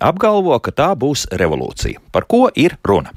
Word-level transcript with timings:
apgalvo, 0.00 0.56
ka 0.62 0.72
tā 0.74 0.88
būs 0.98 1.26
revolūcija. 1.30 2.00
Par 2.10 2.26
ko 2.30 2.48
ir 2.56 2.76
runa? 2.86 3.12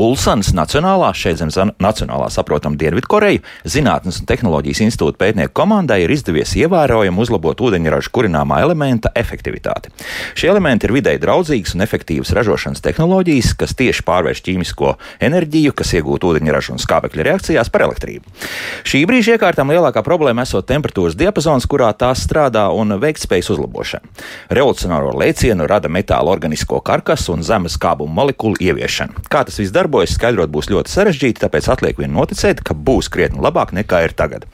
Ulsans 0.00 0.52
Nacionālā, 0.56 1.10
šeit 1.14 1.40
zem 1.40 1.72
Nacionālā 1.82 2.30
saprotam 2.32 2.78
Dienvidkoreju, 2.80 3.42
Zinātnes 3.68 4.20
un 4.22 4.28
tehnoloģijas 4.30 4.82
institūta 4.86 5.18
pētnieku 5.20 5.52
komandai 5.58 6.00
ir 6.04 6.12
izdevies 6.14 6.54
ievērojami 6.58 7.20
uzlabot 7.20 7.60
ūdeņraža 7.60 8.12
kurināmā 8.14 8.60
elementa 8.64 9.12
efektivitāti. 9.18 9.92
Šie 10.38 10.50
elementi 10.52 10.88
ir 10.88 10.94
videi 10.96 11.18
draudzīgas 11.20 11.74
un 11.76 11.84
efektīvas 11.84 12.32
ražošanas 12.36 12.82
tehnoloģijas, 12.84 13.52
kas 13.58 13.74
tieši 13.78 14.04
pārvērš 14.08 14.44
ķīmisko 14.46 14.94
enerģiju, 15.28 15.74
kas 15.76 15.94
iegūta 15.98 16.30
ūdeņraža 16.30 16.74
un 16.76 16.82
skābekļa 16.82 17.28
reakcijās 17.30 17.72
par 17.74 17.86
elektrību. 17.88 18.36
Šī 18.88 19.02
brīža 19.08 19.36
iekārtām 19.36 19.72
lielākā 19.74 20.04
problēma 20.06 20.46
esot 20.46 20.68
temperatūras 20.70 21.18
diapazons, 21.18 21.66
kurā 21.68 21.90
tās 21.98 22.22
strādā 22.24 22.68
un 22.74 22.96
veiktspējas 23.02 23.50
uzlabošana. 23.54 24.14
Revolucionāro 24.54 25.12
lēcienu 25.18 25.66
rada 25.68 25.88
tāda 25.88 26.27
metāla 26.28 26.36
organisko 26.36 26.80
karkasu 26.80 27.34
un 27.34 27.42
zemes 27.42 27.78
kābuma 27.78 28.22
molekulu 28.22 28.56
ieviešana. 28.60 29.24
Kā 29.28 29.44
tas 29.44 29.58
viss 29.58 29.72
darbojas, 29.72 30.14
skaidrot 30.14 30.50
būs 30.50 30.68
ļoti 30.70 30.90
sarežģīti, 30.90 31.40
tāpēc 31.42 31.68
atliek 31.68 31.98
vien 31.98 32.12
noticēt, 32.12 32.62
ka 32.62 32.74
būs 32.74 33.08
krietni 33.08 33.40
labāk 33.40 33.72
nekā 33.72 34.04
ir 34.04 34.12
tagad. 34.12 34.44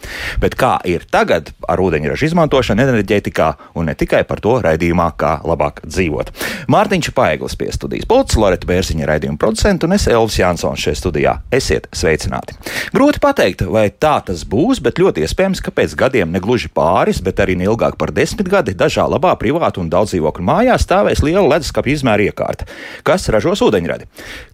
Bet 0.40 0.54
kā 0.54 0.80
ir 0.84 1.04
tagad 1.10 1.52
ar 1.68 1.78
ūdeņraža 1.78 2.28
izmantošanu 2.28 2.82
enerģētikā 2.82 3.48
un 3.74 3.86
ne 3.86 3.94
tikai 3.94 4.24
par 4.24 4.40
to 4.40 4.60
raidījumā, 4.62 5.10
kā 5.16 5.40
labāk 5.44 5.82
dzīvot. 5.84 6.32
Mārtiņš 6.68 7.12
Paeglis 7.14 7.56
pie 7.56 7.70
studijas 7.72 8.06
pults, 8.06 8.36
Loreta 8.36 8.66
Bērziņa 8.66 9.08
raidījuma 9.08 9.38
producenta 9.38 9.86
un 9.86 9.96
es 9.96 10.06
Elvis 10.08 10.38
Jansons 10.38 10.80
šajā 10.80 11.00
studijā. 11.00 11.36
Esiet 11.52 11.88
sveicināti! 11.92 12.56
Grūti 12.94 13.20
pateikt, 13.22 13.64
vai 13.68 13.88
tā 13.90 14.16
tas 14.24 14.44
būs, 14.46 14.80
bet 14.84 15.00
ļoti 15.02 15.24
iespējams, 15.24 15.62
ka 15.64 15.74
pēc 15.74 15.96
gadiem 15.98 16.32
ne 16.32 16.42
gluži 16.42 16.70
pāris, 16.74 17.20
bet 17.24 17.42
arī 17.42 17.56
neilgāk 17.58 17.98
par 18.00 18.12
desmit 18.14 18.48
gadi 18.50 18.74
dažā 18.78 19.06
labā 19.10 19.34
privātu 19.40 19.82
un 19.82 19.90
daudz 19.92 20.14
dzīvokļu 20.14 20.46
mājā 20.46 20.78
stāvēs 20.80 21.24
liela 21.24 21.48
leduskapja 21.64 21.96
izmēra 21.96 22.28
iekārta, 22.28 22.66
kas 23.04 23.28
ražos 23.32 23.62
ūdeņradi. 23.64 24.06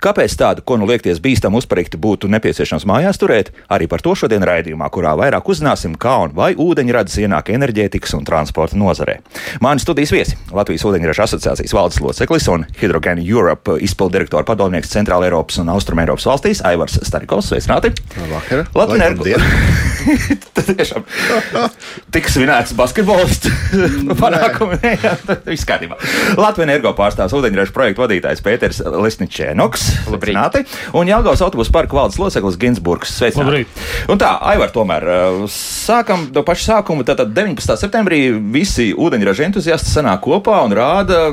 Kāpēc 0.02 0.36
tādu, 0.38 0.62
ko 0.64 0.78
nu 0.78 0.86
liekties 0.86 1.20
bīstam 1.20 1.56
uzparikti, 1.58 1.98
būtu 1.98 2.30
nepieciešams 2.30 2.86
mājās 2.86 3.18
turēt? 3.18 3.50
Arī 3.68 3.88
par 3.90 4.00
to 4.00 4.14
šodien 4.14 4.44
raidījumā, 4.46 4.88
kurā 4.90 5.16
vairāk 5.18 5.48
uzzināsim, 5.50 5.96
kā 5.98 6.16
un 6.24 6.34
vai 6.34 6.54
ūdeņradis 6.54 7.18
ienāk 7.24 7.50
enerģētikas 7.54 8.14
un 8.18 8.24
transporta 8.24 8.78
nozarē. 8.78 9.18
Mani 9.60 9.80
studijas 9.80 10.12
viesi- 10.12 10.36
Latvijas 10.58 10.84
ūdeņraža 10.84 11.26
asociācijas 11.26 11.74
valdes 11.74 12.00
loceklis 12.00 12.48
un 12.48 12.66
Hydrogen 12.80 13.18
Europe 13.18 13.78
izpildirektora 13.80 14.44
padomnieks 14.44 14.90
Centrāla 14.90 15.26
Eiropas 15.26 15.58
un 15.58 15.68
Austrum 15.68 15.98
Eiropas 15.98 16.26
valstīs 16.26 16.62
Aivars 16.64 16.98
Starikovs. 17.02 17.50
Sveicināti! 17.50 17.92
Labvakar! 18.16 18.66
Latvijas 18.74 19.40
Tas 20.54 20.64
tiešām 20.64 21.04
tik 22.12 22.28
svinēts 22.32 22.72
basketbolists 22.76 23.50
panākumi. 24.22 24.78
Viss 25.48 25.66
kārtībā. 25.68 25.98
Latvijas 26.38 26.66
energo 26.68 26.92
pārstāvs 27.00 27.34
ūdeņraža 27.38 27.74
projektu 27.76 28.04
vadītājs 28.04 28.42
Pēters 28.44 28.80
Lisničēnoks. 28.84 29.86
Labrīt. 30.12 30.74
Un 30.96 31.10
Jālgaus 31.10 31.42
autobusu 31.44 31.72
parka 31.74 31.96
valdes 31.96 32.20
loceklis 32.20 32.58
Ginsburgs. 32.60 33.14
Sveicināti. 33.18 33.66
Un 34.12 34.20
tā, 34.20 34.34
Aivar, 34.52 34.72
tomēr 34.74 35.06
sākam 35.50 36.28
no 36.34 36.44
paša 36.46 36.74
sākuma. 36.74 37.06
Tātad 37.08 37.32
19. 37.36 37.76
septembrī 37.80 38.22
visi 38.54 38.90
ūdeņraža 38.94 39.48
entuziasti 39.48 39.92
sanāk 39.92 40.22
kopā 40.26 40.60
un 40.66 40.76
rāda 40.76 41.30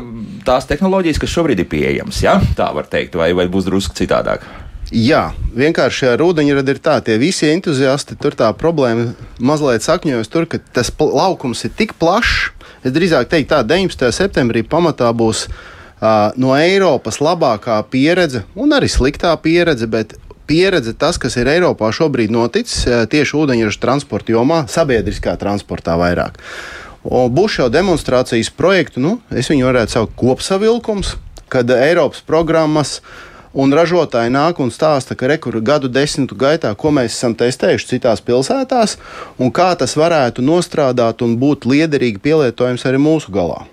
tās 0.47 0.69
tehnoloģijas, 0.69 1.19
kas 1.21 1.35
šobrīd 1.35 1.63
ir 1.63 1.69
pieejamas. 1.71 2.23
Ja? 2.23 2.39
Tā 2.57 2.71
var 2.75 2.87
teikt, 2.91 3.19
vai, 3.19 3.33
vai 3.37 3.49
būs 3.51 3.67
drusku 3.67 3.97
citādāk. 3.97 4.47
Jā, 4.87 5.33
vienkārši 5.51 6.13
ar 6.13 6.21
ūdeņradi 6.23 6.71
ir 6.71 6.77
tā, 6.79 6.93
tie 7.03 7.17
visi 7.19 7.49
entuziasti, 7.51 8.15
tur 8.15 8.37
tā 8.39 8.47
problēma 8.55 9.09
mazliet 9.43 9.83
sakņojas 9.83 10.31
tur, 10.31 10.47
ka 10.47 10.61
tas 10.63 10.93
laukums 10.95 11.65
ir 11.67 11.73
tik 11.75 11.97
plašs. 11.99 12.53
Es 12.87 12.93
drīzāk 12.95 13.27
teiktu, 13.27 13.51
tā 13.51 13.63
19. 13.67 14.07
septembrī 14.15 14.63
pamatā 14.63 15.09
būs 15.11 15.47
uh, 15.49 16.31
no 16.39 16.53
Eiropas 16.55 17.19
labākā 17.19 17.81
pieredze 17.91 18.45
un 18.55 18.71
arī 18.77 18.87
sliktā 18.91 19.33
pieredze, 19.43 19.89
bet 19.91 20.15
pieredze 20.47 20.93
tas, 20.95 21.19
kas 21.19 21.35
ir 21.35 21.49
Eiropā 21.51 21.91
šobrīd 21.91 22.31
noticis 22.31 22.85
tieši 23.11 23.35
ūdeņraža 23.41 23.83
transporta 23.83 24.31
jomā, 24.31 24.63
sabiedriskā 24.71 25.35
transportā 25.41 25.97
vairāk. 25.99 26.39
Būs 27.03 27.59
jau 27.59 27.67
demonstrācijas 27.71 28.49
projektu, 28.55 29.03
nu, 29.03 29.17
es 29.31 29.51
viņu 29.51 29.67
varētu 29.67 29.97
saukt 29.97 30.15
kopsavilkums, 30.19 31.17
kad 31.51 31.67
Eiropas 31.71 32.23
programmas 32.23 33.01
uh, 33.01 33.26
Un 33.57 33.73
ražotāji 33.73 34.29
nāk 34.29 34.59
un 34.61 34.69
stāsta, 34.69 35.15
ka 35.17 35.29
rekuru 35.31 35.63
gadu 35.65 35.89
desmitu 35.89 36.35
gaitā, 36.37 36.75
ko 36.77 36.91
mēs 36.93 37.15
esam 37.15 37.33
testējuši 37.37 37.89
citās 37.95 38.21
pilsētās, 38.21 38.99
un 39.41 39.49
kā 39.49 39.71
tas 39.79 39.97
varētu 39.97 40.45
nostrādāt 40.45 41.25
un 41.25 41.33
būt 41.41 41.65
liederīgi 41.65 42.21
pielietojams 42.21 42.85
arī 42.85 43.01
mūsu 43.01 43.33
galā 43.33 43.65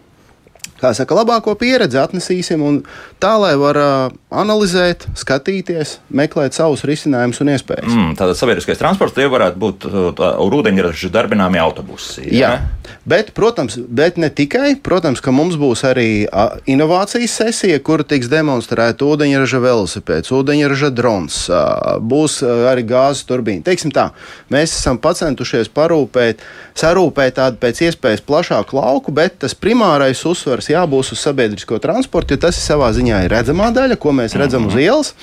kā 0.81 0.93
saka, 0.97 1.17
labāko 1.17 1.55
pieredzi 1.59 2.01
atnesīsim, 2.01 2.63
un 2.65 2.81
tā, 3.23 3.35
lai 3.41 3.55
var 3.61 3.81
uh, 3.81 4.17
analizēt, 4.35 5.07
skatīties, 5.19 5.99
meklēt 6.15 6.57
savus 6.57 6.85
risinājumus 6.89 7.43
un 7.45 7.53
iespējas. 7.55 7.91
Mm, 7.91 8.15
tātad 8.19 8.39
sabiedriskais 8.39 8.81
transports 8.81 9.17
tie 9.17 9.29
varētu 9.31 9.61
būt 9.61 9.89
ūdeņraža 10.21 11.13
darbināmi 11.15 11.61
autobusi. 11.63 12.27
Jā, 12.29 12.55
jā. 12.57 12.95
Bet, 13.05 13.33
protams, 13.37 13.77
bet 13.77 14.17
ne 14.21 14.31
tikai. 14.33 14.75
Protams, 14.85 15.21
ka 15.25 15.33
mums 15.35 15.59
būs 15.61 15.85
arī 15.87 16.25
uh, 16.25 16.57
inovācijas 16.71 17.37
sesija, 17.41 17.81
kur 17.85 18.05
tiks 18.07 18.31
demonstrēta 18.33 19.05
ūdeņraža 19.07 19.61
velosipēds, 19.65 20.33
ūdeņraža 20.35 20.91
drons, 20.95 21.41
uh, 21.53 21.97
būs 22.01 22.41
uh, 22.45 22.67
arī 22.71 22.87
gāzes 22.89 23.27
turbīna. 23.29 23.65
Teiksim 23.67 23.93
tā, 23.95 24.11
mēs 24.53 24.77
esam 24.79 25.01
centušies 25.05 25.69
parūpēt, 25.75 26.43
sarūpēt 26.81 27.37
tādu 27.39 27.61
pēc 27.63 27.83
iespējas 27.89 28.25
plašāku 28.25 28.79
lauku, 28.79 29.13
bet 29.15 29.39
tas 29.45 29.55
primārais 29.55 30.25
uzsvars 30.65 30.73
jābūt 30.73 31.13
uz 31.13 31.21
sabiedrisko 31.21 31.79
transportu, 31.79 32.35
jo 32.35 32.41
tas 32.47 32.57
ir 32.57 32.65
savā 32.65 32.93
ziņā 32.93 33.25
ir 33.25 33.33
redzamā 33.33 33.73
daļa, 33.75 33.97
ko 33.97 34.13
mēs 34.13 34.35
redzam 34.37 34.67
uz 34.67 34.75
mhm. 34.75 34.85
ielas. 34.85 35.15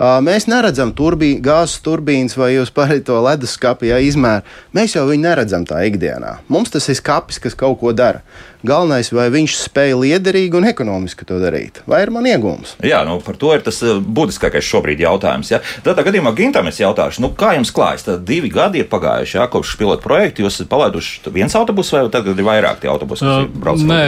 Mēs 0.00 0.46
neredzam 0.48 0.94
turbī, 0.96 1.34
gāzes 1.44 1.82
turbīnas 1.84 2.32
vai 2.40 2.54
jūs 2.54 2.70
pārējāt 2.72 3.04
to 3.04 3.18
leduskapi, 3.20 3.90
ja 3.90 3.98
izmēru. 4.00 4.46
Mēs 4.72 4.94
jau 4.96 5.02
viņu 5.04 5.26
neredzam 5.26 5.66
tā 5.68 5.82
ikdienā. 5.84 6.38
Mums 6.48 6.72
tas 6.72 6.88
ir 6.88 6.96
skats, 6.96 7.36
kas 7.36 7.52
kaut 7.52 7.76
ko 7.82 7.92
dara. 7.92 8.22
Galvenais, 8.64 9.12
vai 9.12 9.26
viņš 9.32 9.58
spēja 9.60 9.98
liederīgi 10.00 10.56
un 10.56 10.70
ekonomiski 10.70 11.28
to 11.28 11.36
darīt, 11.40 11.82
vai 11.88 12.00
ir 12.06 12.14
man 12.16 12.24
iegūms? 12.32 12.78
Jā, 12.80 13.02
nu, 13.04 13.18
par 13.24 13.36
to 13.40 13.52
ir 13.52 13.60
tas 13.66 13.82
būtiskākais 13.84 14.64
šobrīd 14.64 15.04
jautājums. 15.04 15.52
Ja? 15.52 15.60
Tādā 15.84 16.06
gadījumā 16.08 16.32
Gintam 16.36 16.72
es 16.72 16.80
jautāšu, 16.80 17.20
nu, 17.24 17.34
kā 17.36 17.52
jums 17.58 17.72
klājas? 17.76 18.08
Tad 18.08 18.24
divi 18.28 18.48
gadi 18.52 18.80
ir 18.80 18.88
pagājuši, 18.88 19.36
ja, 19.36 19.50
kopš 19.52 19.76
pilotu 19.80 20.04
projekta. 20.08 20.40
Jūs 20.40 20.62
esat 20.62 20.72
palaiduši 20.72 21.32
viens 21.36 21.56
autobus 21.60 21.92
vai 21.92 22.06
tagad 22.12 22.40
ir 22.40 22.48
vairāk 22.48 22.80
tie 22.80 22.88
autobusi, 22.92 23.28
kas 23.28 23.44
uh, 23.44 23.60
brauc? 23.64 23.84
Nē, 23.84 24.00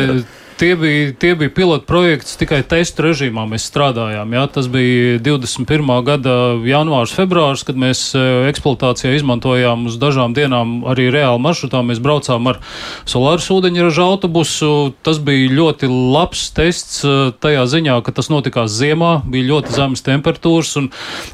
tie 0.62 0.76
bija, 0.76 1.12
tie 1.18 1.34
bija 1.34 1.50
pilotu 1.50 1.86
projekts 1.86 2.36
tikai 2.38 2.60
testu 2.62 3.02
režīmā. 3.08 3.42
Mēs 3.50 3.64
strādājām. 3.66 4.30
Jā. 4.36 4.44
Tas 4.54 4.68
bija 4.70 5.18
21. 5.18 5.90
gada 6.06 6.34
janvārs, 6.62 7.14
februārs, 7.16 7.64
kad 7.66 7.78
mēs 7.78 8.04
e, 8.14 8.22
eksploatācijā 8.52 9.16
izmantojām 9.18 9.88
uz 9.90 9.96
dažām 9.98 10.36
dienām 10.38 10.84
arī 10.86 11.08
reāli 11.10 11.42
maršrutā. 11.42 11.82
Mēs 11.82 11.98
braucām 12.04 12.46
ar 12.52 12.60
solāru 13.10 13.42
ūdeņraža 13.56 14.06
autobusu. 14.06 14.70
Tas 15.02 15.18
bija 15.24 15.50
ļoti 15.50 15.90
labs 15.90 16.46
tests 16.54 17.02
e, 17.02 17.16
tajā 17.42 17.66
ziņā, 17.74 17.98
ka 18.06 18.14
tas 18.14 18.30
notikās 18.30 18.70
ziemā, 18.70 19.16
bija 19.26 19.50
ļoti 19.50 19.74
zemes 19.74 20.06
temperatūras, 20.06 20.76
un, 20.78 20.90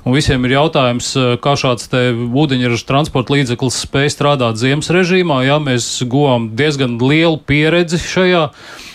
un 0.09 0.17
visiem 0.17 0.49
ir 0.49 0.57
jautājums, 0.57 1.13
e, 1.13 1.29
kā 1.45 1.53
šāds 1.61 1.93
ūdeņraža 1.93 2.89
transporta 2.89 3.37
līdzeklis 3.37 3.85
spēj 3.85 4.15
strādāt 4.17 4.57
ziemas 4.57 4.89
režīmā. 4.89 5.43
Jā, 5.45 5.61
mēs 5.61 5.99
guvām 6.09 6.55
diezgan 6.57 6.97
lielu 7.03 7.37
pieredzi 7.45 8.01
šajā 8.09 8.47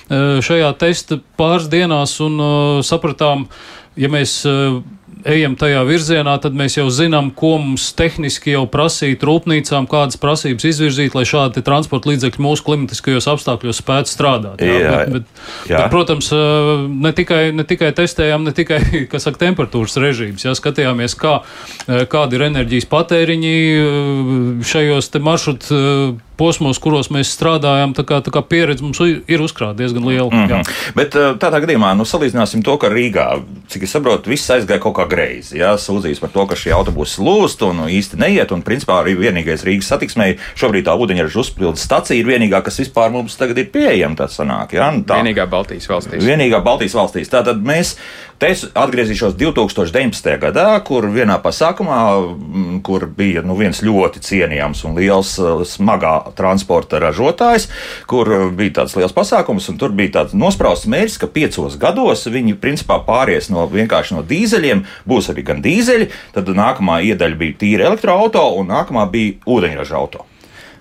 šajā 0.10 0.74
testa 0.82 1.20
pāris 1.40 1.70
dienās 1.72 2.18
un 2.24 2.42
sapratām, 2.86 3.48
ja 4.00 4.10
mēs 4.12 4.42
ejam 5.28 5.56
tajā 5.60 5.82
virzienā, 5.88 6.36
tad 6.42 6.56
mēs 6.58 6.78
jau 6.78 6.86
zinām, 6.94 7.30
ko 7.36 7.56
mums 7.62 7.90
tehniski 7.98 8.54
jau 8.54 8.64
prasīt 8.72 9.24
rūpnīcām, 9.26 9.88
kādas 9.92 10.20
prasības 10.22 10.68
izvirzīt, 10.68 11.16
lai 11.18 11.26
šādi 11.28 11.64
transporta 11.66 12.12
līdzekļi 12.12 12.44
mūsu 12.44 12.66
klimatiskajos 12.68 13.30
apstākļos 13.34 13.80
spētu 13.84 14.12
strādāt. 14.12 14.64
Jā, 14.64 14.80
jā, 14.84 14.98
bet, 14.98 15.14
bet, 15.16 15.46
jā. 15.72 15.80
Bet, 15.80 15.94
protams, 15.94 16.30
ne 16.90 17.14
tikai, 17.16 17.42
ne 17.56 17.68
tikai 17.68 17.94
testējām, 17.96 18.48
ne 18.48 18.56
tikai 18.56 18.82
saka, 19.24 19.40
temperatūras 19.46 19.98
režīmus, 20.04 20.46
jā, 20.48 20.56
skatījāmies, 20.60 21.18
kā, 21.20 21.40
kādi 22.12 22.40
ir 22.40 22.48
enerģijas 22.50 22.90
patēriņi 22.92 23.56
šajos 24.74 25.12
maršrutu 25.24 25.82
posmos, 26.44 26.80
kuros 26.84 27.10
mēs 27.14 27.32
strādājam, 27.38 27.96
tā 27.96 28.04
kā, 28.08 28.20
tā 28.24 28.34
kā 28.34 28.44
pieredze 28.44 28.84
mums 28.84 29.00
ir 29.04 29.44
uzkrāta 29.44 29.80
diezgan 29.80 30.08
liela. 30.08 30.30
Mm 30.32 30.48
-hmm. 30.50 30.72
Bet 30.96 31.16
tādā 31.40 31.62
gadījumā, 31.64 31.94
nu, 31.96 32.04
salīdzināsim 32.04 32.64
to, 32.64 32.78
ka 32.78 32.92
Rīgā, 32.92 33.28
cik 33.72 33.84
es 33.88 33.96
saprotu, 33.96 34.30
viss 34.30 34.50
aizgāja 34.50 34.80
kaut 34.80 34.96
kā 34.98 35.08
greizi. 35.10 35.58
Jā, 35.60 35.74
sūdzīs 35.80 36.20
par 36.20 36.30
to, 36.30 36.46
ka 36.48 36.56
šie 36.56 36.74
autobusi 36.74 37.22
lūst 37.22 37.64
un 37.70 37.78
nu, 37.78 37.88
īsti 37.88 38.20
neiet. 38.20 38.52
Un, 38.52 38.62
principā, 38.62 39.00
arī 39.02 39.16
vienīgais 39.18 39.64
Rīgas 39.64 39.92
satiksmē 39.94 40.36
šobrīd 40.56 40.88
tā 40.88 40.98
ūdeņraža 40.98 41.40
uzpildes 41.40 41.84
stacija 41.84 42.20
ir 42.20 42.28
vienīgā, 42.28 42.62
kas 42.64 42.80
vispār 42.80 43.12
mums 43.12 43.36
tagad 43.40 43.58
ir 43.58 43.72
pieejama. 43.72 44.16
Tā 44.16 44.28
sanāk, 44.28 44.76
jā, 44.78 44.92
tā. 45.08 45.22
Vienīgā 45.22 45.48
Baltijas 45.50 45.90
valstīs. 45.90 46.24
Vienīgā 46.24 46.64
Baltijas 46.64 46.96
valstīs. 47.00 47.32
Tātad 47.32 47.64
mēs 47.64 47.96
Te 48.44 48.50
es 48.52 48.66
atgriezīšos 48.76 49.38
2019. 49.40 50.34
gadā, 50.42 50.66
kur 50.84 51.06
vienā 51.14 51.38
pasākumā, 51.40 52.00
kur 52.84 53.06
bija 53.08 53.40
nu, 53.46 53.56
viens 53.56 53.80
ļoti 53.86 54.20
cienījams 54.26 54.82
un 54.90 54.98
liels 54.98 55.38
smagā 55.70 56.16
transporta 56.38 57.02
ražotājs, 57.04 57.70
kur 58.10 58.30
bija 58.56 58.80
tāds 58.82 58.98
liels 59.00 59.16
pasākums, 59.16 59.70
un 59.72 59.80
tur 59.82 59.96
bija 59.96 60.20
tāds 60.20 60.36
nosprausts 60.38 60.90
mērķis, 60.92 61.22
ka 61.22 61.32
piecos 61.32 61.80
gados 61.82 62.28
viņi 62.28 62.58
principā 62.62 63.00
pāries 63.08 63.50
no 63.54 63.66
vienkārši 63.72 64.18
no 64.18 64.26
dīzeļiem, 64.28 64.86
būs 65.10 65.32
arī 65.34 65.48
gan 65.48 65.64
dīzeļi, 65.64 66.12
tad 66.36 66.54
nākamā 66.54 67.02
iedaļa 67.14 67.40
bija 67.40 67.60
tīra 67.64 67.90
elektroautorāta, 67.92 68.60
un 68.60 68.72
nākamā 68.72 69.08
bija 69.12 69.40
ūdeņraža 69.50 69.98
auto. 70.00 70.28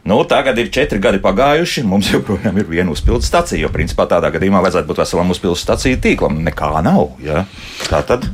Nu, 0.05 0.25
tagad 0.27 0.59
ir 0.59 0.71
četri 0.75 0.99
gadi 0.99 1.21
pagājuši, 1.23 1.85
mums 1.87 2.09
joprojām 2.11 2.57
ir 2.59 2.67
viena 2.67 2.91
uzpildes 2.91 3.29
stacija. 3.31 3.61
Jo, 3.63 3.71
principā, 3.71 4.09
tādā 4.11 4.33
gadījumā 4.35 4.59
vajadzētu 4.65 4.91
būt 4.91 5.03
veselam 5.05 5.31
uzpildes 5.31 5.63
staciju 5.63 6.01
tīklam. 6.03 6.41
Nekā 6.43 6.73
nav. 6.83 7.13
Ja? 7.23 7.45
Tā 7.87 8.03
tad 8.09 8.27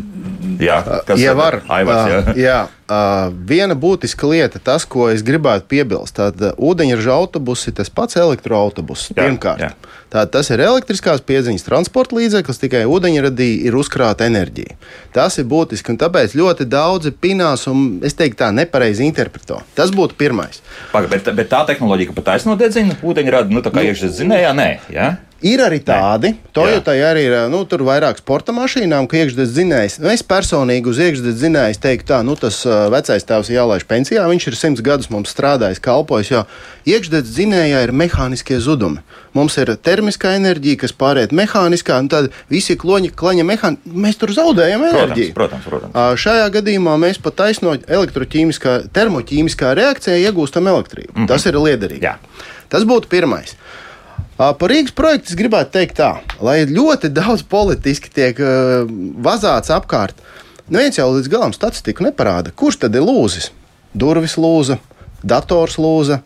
Jā, 0.63 0.79
kas 1.07 1.21
ja 1.21 1.35
var, 1.37 1.61
Aivars, 1.69 2.09
jā. 2.11 2.35
jā, 2.39 2.59
uh, 2.89 3.29
viena 3.49 3.77
būtiska 3.79 4.29
lieta, 4.31 4.61
tas, 4.63 4.87
ko 4.89 5.09
es 5.13 5.25
gribētu 5.27 5.69
piebilst, 5.71 6.17
tad 6.19 6.41
uh, 6.43 6.55
ūdeņraža 6.57 7.15
autobuss 7.15 7.69
ir 7.69 7.77
tas 7.79 7.93
pats 7.93 8.19
elektroautobuss. 8.21 9.13
Pirmkārt, 9.17 9.67
jā. 9.67 9.73
Tātad 10.09 10.33
tas 10.39 10.49
ir 10.49 10.63
elektriskās 10.65 11.21
piedziņas 11.29 11.67
transporta 11.67 12.17
līdzeklis, 12.17 12.61
tikai 12.63 12.87
ūdeņradī 12.89 13.49
ir 13.69 13.77
uzkrāta 13.77 14.25
enerģija. 14.25 14.79
Tas 15.13 15.37
ir 15.37 15.45
būtiski, 15.51 15.93
un 15.93 16.01
tāpēc 16.01 16.33
ļoti 16.39 16.65
daudzi 16.65 17.13
pinās 17.13 17.67
un, 17.69 17.99
es 18.01 18.17
teiktu, 18.17 18.41
tā 18.41 18.49
nepareizi 18.57 19.05
interpreto. 19.05 19.61
Tas 19.77 19.93
būtu 19.93 20.17
pirmais. 20.17 20.63
Paga, 20.95 21.13
bet, 21.13 21.29
bet 21.37 21.53
tā 21.53 21.61
tehnoloģija, 21.69 22.09
ka 22.09 22.21
pat 22.23 22.33
aiznodedzina 22.39 22.97
ūdeņradi, 23.05 23.53
nu 23.53 23.65
tā 23.65 23.75
kā 23.75 23.83
nu, 23.83 23.93
iekšzemes 23.93 24.21
zinējā, 24.23 24.55
nē. 24.57 24.71
Ja? 24.95 25.11
Ir 25.47 25.61
arī 25.63 25.77
tādi. 25.87 26.33
Toyotai 26.51 26.97
arī 27.07 27.21
ir 27.29 27.35
nu, 27.53 27.61
vairāk 27.63 28.19
sporta 28.19 28.51
mašīnām, 28.57 29.07
ka 29.07 29.21
iekšzemes 29.21 29.53
zinājums. 29.55 29.99
Nu, 30.03 30.11
es 30.11 30.25
personīgi 30.27 30.91
uz 30.91 30.99
iekšzemes 30.99 31.37
zinājums 31.39 31.79
teiktu, 31.79 32.09
tā, 32.11 32.19
nu, 32.27 32.35
tas 32.35 32.59
uh, 32.67 32.89
vecais 32.91 33.23
tēvs 33.23 33.53
jālaiž 33.55 33.87
pensijā. 33.87 34.25
Viņš 34.27 34.49
ir 34.51 34.57
simts 34.59 34.83
gadus 34.83 35.13
mums 35.15 35.31
strādājis, 35.31 35.79
kalpojis. 35.85 36.33
Jo 36.33 36.43
iekšzemes 36.91 37.31
zinājumā 37.37 37.85
ir 37.87 37.95
mehāniskie 37.95 38.59
zudumi. 38.65 39.05
Mums 39.39 39.55
ir 39.63 39.71
termiskā 39.79 40.35
enerģija, 40.41 40.83
kas 40.83 40.97
pāriet 40.99 41.31
mehāniskā, 41.31 42.01
un 42.03 42.11
tad 42.11 42.33
visi 42.51 42.75
kloņi, 42.75 43.15
klaņa 43.15 43.47
mehāniski. 43.47 43.95
Mēs 43.95 44.19
tur 44.19 44.35
zaudējam 44.35 44.89
enerģiju. 44.91 45.39
Protams, 45.39 45.71
protams. 45.71 45.95
protams. 45.95 45.95
Uh, 45.95 46.19
šajā 46.19 46.51
gadījumā 46.59 46.99
mēs 46.99 47.23
pat 47.23 47.39
taisno 47.45 47.79
elektroķīmiskā, 47.79 48.81
termoķīmiskā 48.91 49.77
reakcijā 49.79 50.19
iegūstam 50.27 50.67
elektrību. 50.67 51.13
Mm 51.15 51.21
-hmm. 51.23 51.31
Tas 51.31 51.47
ir 51.47 51.63
liederīgi. 51.63 52.11
Jā. 52.11 52.19
Tas 52.69 52.83
būtu 52.83 53.07
pirmais. 53.07 53.55
Par 54.39 54.71
Rīgas 54.71 54.95
projektu 54.95 55.33
es 55.33 55.39
gribētu 55.39 55.73
teikt 55.75 55.97
tā, 55.99 56.13
lai 56.45 56.61
ļoti 56.71 57.11
daudz 57.11 57.43
politiski 57.51 58.13
tiek 58.15 58.39
vazāts 59.25 59.73
apkārt. 59.75 60.21
Neviens 60.71 60.99
jau 61.01 61.09
līdz 61.11 61.31
galam 61.33 61.55
statistiku 61.57 62.05
neparāda, 62.07 62.53
kurš 62.55 62.85
tad 62.85 62.95
ir 62.95 63.03
lūzis. 63.03 63.51
Durvis 63.99 64.37
lūza, 64.39 64.77
dators 65.27 65.79
lūza, 65.81 66.21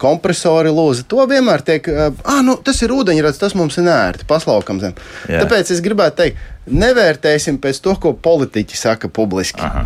kompresori 0.00 0.72
lūza. 0.72 1.04
To 1.10 1.26
vienmēr 1.28 1.64
tiek, 1.66 1.90
ah, 1.92 2.40
nu, 2.46 2.56
tas 2.64 2.80
ir 2.86 2.94
ūdeņrads, 2.94 3.42
tas 3.42 3.56
mums 3.58 3.76
ir 3.76 3.88
nērti, 3.90 4.24
paslaukam 4.30 4.80
zem. 4.80 4.96
Jā. 5.28 5.42
Tāpēc 5.42 5.74
es 5.74 5.84
gribētu 5.84 6.22
teikt, 6.22 6.44
nevērtēsim 6.72 7.60
pēc 7.60 7.82
to, 7.84 7.98
ko 8.00 8.14
politiķi 8.16 8.80
saka 8.80 9.12
publiski. 9.12 9.60
Aha. 9.66 9.84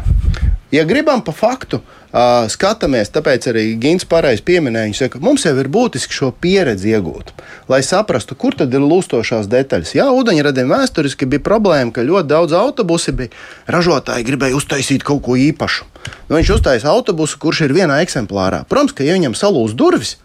Ja 0.72 0.84
gribam 0.88 1.20
pa 1.20 1.34
faktu, 1.36 1.82
uh, 1.84 2.46
skatāmies, 2.48 3.10
tāpēc 3.12 3.44
arī 3.50 3.64
Gins 3.80 4.06
pareizi 4.08 4.40
pieminēja, 4.46 4.88
viņš 4.88 5.00
saka, 5.02 5.20
mums 5.20 5.44
jau 5.44 5.52
ir 5.60 5.68
būtiski 5.68 6.16
šo 6.16 6.30
pieredzi 6.32 6.94
iegūt, 6.94 7.34
lai 7.68 7.82
saprastu, 7.84 8.32
kur 8.40 8.56
tad 8.56 8.72
ir 8.72 8.80
lūstošās 8.80 9.50
detaļas. 9.52 9.92
Jā, 9.98 10.08
ūdeņradiem 10.16 10.72
vēsturiski 10.72 11.28
bija 11.28 11.44
problēma, 11.44 11.92
ka 11.92 12.06
ļoti 12.08 12.32
daudz 12.32 12.56
autobusi 12.56 13.12
bija, 13.18 13.34
ražotāji 13.68 14.24
gribēja 14.30 14.56
uztaisīt 14.56 15.04
kaut 15.04 15.20
ko 15.28 15.36
īpašu. 15.36 15.84
Nu, 16.30 16.38
viņš 16.38 16.54
uztaisīja 16.56 16.96
autobusu, 16.96 17.36
kurš 17.42 17.66
ir 17.68 17.76
vienā 17.76 18.00
eksemplārā. 18.06 18.64
Protams, 18.64 18.96
ka 18.96 19.04
ja 19.04 19.18
viņam 19.18 19.36
salūz 19.36 19.76
durvis, 19.76 20.16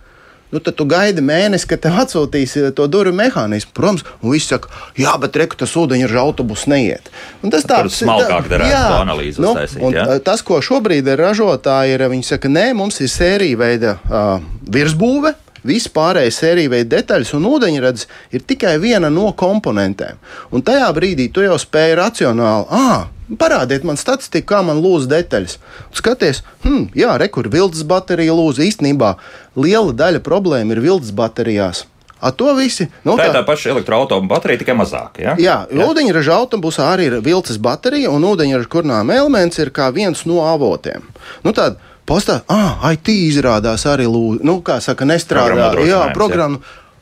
Nu, 0.51 0.61
tad 0.63 0.77
tu 0.79 0.85
gaidi 0.87 1.23
mēnesi, 1.25 1.67
kad 1.67 1.81
tev 1.83 1.97
atsūtīs 1.99 2.53
eh, 2.59 2.67
to 2.75 2.85
durvju 2.91 3.11
mehānismu. 3.17 3.73
Protams, 3.75 4.05
un 4.21 4.31
viss 4.31 4.47
saka, 4.47 4.71
jā, 4.99 5.11
bet 5.19 5.35
reku 5.41 5.57
tas 5.59 5.73
ūdeņraža 5.75 6.21
autobus 6.21 6.63
neiet. 6.71 7.09
Un 7.43 7.51
tas 7.51 7.67
tāds- 7.67 7.97
smalkāk 8.01 8.47
darīt 8.53 8.75
analīzi. 8.77 9.43
Nu, 9.43 9.51
uztaisīt, 9.51 9.81
un, 9.83 9.97
ja? 9.97 10.05
Tas, 10.23 10.43
ko 10.47 10.61
šobrīd 10.63 11.09
ir 11.11 11.19
ražotāji, 11.19 11.97
ir, 11.97 12.05
viņi 12.13 12.29
saka, 12.31 12.51
nē, 12.51 12.69
mums 12.79 13.01
ir 13.03 13.11
sērija 13.11 13.59
veida 13.59 13.97
uh, 14.07 14.39
virsbūve. 14.63 15.35
Viss 15.67 15.91
pārējais 15.91 16.39
sērija 16.39 16.71
veida 16.71 16.93
detaļas 16.95 17.33
un 17.35 17.47
ūdeņrads 17.49 18.07
ir 18.37 18.47
tikai 18.47 18.77
viena 18.79 19.09
no 19.11 19.33
komponentēm. 19.35 20.15
Un 20.55 20.63
tajā 20.63 20.87
brīdī 20.95 21.27
tu 21.33 21.43
jau 21.43 21.57
spēj 21.59 21.97
racionāli, 21.99 22.67
ah, 22.71 23.09
Parādiet 23.27 23.83
man 23.83 23.99
statistiku, 23.99 24.53
kā 24.53 24.61
man 24.63 24.79
lūdz 24.79 25.09
detaļas. 25.11 25.57
Skaties, 25.99 26.43
hmm, 26.63 26.87
jā, 26.95 27.17
rekur 27.19 27.49
vilnas 27.51 27.83
baterija 27.87 28.35
lūdz. 28.37 28.61
Īstenībā 28.63 29.17
liela 29.59 29.91
daļa 29.91 30.23
problēma 30.23 30.77
ir 30.77 30.83
vilnas 30.85 31.11
baterijās. 31.11 31.83
A 32.17 32.31
to 32.33 32.49
visi. 32.57 32.87
Nu, 33.05 33.13
tā 33.19 33.27
ir 33.27 33.35
tā 33.35 33.43
paša 33.45 33.75
elektroautorāta 33.75 34.25
baterija, 34.31 34.63
tikai 34.63 34.77
mazāka. 34.79 35.21
Ja? 35.21 35.35
Jā, 35.37 35.57
jā. 35.69 35.85
ūdeņraža 35.85 36.39
autobusā 36.39 36.87
arī 36.95 37.11
ir 37.11 37.17
vilnas 37.25 37.59
baterija, 37.61 38.09
un 38.15 38.25
ūdeņraža 38.31 38.71
kurnām 38.73 39.11
elements 39.13 39.59
ir 39.61 39.69
kā 39.75 39.91
viens 39.93 40.23
no 40.29 40.41
avotiem. 40.47 41.05
Nu, 41.45 41.53
tād, 41.53 41.77
Postā, 42.07 42.37
ah, 42.47 42.79
IT 42.95 43.09
izrādās 43.11 43.83
arī 43.91 44.05
lūdzu, 44.07 44.39
nu, 44.47 44.61
kā 44.63 44.77
saka, 44.79 45.03
nestrādā. 45.03 45.73
Jā, 45.83 46.05
programma. 46.15 46.61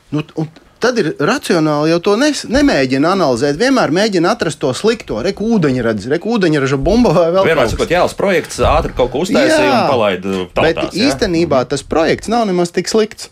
Nu, 0.09 0.23
tad 0.85 1.01
ir 1.01 1.11
racionāli 1.17 1.91
jau 1.93 1.99
to 2.07 2.15
nes, 2.21 2.45
nemēģina 2.51 3.13
analizēt. 3.17 3.57
Vienmēr 3.59 3.93
mēģina 3.95 4.33
atrast 4.35 4.61
to 4.61 4.71
slikto, 4.77 5.19
reku 5.25 5.49
ūdeņradzi, 5.57 6.11
reku 6.13 6.35
ūdeņraža 6.37 6.79
bumba 6.81 7.13
vai 7.15 7.29
vēl 7.33 7.47
kaut 7.47 7.61
kas 7.63 7.77
tāds. 7.77 7.93
Jā, 7.95 8.03
tas 8.05 8.17
projekts 8.17 8.61
ātri 8.69 8.97
kaut 8.97 9.13
ko 9.13 9.23
uztaisīja 9.25 9.71
un 9.71 9.87
palaida. 9.89 10.35
Tautās, 10.53 10.67
bet 10.67 10.83
jā? 10.85 11.09
īstenībā 11.09 11.63
tas 11.71 11.85
projekts 11.85 12.31
nav 12.31 12.45
nemaz 12.49 12.73
tik 12.75 12.91
slikts. 12.91 13.31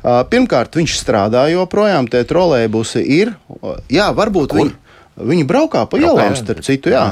Pirmkārt, 0.00 0.78
viņš 0.80 0.94
strādā 0.96 1.42
joprojām, 1.52 2.06
tie 2.08 2.22
trolēļbusi 2.24 3.02
ir. 3.20 3.34
Jā, 3.92 4.08
varbūt 4.16 4.54
viņi. 4.56 4.72
Viņi 5.26 5.44
braukā 5.48 5.84
pa 5.90 5.98
ielām, 6.00 6.34
starp 6.38 6.62
citu. 6.66 6.92
Jā. 6.92 7.10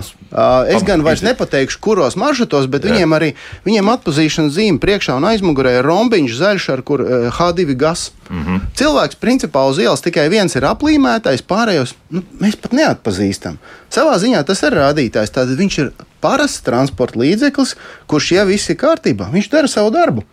Es 0.72 0.84
gan 0.86 1.02
vairs 1.06 1.22
nepateikšu, 1.24 1.80
kuros 1.84 2.16
maršrutos, 2.20 2.68
bet 2.70 2.84
jā. 2.84 2.92
viņiem 2.92 3.16
arī 3.16 3.30
viņiem 3.66 3.90
atpazīšanas 3.94 4.54
zīme 4.56 4.82
priekšā 4.82 5.16
un 5.18 5.26
aizmugurē 5.30 5.78
ir 5.78 5.88
rombiņš 5.88 6.38
zaļš 6.38 6.68
ar 6.74 6.84
kur, 6.88 7.04
uh, 7.04 7.28
H2 7.34 7.76
gas. 7.78 8.10
Mm 8.28 8.42
-hmm. 8.44 8.64
Cilvēks 8.76 9.20
principā 9.20 9.64
uz 9.68 9.78
ielas 9.78 10.04
tikai 10.04 10.28
viens 10.28 10.56
ir 10.56 10.66
aplīmētais, 10.68 11.44
pārējos 11.48 11.94
nu, 12.10 12.22
mēs 12.40 12.56
pat 12.60 12.72
neatpazīstam. 12.72 13.56
Savā 13.90 14.18
ziņā 14.20 14.44
tas 14.44 14.62
ir 14.62 14.76
rādītājs. 14.76 15.32
Tad 15.32 15.48
viņš 15.48 15.78
ir 15.78 15.92
parasts 16.20 16.60
transporta 16.60 17.18
līdzeklis, 17.18 17.76
kurš 18.06 18.32
jau 18.32 18.46
viss 18.46 18.70
ir 18.70 18.76
kārtībā. 18.76 19.30
Viņš 19.32 19.50
dara 19.50 19.68
savu 19.68 19.90
darbu. 19.90 20.24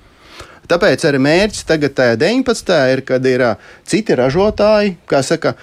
Tāpēc 0.65 1.03
arī 1.05 1.21
mērķis 1.21 1.65
tagad, 1.69 1.99
19. 2.21 2.93
ir, 2.93 3.01
kad 3.05 3.25
ir 3.29 3.43
citi 3.85 4.15
ražotāji, 4.17 4.95
kā 5.09 5.21
saka, 5.25 5.53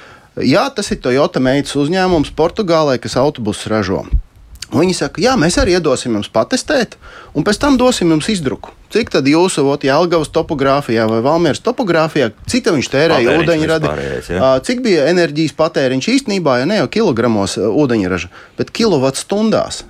Jā, 0.40 0.64
tas 0.72 0.88
ir 0.94 1.00
Toyota 1.04 1.42
meitas 1.44 1.74
uzņēmums 1.76 2.32
Portugālē, 2.32 2.96
kas 3.02 3.18
autobusus 3.20 3.68
ražo. 3.68 4.06
Viņi 4.72 4.94
saka, 4.96 5.20
jā, 5.20 5.34
mēs 5.36 5.58
arī 5.60 5.74
iedosim 5.76 6.14
jums 6.16 6.30
patestēt, 6.32 6.96
un 7.36 7.44
pēc 7.44 7.58
tam 7.60 7.76
dosim 7.80 8.08
jums 8.14 8.30
izdruku. 8.32 8.72
Cik 8.92 9.08
tad 9.12 9.28
jūsu 9.28 9.64
Jālgavas 9.84 10.28
topogrāfijā 10.32 11.06
vai 11.08 11.20
Valmieras 11.24 11.62
topogrāfijā, 11.64 12.30
cik 12.48 12.68
viņš 12.72 12.88
tērēja 12.92 13.36
ūdeņradi, 13.40 13.92
cik 14.68 14.82
bija 14.84 15.06
enerģijas 15.08 15.54
patēriņš 15.56 16.08
īstenībā, 16.12 16.58
ja 16.60 16.68
ne 16.68 16.76
jau 16.80 16.88
kilogramos 16.92 17.56
ūdeņraža, 17.56 18.28
bet 18.60 18.72
kilovatstundās. 18.76 19.82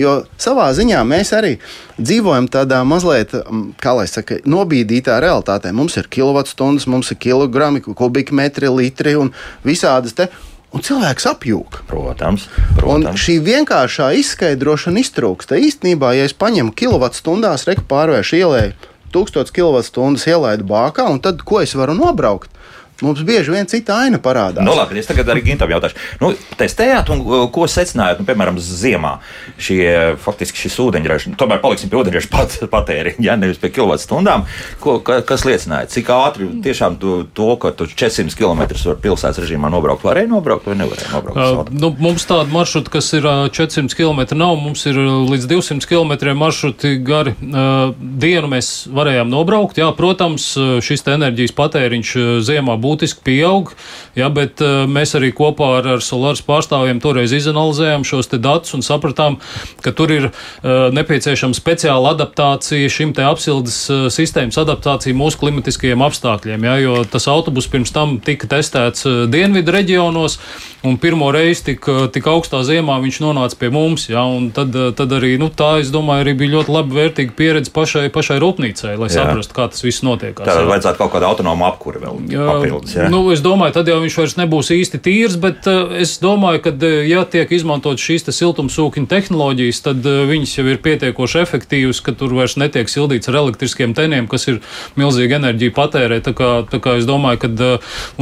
Jo 0.00 0.14
savā 0.40 0.68
ziņā 0.76 1.02
mēs 1.08 1.32
arī 1.36 1.54
dzīvojam 2.00 2.48
tādā 2.52 2.80
mazliet, 2.88 3.32
kā 3.80 3.96
lai 3.96 4.06
saka, 4.08 4.40
nobīdītā 4.48 5.18
realitātē. 5.24 5.72
Mums 5.76 5.96
ir 6.00 6.08
kilovatstundas, 6.08 6.88
mums 6.88 7.12
ir 7.12 7.20
kilogrami, 7.20 7.84
kubikmetri, 7.84 8.72
litri 8.72 9.16
un 9.20 9.32
visādas 9.64 10.16
te. 10.16 10.28
Un 10.68 10.84
cilvēks 10.84 11.24
apjūg. 11.30 11.80
Protams. 11.88 12.44
protams. 12.76 13.08
Un 13.08 13.20
šī 13.20 13.38
vienkāršā 13.44 14.10
izskaidrošana 14.20 15.00
iztrūkst. 15.00 15.54
Īstenībā, 15.56 16.12
ja 16.18 16.26
es 16.28 16.36
paņemu 16.36 16.74
kilovatstundās, 16.76 17.64
reku 17.70 17.86
pārvēršu 17.88 18.40
ielēju 18.42 18.74
1000 19.14 19.54
kWh 19.56 20.28
ielaidu 20.28 20.68
bākā, 20.68 21.08
un 21.08 21.22
tad 21.24 21.40
ko 21.48 21.62
es 21.64 21.72
varu 21.78 21.96
nobraukt? 21.96 22.52
Mums 22.98 23.20
bieži 23.22 23.52
vien 23.54 23.68
cita 23.70 23.94
aina 24.02 24.18
parādās. 24.18 24.64
Nu, 24.66 24.72
labi, 24.74 24.98
es 24.98 25.06
tagad 25.06 25.28
arī 25.30 25.44
Gintam 25.46 25.70
jautāšu. 25.70 25.94
Nu, 26.18 26.32
testējāt, 26.58 27.12
un 27.14 27.20
uh, 27.22 27.44
ko 27.54 27.68
secinājāt, 27.70 28.18
nu, 28.18 28.26
piemēram, 28.26 28.56
ziemā 28.58 29.12
šie 29.54 30.16
faktiski 30.18 30.64
šis 30.64 30.78
ūdeņražs, 30.82 31.28
tomēr 31.38 31.60
paliksim 31.62 31.92
pie 31.92 32.00
ūdeņraža 32.00 32.30
pat, 32.32 32.56
patēriņa, 32.74 33.22
ja 33.22 33.36
nevis 33.38 33.60
pie 33.62 33.70
kilovatstundām. 33.76 34.48
Ko, 34.82 34.96
ka, 35.06 35.20
kas 35.28 35.46
liecināja, 35.46 35.86
cik 35.94 36.10
ātri 36.10 36.48
tiešām 36.64 36.96
tu, 36.98 37.20
to, 37.38 37.52
ka 37.62 37.70
tu 37.78 37.86
400 37.86 38.34
km 38.34 38.64
var 38.66 38.98
pilsētas 39.06 39.38
režīmā 39.44 39.70
nobraukt, 39.70 40.02
varēja 40.02 40.32
nobraukt 40.32 40.66
vai 40.66 40.76
nevarēja 40.82 41.12
nobraukt? 41.14 41.70
Uh, 41.70 41.78
nu, 41.78 41.92
mums 42.02 42.26
tāda 42.26 42.50
maršruta, 42.50 42.96
kas 42.98 43.12
ir 43.14 43.30
400 43.54 43.94
km 43.94 44.24
nav, 44.34 44.56
mums 44.58 44.82
ir 44.90 44.98
līdz 44.98 45.46
200 45.54 45.86
km 45.86 46.34
maršruti 46.42 46.96
gari. 47.06 47.36
Uh, 47.46 47.94
dienu 47.94 48.50
mēs 48.50 48.74
varējām 48.90 49.30
nobraukt, 49.30 49.78
jā, 49.78 49.86
protams, 49.94 50.50
šis 50.82 51.06
enerģijas 51.14 51.54
patēriņš 51.54 52.16
ziemā 52.42 52.74
būs 52.74 52.87
būtiski 52.88 53.24
pieaug, 53.28 53.74
ja, 54.18 54.30
bet 54.32 54.62
uh, 54.64 54.86
mēs 54.88 55.14
arī 55.18 55.30
kopā 55.36 55.70
ar, 55.78 55.90
ar 55.96 56.04
Solāras 56.04 56.42
pārstāvjiem 56.46 57.02
toreiz 57.04 57.34
izanalizējām 57.36 58.06
šos 58.08 58.32
datus 58.38 58.74
un 58.76 58.84
sapratām, 58.86 59.38
ka 59.84 59.92
tur 59.92 60.12
ir 60.14 60.28
uh, 60.30 60.88
nepieciešama 60.96 61.56
speciāla 61.56 62.14
adaptācija 62.16 62.88
šim 62.92 63.12
te 63.16 63.26
apsildes 63.26 63.78
uh, 63.92 64.06
sistēmas 64.12 64.58
adaptācija 64.60 65.16
mūsu 65.16 65.42
klimatiskajiem 65.44 66.04
apstākļiem, 66.08 66.66
ja, 66.70 66.78
jo 66.82 67.02
tas 67.08 67.28
autobus 67.30 67.68
pirms 67.70 67.92
tam 67.94 68.18
tika 68.24 68.48
testēts 68.56 69.06
dienvidu 69.30 69.74
reģionos 69.74 70.38
un 70.82 70.96
pirmo 71.00 71.30
reizi 71.34 71.64
tik, 71.72 71.86
tik 72.14 72.26
augstā 72.30 72.60
ziemā 72.66 72.98
viņš 73.02 73.18
nonāca 73.24 73.58
pie 73.58 73.70
mums, 73.74 74.06
ja, 74.10 74.22
un 74.22 74.50
tad, 74.54 74.74
tad 74.98 75.14
arī, 75.16 75.34
nu, 75.40 75.50
tā, 75.50 75.78
es 75.82 75.90
domāju, 75.94 76.22
arī 76.22 76.34
bija 76.38 76.54
ļoti 76.58 76.74
laba 76.74 76.98
vērtīga 77.00 77.34
pieredze 77.38 77.72
pašai, 77.74 78.06
pašai 78.14 78.38
rūpnīcai, 78.42 78.94
lai 79.00 79.08
jā. 79.10 79.16
saprastu, 79.18 79.56
kā 79.56 79.66
tas 79.72 79.82
viss 79.82 80.04
notiek. 80.06 80.38
Tad 80.38 80.62
vajadzētu 80.68 81.00
kaut 81.00 81.12
kādu 81.16 81.26
autonomu 81.30 81.66
apkuri 81.66 82.02
vēl 82.02 82.20
papildus. 82.30 82.94
Jā. 82.94 83.08
Nu, 83.10 83.24
es 83.34 83.42
domāju, 83.42 83.74
tad 83.78 83.90
jau 83.90 83.98
viņš 84.04 84.18
vairs 84.20 84.36
nebūs 84.38 84.70
īsti 84.76 85.02
tīrs, 85.02 85.38
bet 85.42 85.66
uh, 85.70 85.96
es 85.98 86.14
domāju, 86.22 86.62
ka, 86.68 86.74
ja 87.08 87.24
tiek 87.26 87.50
izmantot 87.58 87.98
šīs 88.02 88.28
siltumsūkņu 88.28 89.08
tehnoloģijas, 89.10 89.82
tad 89.82 90.06
viņas 90.06 90.54
jau 90.58 90.66
ir 90.70 90.80
pietiekoši 90.84 91.42
efektīvas, 91.42 92.02
ka 92.04 92.14
tur 92.18 92.36
vairs 92.38 92.58
netiek 92.60 92.90
sildīts 92.90 93.30
ar 93.30 93.40
elektriskiem 93.42 93.96
teniem, 93.98 94.28
kas 94.30 94.46
ir 94.52 94.60
milzīgi 95.00 95.38
enerģiju 95.38 95.74
patērē. 95.74 96.20
Tā 96.22 96.34
kā, 96.36 96.50
tā 96.70 96.80
kā 96.84 96.98
es 97.00 97.08
domāju, 97.08 97.42
ka, 97.42 97.70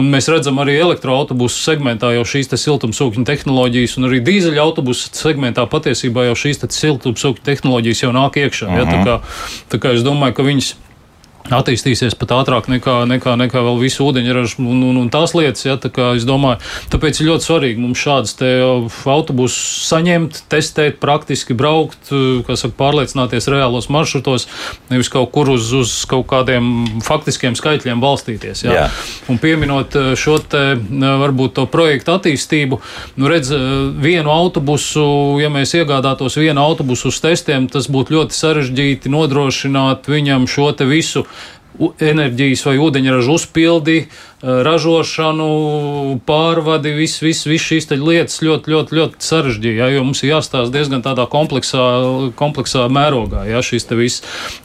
mēs 0.01 0.31
redzam 0.33 0.61
arī 0.63 0.79
elektroautobusu 0.81 1.61
segmentā 1.61 2.13
jau 2.17 2.25
šīs 2.29 2.46
siltumsūkņu 2.55 3.27
tehnoloģijas, 3.27 3.97
un 3.99 4.07
arī 4.07 4.23
dīzeļa 4.23 4.63
autobusu 4.63 5.11
segmentā 5.17 5.67
patiesībā 5.67 6.29
jau 6.29 6.39
šīs 6.39 6.63
siltumsūkņu 6.63 7.43
tehnoloģijas 7.51 8.05
jau 8.07 8.15
nāk 8.15 8.39
iekšā. 8.45 8.71
Ja? 8.71 8.87
Tā, 8.87 9.03
kā, 9.03 9.17
tā 9.75 9.83
kā 9.83 9.97
es 9.99 10.07
domāju, 10.07 10.39
ka 10.39 10.47
viņas 10.47 10.75
attīstīsies 11.55 12.17
pat 12.19 12.35
ātrāk 12.37 12.69
nekā, 12.71 12.99
nekā, 13.11 13.37
nekā 13.39 13.63
vēl 13.67 13.79
visu 13.81 14.07
ūdeņražu 14.09 14.63
un, 14.65 14.83
un, 14.91 15.01
un 15.03 15.11
tās 15.13 15.35
lietas. 15.37 15.67
Ja, 15.67 15.77
tā 15.81 15.91
kā, 15.93 16.13
domāju, 16.27 16.61
tāpēc 16.93 17.21
ir 17.21 17.31
ļoti 17.31 17.49
svarīgi 17.49 17.83
mums 17.83 18.03
šādas 18.03 18.37
autobusus 19.07 19.87
saņemt, 19.87 20.43
testēt, 20.53 20.99
praktiski 21.03 21.57
braukt, 21.59 22.11
saka, 22.11 22.73
pārliecināties 22.79 23.49
reālos 23.53 23.91
maršrutos, 23.93 24.49
nevis 24.91 25.11
kaut 25.13 25.31
kur 25.35 25.51
uz, 25.55 25.71
uz 25.77 25.95
kaut 26.09 26.27
kādiem 26.31 27.01
faktiskiem 27.07 27.57
skaitļiem 27.59 28.03
balstīties. 28.03 28.65
Ja. 28.67 28.77
Jā. 28.77 28.87
Un 29.33 29.41
pieminot 29.43 29.97
eh, 29.97 30.13
šo 30.19 30.39
te, 30.43 30.65
varbūt 31.23 31.57
to 31.59 31.67
projektu 31.71 32.17
attīstību, 32.17 32.81
nu 33.21 33.31
redz, 33.31 33.53
vienu 34.03 34.33
autobusu, 34.33 35.07
ja 35.41 35.51
mēs 35.53 35.75
iegādātos 35.79 36.39
vienu 36.41 36.63
autobusu 36.63 37.11
uz 37.13 37.21
testiem, 37.23 37.69
tas 37.71 37.89
būtu 37.93 38.17
ļoti 38.17 38.37
sarežģīti 38.37 39.13
nodrošināt 39.13 40.11
viņam 40.11 40.47
šo 40.51 40.71
te 40.77 40.87
visu 40.89 41.25
enerģijas 42.03 42.65
vai 42.67 42.77
ūdeņraža 42.83 43.35
uzpildi, 43.37 43.99
ražošanu, 44.43 45.49
pārvadi, 46.29 46.93
viss 46.97 47.23
vis, 47.25 47.41
vis 47.49 47.65
šīs 47.65 47.89
lietas 47.97 48.43
ļoti, 48.45 48.73
ļoti, 48.73 48.97
ļoti 48.99 49.25
sarežģīja, 49.25 49.79
ja, 49.81 49.89
jo 49.97 50.05
mums 50.05 50.21
ir 50.23 50.35
jāstāsta 50.35 50.75
diezgan 50.75 51.05
tādā 51.05 51.25
kompleksā, 51.31 51.85
kompleksā 52.37 52.87
mērogā. 52.93 53.47
Ja, 53.49 53.63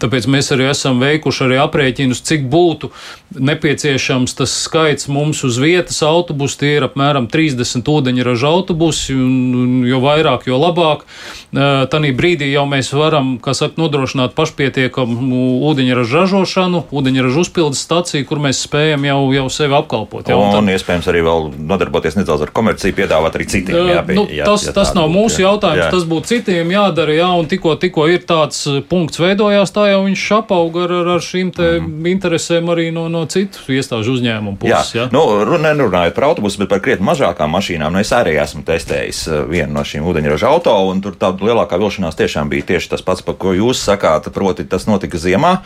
Tāpēc 0.01 0.27
mēs 0.31 0.51
arī 0.53 0.67
esam 0.71 0.99
veikuši 1.01 1.45
arī 1.47 1.57
aprēķinus, 1.63 2.21
cik 2.27 2.43
būtu 2.51 2.91
nepieciešams 3.39 4.35
tas 4.35 4.53
skaits 4.65 5.07
mums 5.11 5.43
uz 5.47 5.59
vietas 5.61 6.01
autobusu. 6.03 6.59
Tie 6.61 6.73
ir 6.77 6.85
apmēram 6.85 7.29
30 7.31 7.87
ūdeņraža 7.87 8.51
autobusi, 8.51 9.15
un 9.15 9.85
jo 9.87 10.01
vairāk, 10.03 10.47
jo 10.49 10.59
labāk. 10.59 11.05
Eh, 11.51 11.85
Tanī 11.91 12.11
brīdī 12.15 12.51
jau 12.51 12.65
mēs 12.69 12.91
varam, 12.95 13.37
kā 13.41 13.55
saka, 13.57 13.79
nodrošināt 13.81 14.35
pašpietiekamu 14.35 15.61
ūdeņraža 15.71 16.25
ražošanu, 16.25 16.85
ūdeņraža 16.91 17.43
uzpildes 17.45 17.83
staciju, 17.87 18.27
kur 18.27 18.43
mēs 18.43 18.61
spējam 18.67 19.07
jau, 19.07 19.19
jau 19.35 19.47
sevi 19.61 19.77
apkalpot. 19.77 20.27
Ja, 20.27 20.37
un, 20.37 20.49
un 20.49 20.57
tad, 20.57 20.73
iespējams 20.73 21.09
arī 21.11 21.21
vēl 21.25 21.47
nodarboties 21.69 22.17
nedaudz 22.17 22.45
ar 22.45 22.51
komerciju, 22.55 22.95
piedāvāt 22.97 23.37
arī 23.37 23.47
citiem. 23.51 23.77
Jā, 23.91 24.03
nu, 24.17 24.25
jā, 24.33 24.47
tas 24.47 24.65
jā, 24.67 24.73
tas 24.75 24.93
nav 24.97 25.07
būtu, 25.07 25.15
mūsu 25.17 25.41
jā. 25.41 25.47
jautājums, 25.47 25.83
jā. 25.85 25.89
tas 25.93 26.07
būtu 26.09 26.31
citiem 26.31 26.73
jādara, 26.73 27.15
jā, 27.15 27.29
un 27.39 27.49
tikko, 27.51 27.75
tikko 27.81 28.07
ir 28.11 28.25
tāds 28.27 28.63
punkts 28.89 29.21
veidojās, 29.21 29.73
tā 29.75 29.87
jau 29.91 30.01
viņš 30.07 30.25
apauga 30.41 30.85
ar, 30.87 30.95
ar 31.15 31.25
šīm 31.25 31.53
mm. 31.53 32.09
interesēm 32.15 32.73
arī 32.73 32.89
no, 32.95 33.07
no 33.13 33.23
citu 33.31 33.63
iestāžu 33.77 34.17
uzņēmumu 34.17 34.59
puses. 34.61 34.93
Jā, 34.95 35.05
jā. 35.05 35.07
Nu, 35.13 35.23
nerunājot 35.61 36.17
par 36.17 36.29
autobusu, 36.31 36.61
bet 36.63 36.71
par 36.73 36.83
krietni 36.83 37.07
mazākām 37.07 37.53
mašīnām, 37.55 37.93
nu, 37.93 38.01
es 38.01 38.11
arī 38.15 38.37
esmu 38.41 38.65
testējis 38.67 39.23
vienu 39.51 39.75
no 39.77 39.85
šīm 39.87 40.07
ūdeņraža 40.09 40.51
auto, 40.51 40.75
un 40.91 41.03
tur 41.03 41.17
tā 41.19 41.33
lielākā 41.37 41.79
vilšanās 41.81 42.19
tiešām 42.19 42.51
bija 42.51 42.71
tieši 42.73 42.95
tas 42.95 43.05
pats, 43.05 43.25
par 43.25 43.37
ko 43.41 43.55
jūs 43.55 43.81
sakāt, 43.85 44.31
proti 44.33 44.67
tas 44.69 44.87
notika 44.89 45.21
ziemā. 45.21 45.57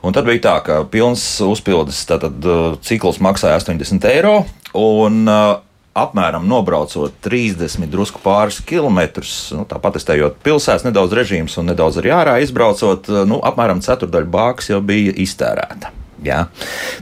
Un 0.00 0.16
tad 0.16 0.24
bija 0.28 0.40
tā, 0.46 0.54
ka 0.64 0.78
pilns 0.88 1.22
uzpildes 1.44 2.04
tātad, 2.08 2.38
uh, 2.46 2.76
cikls 2.84 3.20
maksāja 3.20 3.60
80 3.60 4.06
eiro. 4.08 4.38
Un, 4.76 5.22
uh, 5.28 5.58
apmēram 6.00 6.46
nobraucot 6.48 7.16
30, 7.26 7.88
drusku 7.90 8.22
pāris 8.24 8.60
kilometrus, 8.64 9.50
nu, 9.56 9.66
tāpat 9.68 9.98
testējot 9.98 10.38
pilsētas, 10.46 10.86
nedaudz 10.86 11.16
režīmus 11.18 11.58
un 11.60 11.68
nedaudz 11.72 11.98
arī 12.00 12.14
ārā 12.16 12.38
izbraucot, 12.44 13.10
uh, 13.10 13.24
nu, 13.28 13.42
apmēram 13.44 13.82
ceturdaļa 13.84 14.30
bāks 14.30 14.70
jau 14.72 14.80
bija 14.84 15.12
iztērēta. 15.20 15.92
Ja? 16.26 16.44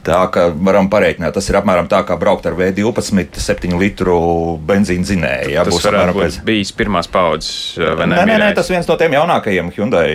Tā 0.07 0.21
kā 0.33 0.49
varam 0.55 0.89
pareiķināt, 0.93 1.35
tas 1.37 1.49
ir 1.51 1.59
apmēram 1.61 1.89
tā 1.91 2.01
kā 2.07 2.17
braukt 2.21 2.47
ar 2.49 2.57
V12, 2.59 3.39
7 3.43 3.79
litru 3.81 4.19
benzīna 4.69 5.09
zinēju. 5.09 5.53
Ja? 5.55 5.65
Tas 5.67 5.75
būs 5.75 5.89
apmēram 5.91 6.19
pēc... 6.19 6.39
bijis 6.47 6.73
pirmās 6.77 7.11
paudzes. 7.11 7.79
Nē, 7.79 8.07
nē, 8.07 8.23
nē, 8.29 8.39
nē, 8.45 8.51
tas 8.57 8.71
viens 8.71 8.89
no 8.89 8.99
tiem 9.01 9.17
jaunākajiem 9.19 9.73
Hyundai 9.77 10.09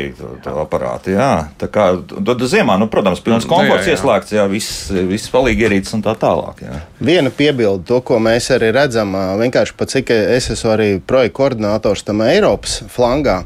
aparāti. 0.53 1.15
Jā. 1.17 1.31
Tā 1.60 1.69
kā 1.74 1.89
tad 2.00 2.45
ziemā, 2.50 2.77
nu, 2.81 2.89
protams, 2.91 3.24
pilns 3.24 3.48
nu, 3.48 3.53
komforts 3.53 3.88
jā, 3.88 3.93
jā. 3.93 4.00
ieslēgts, 4.00 4.36
jā, 4.38 4.48
viss, 4.51 4.88
viss 5.10 5.31
palīgi 5.33 5.67
ierīces 5.67 5.98
un 5.98 6.05
tā 6.05 6.15
tālāk. 6.19 6.63
Jā. 6.65 6.81
Viena 7.03 7.33
piebilde, 7.33 7.86
to, 7.89 8.00
ko 8.05 8.19
mēs 8.24 8.51
arī 8.55 8.74
redzam, 8.75 9.15
vienkārši 9.41 9.77
pat 9.79 9.93
cik 9.93 10.13
es 10.13 10.51
esmu 10.53 10.74
arī 10.75 10.89
projekta 11.00 11.38
koordinators 11.43 12.05
tam 12.07 12.24
Eiropas 12.25 12.81
flangā. 12.93 13.41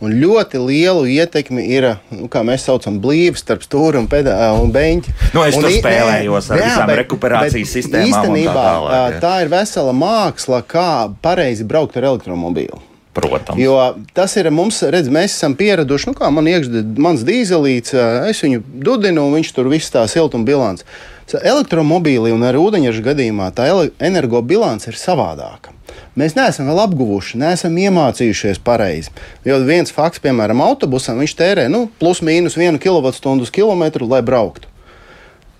Un 0.00 0.14
ļoti 0.16 0.56
lielu 0.64 1.04
ietekmi 1.12 1.66
ir, 1.76 1.86
nu, 2.14 2.24
kā 2.32 2.40
mēs 2.46 2.64
saucam, 2.64 2.96
blīvs 3.04 3.42
starp 3.44 3.64
stūri 3.66 4.00
un, 4.00 4.06
pedā, 4.08 4.34
un 4.56 4.72
beņķi. 4.72 5.12
Nu, 5.36 5.42
es 5.44 5.58
un, 5.58 5.66
tur 5.66 5.74
spēlējos 5.74 6.48
ar 6.54 6.62
jā, 6.62 6.68
visām 6.70 6.88
bet, 6.88 7.00
rekuperācijas 7.02 7.66
bet 7.66 7.72
sistēmām. 7.74 8.06
Īstenībā 8.08 8.54
tā, 8.54 8.62
tālāk, 8.70 9.18
tā 9.24 9.32
ir 9.44 9.50
vesela 9.52 9.92
māksla, 9.96 10.62
kā 10.64 10.92
pareizi 11.20 11.68
braukt 11.68 12.00
ar 12.00 12.08
elektromobīlu. 12.14 12.80
Protams. 13.12 13.58
Jo 13.58 13.74
tas 14.14 14.36
ir 14.38 14.48
mums, 14.54 14.78
redz, 14.86 15.10
mēs 15.12 15.34
esam 15.34 15.56
pieraduši, 15.58 16.12
nu, 16.12 16.16
kā 16.16 16.30
man 16.32 16.46
iekšā 16.48 16.84
mans 17.02 17.24
dīzelīts, 17.26 17.92
es 18.30 18.40
viņu 18.46 18.62
dudinu, 18.86 19.26
un 19.26 19.34
viņš 19.36 19.50
tur 19.56 19.68
viss 19.68 19.92
tā 19.92 20.06
siltuma 20.08 20.46
bilants. 20.46 20.86
Elektromobīlī 21.30 22.32
un 22.34 22.46
arī 22.46 22.62
ūdeņraža 22.62 23.04
gadījumā 23.10 23.50
tā 23.54 23.68
energobilants 24.00 24.88
ir 24.90 24.96
savādāka 24.98 25.74
mēs 26.20 26.36
neesam 26.36 26.68
vēl 26.68 26.82
apguvuši, 26.84 27.40
neesam 27.40 27.76
iemācījušies 27.80 28.60
pareizi. 28.64 29.12
Jo 29.48 29.58
viens 29.64 29.92
fakts, 29.94 30.20
piemēram, 30.22 30.60
autobusam, 30.64 31.18
viņš 31.24 31.36
tērē 31.40 31.68
nu, 31.72 31.86
plus 32.00 32.20
mīnus 32.26 32.58
1 32.60 32.78
kWh 32.82 33.40
uz 33.40 33.54
kilometru, 33.54 34.08
lai 34.10 34.20
brauktu. 34.22 34.68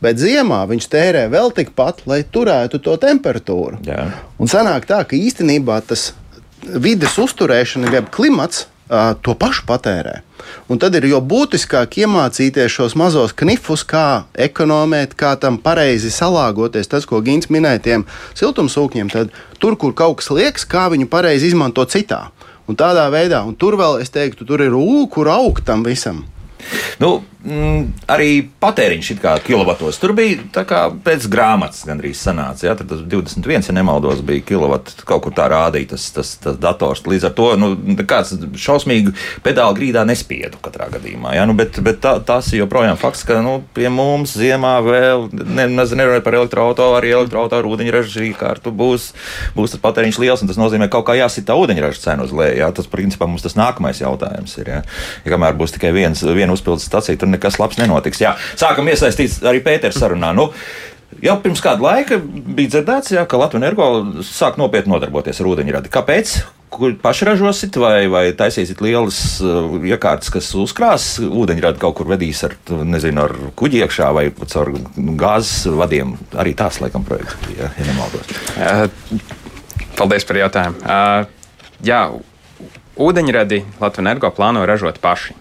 Bet 0.00 0.16
ziemā 0.16 0.62
viņš 0.68 0.86
tērē 0.88 1.26
vēl 1.32 1.50
tikpat, 1.56 2.06
lai 2.08 2.22
turētu 2.24 2.80
to 2.80 2.94
temperatūru. 3.00 3.82
Jā. 3.84 4.06
Un 4.40 4.48
sanāk 4.48 4.86
tā, 4.88 5.02
ka 5.04 5.16
īstenībā 5.16 5.76
tas 5.84 6.12
vides 6.64 7.18
uzturēšana, 7.20 7.92
jeb 7.92 8.08
klimats, 8.14 8.66
to 9.24 9.36
pašu 9.36 9.66
patērē. 9.68 10.20
Un 10.70 10.80
tad 10.82 10.94
ir 10.98 11.08
jau 11.10 11.20
būtiskāk 11.24 12.00
iemācīties 12.02 12.72
šos 12.72 12.96
mazos 12.98 13.34
knifus, 13.36 13.84
kā 13.86 14.24
ekonomēt, 14.34 15.16
kā 15.18 15.34
tam 15.40 15.58
pareizi 15.62 16.12
salāgoties. 16.14 16.90
Tas, 16.90 17.06
ko 17.08 17.22
Gins 17.24 17.50
minēja, 17.52 17.84
tiem 17.86 18.06
siltumsūkņiem, 18.38 19.12
tad 19.12 19.34
tur, 19.62 19.78
kur 19.80 19.94
kaut 19.96 20.20
kas 20.20 20.30
liekas, 20.34 20.66
kā 20.68 20.88
viņu 20.92 21.10
pareizi 21.10 21.50
izmantot 21.50 21.92
citā. 21.92 22.28
Un 22.70 22.78
tādā 22.78 23.08
veidā, 23.10 23.42
un 23.42 23.56
tur 23.58 23.74
vēl 23.80 23.98
es 24.02 24.12
teiktu, 24.14 24.46
tur 24.46 24.62
ir 24.62 24.76
ūku, 24.76 25.08
kur 25.16 25.32
augt 25.32 25.64
tam 25.66 25.82
visam. 25.86 26.22
Nu, 27.00 27.20
mm, 27.44 28.06
arī 28.10 28.30
patēriņš 28.62 29.12
kā 29.20 29.34
kilovatos. 29.44 29.98
Tur 30.00 30.14
bija 30.16 30.64
kā 30.68 30.82
pēc 31.04 31.26
grāmatas 31.32 31.84
gandrīz 31.88 32.20
sanāca. 32.22 32.66
Ja? 32.68 32.76
Tad 32.78 32.92
21, 33.10 33.68
ja 33.68 33.76
nemaldos, 33.76 34.22
bija 34.26 34.44
kilovati. 34.52 34.96
Kaut 35.08 35.24
kur 35.26 35.34
tā 35.36 35.48
rādīja 35.50 35.92
tas, 35.94 36.06
tas, 36.14 36.34
tas 36.42 36.58
dators. 36.60 37.02
Līdz 37.06 37.28
ar 37.30 37.34
to 37.36 37.48
nu, 37.60 37.72
kāds 38.08 38.34
šausmīgi 38.60 39.14
pedāli 39.44 39.80
grīdā 39.80 40.04
nespiedu 40.08 40.60
katrā 40.62 40.90
gadījumā. 40.94 41.34
Ja? 41.38 41.46
Nu, 41.48 41.56
bet 41.58 41.80
bet 41.84 42.00
tā, 42.04 42.16
tas 42.26 42.50
joprojām 42.54 42.98
fakts, 43.00 43.24
ka 43.28 43.40
nu, 43.44 43.58
pie 43.76 43.88
mums 43.92 44.36
ziemā 44.38 44.76
vēl 44.84 45.28
ne, 45.32 45.66
nerunājot 45.70 46.26
par 46.26 46.38
elektroautorātu, 46.40 46.98
arī 46.98 47.14
elektroautorātu 47.16 47.74
ūdeņraža 47.74 48.28
kārtu 48.40 48.72
būs, 48.74 49.10
būs 49.56 49.74
tas 49.74 49.82
patēriņš 49.82 50.20
liels. 50.22 50.44
Tas 50.50 50.60
nozīmē, 50.60 50.88
ka 50.88 50.98
kaut 50.98 51.10
kā 51.10 51.18
jāsit 51.20 51.46
tā 51.48 51.56
ūdeņraža 51.58 52.04
cena 52.04 52.26
uz 52.26 52.34
leju. 52.34 52.58
Ja? 52.62 52.70
Tas, 52.74 52.88
principā, 52.90 53.28
mums 53.30 53.44
tas 53.44 53.56
nākamais 53.58 54.02
jautājums 54.02 54.56
ir. 54.60 54.70
Ja? 54.74 54.80
Ja 55.24 55.34
kamēr 55.34 55.56
būs 55.58 55.74
tikai 55.76 55.92
viens, 55.96 56.22
viena 56.24 56.54
uzpildes 56.56 56.86
stacija, 56.88 57.18
tur 57.30 57.38
nekas 57.38 57.58
labs 57.62 57.80
nenotiks. 57.80 58.20
Jā, 58.22 58.36
sākam 58.58 58.88
iesaistīt 58.90 59.42
arī 59.46 59.62
Pēters 59.64 60.00
sarunā. 60.02 60.34
Nu, 60.36 60.50
Jau 61.20 61.34
pirms 61.42 61.60
kāda 61.60 61.82
laika 61.82 62.16
bija 62.22 62.70
dzirdēts, 62.70 63.10
jā, 63.12 63.24
ka 63.28 63.36
Latvijas 63.36 63.64
energo 63.64 63.86
sāk 64.24 64.54
nopietni 64.60 64.94
nodarboties 64.94 65.42
ar 65.42 65.48
ūdeņradi. 65.50 65.90
Kāpēc? 65.92 66.38
kur 66.70 66.94
paši 67.02 67.26
ražosit, 67.26 67.74
vai, 67.82 68.06
vai 68.06 68.22
taisīsiet 68.38 68.78
lielas 68.84 69.18
uh, 69.42 69.74
iekārtas, 69.82 70.30
kas 70.30 70.52
uzkrās 70.54 71.08
ūdeņradi 71.26 71.82
kaut 71.82 71.96
kur 71.98 72.06
vedīs 72.12 72.44
ar, 72.46 72.54
nezinu, 72.86 73.24
ar 73.26 73.34
kuģi 73.58 73.82
iekšā 73.82 74.12
vai 74.14 74.28
caur 74.38 74.70
gāzes 75.18 75.66
vadiem? 75.80 76.14
Arī 76.38 76.54
tās, 76.56 76.78
laikam, 76.78 77.02
projekts, 77.04 77.34
ja, 77.58 77.72
ja 77.74 77.88
nemaldos. 77.90 78.30
Uh, 78.54 78.86
paldies 79.98 80.28
par 80.30 80.40
jautājumu. 80.44 80.80
Uh, 80.86 81.66
jā, 81.90 82.04
ūdeņradi 83.02 83.64
Latvijas 83.82 84.04
energo 84.06 84.30
plāno 84.38 84.62
ražot 84.70 85.02
paši. 85.02 85.39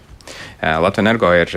Latvijas 0.60 0.98
energo 1.00 1.30
ir 1.34 1.52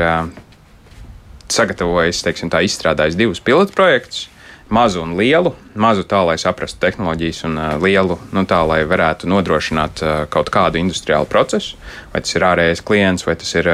sagatavojis, 1.52 2.24
teiksim, 2.24 2.52
tā 2.54 2.64
izstrādājis 2.66 3.20
divus 3.20 3.44
pilotu 3.44 3.76
projektus 3.76 4.28
mazu 4.74 5.04
un 5.04 5.14
lielu. 5.18 5.54
Mazu 5.78 6.04
tā, 6.06 6.20
lai 6.26 6.36
saprastu 6.42 6.80
tehnoloģijas, 6.82 7.40
un 7.48 7.58
lielu 7.82 8.18
nu, 8.34 8.44
tā, 8.50 8.60
lai 8.66 8.80
varētu 8.90 9.30
nodrošināt 9.30 10.02
kaut 10.34 10.52
kādu 10.54 10.80
industriālu 10.82 11.28
procesu. 11.30 11.78
Vai 12.14 12.22
tas 12.24 12.36
ir 12.38 12.46
ārējais 12.46 12.84
klients, 12.86 13.26
vai 13.28 13.36
tas 13.40 13.52
ir 13.58 13.70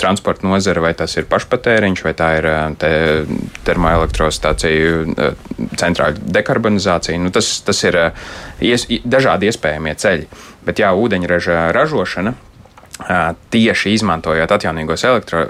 transporta 0.00 0.46
nozara, 0.46 0.82
vai 0.84 0.92
tas 0.98 1.14
ir 1.18 1.28
pašpatēriņš, 1.30 2.04
vai 2.06 2.14
tā 2.18 2.30
ir 2.40 2.50
te, 2.82 2.92
termoelektrostāciju 3.66 5.00
uh, 5.14 5.48
centrāla 5.78 6.18
dekarbonizācija. 6.38 7.18
Nu, 7.22 7.32
tas, 7.34 7.52
tas 7.66 7.82
ir 7.86 7.98
ies, 8.62 8.86
dažādi 9.06 9.50
iespējamie 9.50 9.96
ceļi. 9.98 10.30
Bet 10.66 10.82
jā, 10.82 10.92
ūdeņraža 10.94 11.70
ražošana 11.74 12.36
tieši 13.50 13.94
izmantojot 13.96 14.52
elektro, 15.08 15.44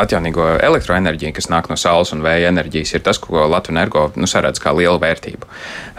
atjaunīgo 0.00 0.46
elektroenerģiju, 0.62 1.34
kas 1.36 1.48
nāk 1.52 1.68
no 1.70 1.76
saules 1.80 2.12
un 2.14 2.22
vēja 2.24 2.52
enerģijas, 2.52 2.94
ir 2.94 3.04
tas, 3.06 3.18
ko 3.22 3.46
Latvijas 3.46 3.72
energo 3.72 4.04
nu, 4.16 4.28
saredz 4.28 4.60
kā 4.62 4.74
lielu 4.76 4.98
vērtību. 5.02 5.48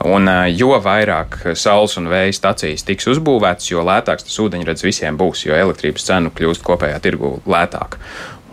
Un, 0.09 0.29
jo 0.53 0.77
vairāk 0.83 1.39
saules 1.59 1.97
un 1.99 2.09
vēja 2.11 2.35
stacijas 2.37 2.85
tiks 2.87 3.09
uzbūvētas, 3.15 3.71
jo 3.71 3.83
lētāks 3.85 4.27
tas 4.27 4.39
ūdeņrads 4.45 4.85
visiem 4.85 5.17
būs, 5.19 5.45
jo 5.47 5.57
elektrības 5.57 6.07
cena 6.09 6.33
kļūst 6.33 6.65
kopējā 6.65 6.99
tirgu 7.03 7.37
lētāka. 7.49 8.01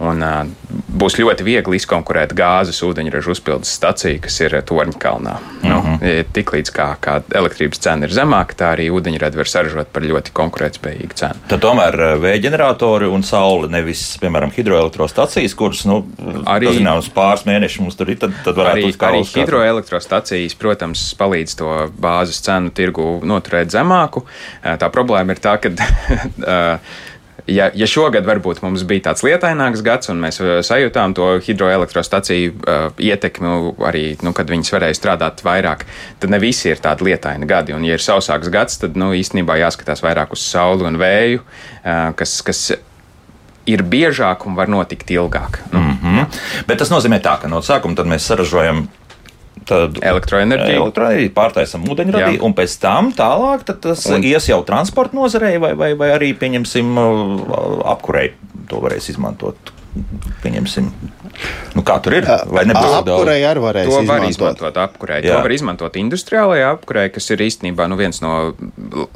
Un, 0.00 0.22
uh, 0.24 0.78
būs 1.00 1.18
ļoti 1.20 1.44
viegli 1.44 1.76
izkonkurēt 1.76 2.32
gāzes 2.36 2.78
ūdeņraža 2.86 3.32
uzpildes 3.34 3.72
staciju, 3.76 4.20
kas 4.24 4.38
ir 4.40 4.56
Torņkalnā. 4.66 5.34
Mm 5.36 5.58
-hmm. 5.60 5.68
nu, 5.68 5.78
mhm. 5.80 6.30
Tiklīdz 6.32 6.72
kā, 6.72 6.94
kā 7.00 7.20
elektrības 7.34 7.82
cena 7.84 8.06
ir 8.08 8.14
zemāka, 8.16 8.56
tā 8.56 8.70
arī 8.74 8.88
ūdeņradi 8.90 9.36
var 9.36 9.48
saražot 9.48 9.92
par 9.92 10.02
ļoti 10.02 10.32
konkurētspējīgu 10.32 11.18
cenu. 11.20 11.44
Tad 11.48 11.60
tomēr 11.60 11.96
vēja 12.22 12.42
ģeneratori 12.46 13.10
un 13.12 13.22
saule, 13.22 13.68
nevis, 13.68 14.16
piemēram, 14.22 14.52
hidroelektrostacijas, 14.56 15.54
kuras, 15.54 15.84
nu, 15.84 16.00
arī 16.46 16.72
zināms, 16.78 17.10
pāris 17.14 17.44
mēnešus 17.44 17.80
mums 17.80 17.96
tur 17.96 18.10
ir, 18.10 18.18
tad, 18.18 18.32
tad 18.44 18.56
varētu 18.56 18.88
arī, 18.88 18.96
arī 19.10 19.22
hidroelektrostacijas, 19.34 20.54
protams, 20.54 21.14
palīdz 21.18 21.56
to 21.56 21.90
bāzes 22.00 22.40
cenu 22.40 22.70
tirgu 22.70 23.20
noturēt 23.24 23.72
zemāku. 23.72 24.24
Tā 24.62 24.90
problēma 24.90 25.36
ir 25.36 25.44
tā, 25.44 25.58
ka 25.60 25.70
ja, 27.50 27.68
ja 27.74 27.86
šogad 27.90 28.26
varbūt 28.28 28.62
mums 28.64 28.84
bija 28.88 29.08
tāds 29.10 29.24
lietaināks 29.26 29.82
gads, 29.86 30.10
un 30.12 30.20
mēs 30.22 30.40
uh, 30.42 30.58
sajūtām 30.66 31.14
to 31.18 31.28
hidroelektrostaciju 31.44 32.52
uh, 32.54 33.00
ietekmi 33.00 33.54
arī, 33.88 34.04
nu, 34.24 34.34
kad 34.36 34.50
viņas 34.50 34.74
varēja 34.76 34.98
strādāt 34.98 35.42
vairāk, 35.46 35.86
tad 36.22 36.32
ne 36.32 36.40
visi 36.42 36.70
ir 36.70 36.82
tādi 36.82 37.10
lietaini 37.10 37.48
gadi. 37.50 37.74
Un, 37.76 37.86
ja 37.88 37.98
ir 37.98 38.04
sausāks 38.04 38.52
gads, 38.52 38.78
tad 38.82 38.98
nu, 39.00 39.12
īstenībā 39.16 39.58
jāskatās 39.60 40.04
vairāk 40.04 40.36
uz 40.36 40.44
sauli 40.44 40.86
un 40.88 41.00
vēju, 41.00 41.42
uh, 41.42 42.06
kas, 42.18 42.38
kas 42.46 42.62
ir 43.70 43.84
biežāk 43.86 44.46
un 44.48 44.56
var 44.58 44.70
notikt 44.72 45.10
ilgāk. 45.10 45.60
Nu, 45.72 45.80
mm 45.80 45.98
-hmm. 46.02 46.40
Bet 46.66 46.78
tas 46.78 46.90
nozīmē 46.90 47.20
tā, 47.20 47.38
ka 47.40 47.48
no 47.48 47.60
sākuma 47.60 48.04
mēs 48.04 48.26
saražojam 48.26 48.88
Tad 49.70 50.00
elektroenerģija. 50.02 50.80
elektroenerģija 50.82 51.34
pārtaisam 51.36 51.84
ūdeņradī, 51.90 52.40
un 52.46 52.54
pēc 52.58 52.76
tam 52.82 53.12
tālāk 53.16 53.66
tas 53.70 54.06
un... 54.10 54.24
ies 54.26 54.50
jau 54.50 54.60
transporta 54.66 55.16
nozarei, 55.16 55.56
vai, 55.62 55.74
vai, 55.78 55.92
vai 55.98 56.10
arī, 56.16 56.32
pieņemsim, 56.38 56.96
apkurei 57.92 58.32
to 58.70 58.80
varēs 58.82 59.10
izmantot. 59.12 59.74
Pieņemsim, 60.44 60.86
nu, 61.74 61.82
kā 61.86 61.96
tur 62.02 62.14
ir. 62.14 62.26
Vai 62.46 62.62
nebūs 62.68 62.92
apkurei 63.00 63.40
arī 63.42 63.62
varēs 63.64 63.88
to 63.88 63.96
izmantot? 63.96 64.10
var 64.12 64.26
izmantot 64.28 64.76
apkurei. 64.84 65.18
Jā. 65.24 65.34
To 65.34 65.46
var 65.48 65.54
izmantot 65.54 65.98
industriālajā 65.98 66.68
apkurei, 66.76 67.08
kas 67.10 67.26
ir 67.34 67.42
īstenībā 67.42 67.88
nu, 67.90 67.98
viens 67.98 68.22
no 68.22 68.34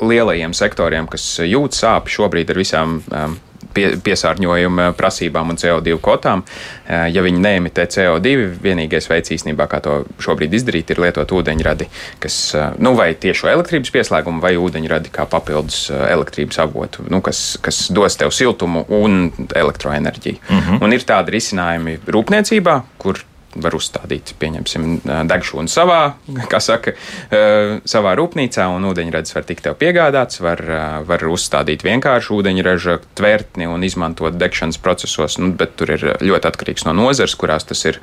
lielajiem 0.03 0.57
sektoriem, 0.57 1.07
kas 1.11 1.29
jūt 1.47 1.79
sāpes 1.79 2.19
šobrīd 2.19 2.51
ar 2.51 2.59
visām 2.59 2.99
um, 3.07 3.39
pie, 3.75 3.87
piesārņojuma 4.05 4.93
prasībām 4.99 5.53
un 5.53 5.59
CO2 5.61 5.99
kvotām. 6.03 6.45
Eh, 6.87 7.09
ja 7.15 7.25
viņi 7.25 7.43
neemitē 7.45 7.87
CO2, 7.91 8.35
vienīgais 8.65 9.09
veids 9.11 9.35
īstenībā, 9.37 9.67
kā 9.71 9.81
to 9.85 10.01
šobrīd 10.23 10.55
izdarīt, 10.57 10.95
ir 10.95 11.03
lietot 11.05 11.35
ūdeņradi, 11.37 11.89
kas, 12.23 12.39
eh, 12.55 12.79
nu, 12.79 12.95
vai 12.99 13.13
tiešo 13.15 13.51
elektrības 13.53 13.93
pieslēgumu, 13.95 14.43
vai 14.45 14.55
ūdeņradi 14.61 15.13
kā 15.15 15.27
papildus 15.31 15.89
eh, 15.91 16.07
elektrības 16.15 16.63
avotu, 16.65 17.07
nu, 17.11 17.21
kas, 17.25 17.45
kas 17.65 17.87
dos 17.95 18.17
tev 18.21 18.33
siltumu 18.35 18.87
un 18.89 19.31
elektroenerģiju. 19.55 20.41
Mm 20.49 20.59
-hmm. 20.61 20.83
Un 20.85 20.93
ir 20.93 21.07
tādi 21.07 21.39
risinājumi 21.39 21.99
rūpniecībā, 22.07 22.81
kur 22.99 23.21
var 23.63 23.77
uzstādīt, 23.77 24.35
pieņemsim, 24.41 24.89
degšanu 25.31 25.71
savā, 25.71 26.01
kā 26.53 26.61
saka, 26.63 26.95
savā 27.31 28.15
rūpnīcā, 28.19 28.67
un 28.75 28.89
ūdeņradis 28.91 29.37
var 29.37 29.47
tikt 29.49 29.67
tev 29.69 29.79
piegādāts, 29.81 30.41
var, 30.45 30.63
var 31.09 31.25
uzstādīt 31.31 31.85
vienkāršu 31.87 32.39
ūdeņraža 32.39 32.99
tvertni 33.19 33.69
un 33.71 33.85
izmantot 33.87 34.37
degšanas 34.41 34.81
procesos, 34.83 35.39
nu, 35.43 35.53
bet 35.59 35.77
tur 35.79 35.95
ir 35.97 36.07
ļoti 36.25 36.51
atkarīgs 36.51 36.87
no 36.89 36.95
nozares, 36.97 37.37
kurās 37.39 37.67
tas 37.69 37.85
ir 37.89 38.01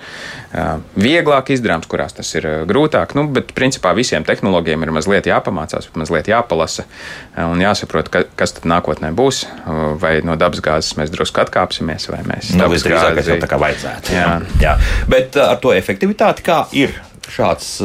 vieglāk 0.96 1.52
izdarāms, 1.56 1.90
kurās 1.92 2.16
tas 2.18 2.32
ir 2.38 2.48
grūtāk. 2.70 3.16
Nu, 3.18 3.28
bet, 3.34 3.54
principā, 3.58 3.94
visiem 3.98 4.26
tehnoloģiem 4.28 4.86
ir 4.86 4.94
mazliet 4.96 5.30
jāpamācās, 5.30 5.90
mazliet 5.98 6.32
jāpalasa 6.32 6.88
un 7.48 7.62
jāsaprot, 7.62 8.12
ka, 8.12 8.24
kas 8.40 8.56
tad 8.58 8.68
nākotnē 8.72 9.12
būs, 9.16 9.44
vai 10.02 10.18
no 10.26 10.38
dabasgāzes 10.40 10.98
mēs 11.00 11.14
drusku 11.14 11.44
atkāpsimies, 11.44 12.08
vai 12.12 12.22
mēs 12.28 12.54
nu, 12.56 12.64
dabasgāzi... 12.66 13.18
tas 13.20 13.32
jau 13.34 13.40
tā 13.42 13.52
kā 13.52 13.60
vajadzētu. 13.62 14.16
Jā. 14.16 14.30
Jā. 14.62 14.76
Bet 15.12 15.38
ar 15.50 15.62
to 15.64 15.74
efektivitāti, 15.76 16.46
kā 16.46 16.64
ir 16.78 16.94
šāds. 17.32 17.80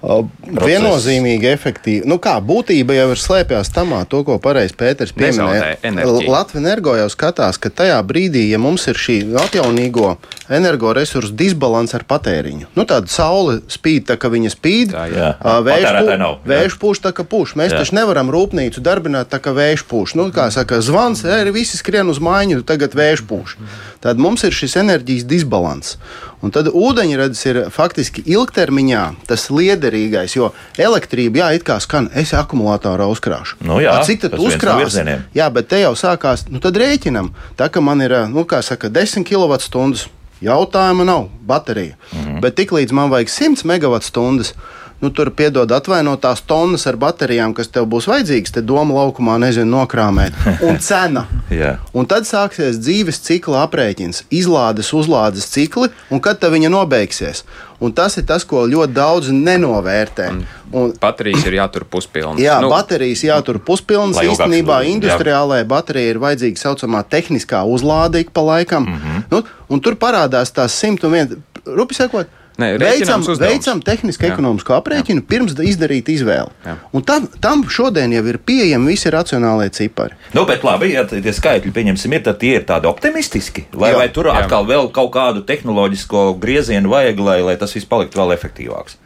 Process. 0.00 0.64
Viennozīmīgi 0.64 1.48
efektīvi. 1.50 2.06
Nu 2.08 2.16
kā, 2.22 2.38
būtība 2.40 2.94
jau 2.96 3.10
ir 3.12 3.20
slēpjas 3.20 3.68
tamā, 3.74 4.00
to, 4.08 4.22
ko 4.24 4.38
pareizi 4.40 4.72
Pēters 4.80 5.12
pieminēja. 5.12 5.76
Latvijas 6.24 6.56
energo 6.56 6.94
jau 6.96 7.08
skatās, 7.12 7.58
ka 7.60 7.68
tajā 7.68 7.98
brīdī, 8.08 8.46
ja 8.48 8.60
mums 8.62 8.86
ir 8.88 8.96
šī 8.96 9.18
atjaunīgo 9.42 10.14
energoresursu 10.50 11.34
disbalans 11.36 11.92
ar 11.94 12.06
patēriņu, 12.08 12.70
nu 12.78 12.86
tāda 12.88 13.12
saule 13.12 13.58
spīd, 13.70 14.08
tā 14.08 14.16
ka 14.20 14.32
viņa 14.32 14.54
spīd, 14.54 14.96
vējš, 14.96 15.90
pū, 16.00 16.30
vējš 16.48 16.78
pūš 16.80 17.02
tā, 17.04 17.12
ka 17.14 17.26
pūš. 17.28 17.54
Mēs 17.60 17.74
jā. 17.74 17.82
taču 17.84 17.98
nevaram 18.00 18.32
rūpnīcu 18.32 18.82
darbināt 18.82 19.30
tā, 19.30 19.42
ka 19.42 19.52
vējš 19.56 19.84
pūš. 19.90 20.16
Nu, 20.16 20.30
kā 20.34 20.48
saka, 20.54 20.80
zvans, 20.84 21.26
eri, 21.28 21.52
visi 21.54 21.76
skrien 21.76 22.08
uz 22.10 22.22
mājiņu, 22.24 22.64
tagad 22.66 22.96
vējš 22.96 23.26
pūš. 23.28 23.56
Tad 24.00 24.18
mums 24.22 24.48
ir 24.48 24.56
šis 24.56 24.80
enerģijas 24.80 25.28
disbalans. 25.28 25.98
Un 26.40 26.52
tad 26.54 26.70
ūdeņradis 26.72 27.40
ir 27.50 27.58
faktiski 27.68 28.24
ilgtermiņā 28.32 29.02
tas 29.28 29.50
liederīgais, 29.90 30.36
jo 30.36 30.50
elektrība, 30.78 31.42
jā, 31.42 31.48
it 31.58 31.66
kā 31.66 31.78
skan, 31.82 32.08
es 32.14 32.32
akumulatorā 32.36 33.08
uzkrāšu. 33.10 33.60
Nu, 33.66 33.80
jā, 33.82 33.98
A, 33.98 34.04
cik 34.06 34.22
tad 34.24 34.38
uzkrās? 34.38 34.96
Jā, 35.34 35.50
bet 35.52 35.68
te 35.68 35.82
jau 35.82 35.94
sākās, 35.98 36.46
nu 36.50 36.62
tad 36.62 36.78
rēķinam. 36.80 37.32
Tā 37.58 37.70
kā 37.72 37.82
man 37.82 38.00
ir, 38.04 38.14
nu 38.30 38.46
kā 38.48 38.62
saka, 38.62 38.90
10 38.90 39.26
kWh, 39.28 40.06
jautājuma 40.40 41.04
nav, 41.04 41.28
baterija. 41.46 41.96
Mm 42.12 42.20
-hmm. 42.20 42.40
Bet 42.40 42.56
tiklīdz 42.56 42.92
man 42.92 43.10
vajag 43.10 43.28
100 43.28 43.64
MWh, 43.64 44.54
nu, 45.00 45.10
tur 45.10 45.30
piedod 45.36 45.72
atvainotās 45.72 46.42
tonnas 46.46 46.86
ar 46.90 46.98
baterijām, 47.00 47.54
kas 47.56 47.72
tev 47.72 47.88
būs 47.90 48.08
vajadzīgas, 48.10 48.54
te 48.56 48.62
doma 48.64 48.98
laukumā, 49.00 49.38
nezinu, 49.42 49.70
nokrāmēt. 49.78 50.36
Un 50.66 50.78
cena. 50.88 51.26
yeah. 51.50 51.80
Un 51.96 52.06
tad 52.10 52.28
sāksies 52.28 52.80
dzīves 52.80 53.22
cikla 53.26 53.64
aprēķins, 53.66 54.24
izlādes, 54.30 54.92
uzlādes 54.96 55.48
cikli, 55.50 55.90
un 56.10 56.20
kad 56.20 56.40
viņa 56.40 56.72
nobeigsies. 56.72 57.44
Un 57.80 57.94
tas 57.96 58.18
ir 58.20 58.26
tas, 58.28 58.44
ko 58.44 58.66
ļoti 58.68 58.92
daudz 58.92 59.30
nenovērtē. 59.32 60.26
Un 60.28 60.42
un, 60.72 60.92
baterijas 61.00 61.44
ir 61.48 61.56
jātur 61.58 61.84
puspilnas. 61.90 62.40
Jā, 62.42 62.58
nu, 62.62 62.70
baterijas 62.72 63.22
jātur 63.26 63.60
puspilnas. 63.64 64.20
Īstenībā 64.22 64.82
industriālajai 64.90 65.66
baterijai 65.70 66.14
ir 66.14 66.20
vajadzīga 66.22 66.60
tā 66.60 66.64
saucamā 66.64 67.02
tehniskā 67.10 67.62
uzlāde 67.68 68.22
ik 68.24 68.34
pa 68.36 68.44
laikam. 68.46 68.86
Mm 68.86 68.98
-hmm. 68.98 69.24
nu, 69.30 69.42
tur 69.80 69.96
parādās 69.96 70.52
tās 70.54 70.76
101. 70.84 71.36
Rupi 71.66 71.94
sakot, 71.94 72.26
Nē, 72.60 72.70
veicam, 72.80 73.24
veicam 73.40 73.80
tehnisku 73.84 74.28
ekonomisko 74.28 74.76
aprēķinu, 74.76 75.22
jā. 75.22 75.28
pirms 75.30 75.56
izdarīt 75.64 76.10
izvēli. 76.12 76.52
Jā. 76.66 76.76
Un 76.96 77.04
tam, 77.06 77.28
tam 77.42 77.64
šodien 77.70 78.12
jau 78.12 78.24
ir 78.28 78.40
pieejami 78.44 78.92
visi 78.92 79.12
racionālie 79.12 79.70
cipari. 79.74 80.18
Nu, 80.36 80.44
bet 80.48 80.64
labi, 80.66 80.92
ja 80.94 81.06
tie 81.08 81.34
skaitļi, 81.36 81.72
pieņemsim, 81.76 82.16
ir, 82.16 82.24
tad 82.26 82.40
tie 82.42 82.56
ir 82.58 82.66
tādi 82.68 82.90
optimistiski. 82.90 83.66
Vai, 83.72 83.94
jā. 83.94 84.00
vai 84.02 84.08
tur 84.12 84.30
jā. 84.30 84.36
atkal 84.42 84.68
vēl 84.68 84.90
kaut 84.94 85.12
kādu 85.16 85.44
tehnoloģisko 85.48 86.26
griezienu 86.42 86.92
vajag, 86.92 87.22
lai, 87.24 87.38
lai 87.46 87.56
tas 87.60 87.72
viss 87.76 87.88
paliktu 87.88 88.20
vēl 88.20 88.36
efektīvāks? 88.36 89.00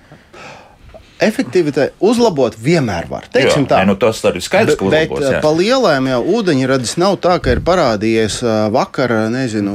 Efektivitāti 1.27 1.95
uzlabot 2.05 2.57
vienmēr 2.61 3.09
var. 3.11 3.29
Teiksim 3.33 3.65
Jā, 3.65 3.71
tā. 3.73 3.83
nē, 3.83 3.93
nu 3.93 3.99
tas 4.01 4.21
arī 4.29 4.43
skaidrs, 4.45 4.79
ka 4.81 4.89
Bet 4.93 5.11
uzlabos, 5.11 5.29
jā. 5.33 5.43
pa 5.45 5.53
lielām 5.57 6.09
jau 6.13 6.21
ūdeņradis 6.39 6.97
nav 7.03 7.19
tā, 7.25 7.37
ka 7.43 7.55
ir 7.55 7.63
parādījies 7.67 8.41
ā, 8.45 8.57
vakar, 8.75 9.15
nezinu, 9.33 9.75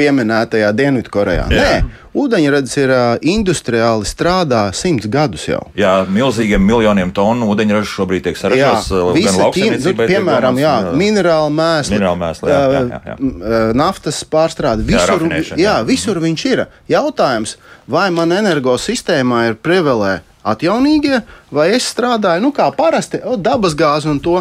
pieminētajā 0.00 0.70
Dienvidkorejā. 0.76 1.48
Jā. 1.52 1.66
Nē, 1.66 2.00
ūdeņradis 2.20 2.76
ir 2.82 2.92
ā, 2.94 3.02
industriāli 3.32 4.08
strādā 4.08 4.62
simts 4.76 5.08
gadus 5.10 5.46
jau. 5.48 5.62
Jā, 5.78 6.00
milzīgiem 6.10 6.62
miljoniem 6.66 7.12
tonu 7.16 7.50
ūdeņraža 7.54 7.90
šobrīd 7.92 8.26
tiek 8.28 8.40
saražots 8.40 8.90
nu, 8.90 9.94
piemēram, 10.00 10.58
jā, 10.60 10.74
minerāla 10.96 11.52
mēsla, 11.54 11.96
Minerāla 11.96 12.20
mēsla, 12.24 12.50
jā, 12.50 12.60
jā, 12.60 12.80
jā, 12.80 13.02
jā. 13.10 13.18
m, 13.18 13.34
ā, 13.36 13.60
naftas 13.76 14.22
pārstrāde. 14.30 14.86
Visur, 14.86 15.26
jā, 15.30 15.60
jā. 15.60 15.76
visur 15.86 16.20
viņš 16.22 16.48
ir. 16.50 16.64
Jautājums, 16.90 17.56
vai 17.90 18.08
man 18.14 18.34
energosistēmā 18.34 19.46
ir 19.50 19.60
privilē 19.60 20.20
atjaunīgie, 20.46 21.22
vai 21.54 21.70
es 21.76 21.88
strādāju, 21.92 22.44
nu, 22.46 22.52
kā 22.56 22.70
parasti, 22.76 23.20
o, 23.24 23.36
dabas 23.36 23.76
gāzi 23.78 24.10
un 24.10 24.20
to. 24.22 24.40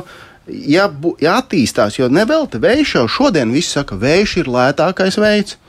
Ja, 0.49 0.87
ja 1.21 1.37
attīstās, 1.37 1.99
jo 1.99 2.07
nevelti 2.09 2.57
vējš 2.61 2.95
jau 2.95 3.07
šodien 3.19 3.51
viss 3.53 3.75
saka, 3.75 3.97
vējš 3.99 4.37
ir 4.41 4.49
lētākais 4.49 5.19
veids, 5.21 5.59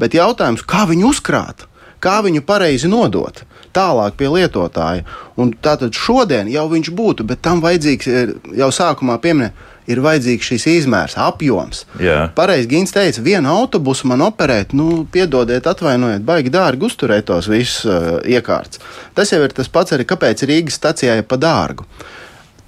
bet 0.00 0.16
jautājums, 0.16 0.64
kā 0.64 0.86
viņu 0.88 1.10
uzkrāt, 1.12 1.66
kā 2.00 2.20
viņu 2.24 2.44
pareizi 2.48 2.88
nodot 2.88 3.42
tālāk 3.74 4.16
pie 4.20 4.30
lietotāja. 4.32 5.04
Un 5.40 5.52
tātad 5.64 5.96
šodien 5.96 6.50
jau 6.52 6.64
viņš 6.70 6.92
būtu, 6.96 7.26
bet 7.28 7.42
tam 7.44 7.62
vajadzīgs, 7.64 8.08
ir, 8.08 8.34
jau 8.58 8.70
sākumā 8.74 9.18
pieminēt, 9.22 9.68
ir 9.90 10.00
vajadzīgs 10.02 10.48
šis 10.52 10.66
izmērs, 10.76 11.16
apjoms. 11.18 11.84
Jā. 12.02 12.28
Pareizi 12.36 12.70
Gins 12.70 12.94
teica, 12.94 13.22
vienu 13.24 13.50
autobusu 13.50 14.08
man 14.10 14.22
operēt, 14.28 14.74
nu, 14.78 15.02
piedodiet, 15.12 15.66
atvainojiet, 15.66 16.24
baigi 16.26 16.52
dārgi 16.54 16.86
uzturēt 16.86 17.26
tos 17.30 17.50
visus 17.50 17.82
uh, 17.88 18.18
iekārtas. 18.22 18.82
Tas 19.16 19.32
jau 19.34 19.42
ir 19.42 19.54
tas 19.56 19.70
pats 19.72 19.96
arī, 19.96 20.06
kāpēc 20.08 20.44
Rīgas 20.48 20.78
stacijā 20.78 21.18
ir 21.18 21.26
pa 21.26 21.40
dārgu. 21.40 21.88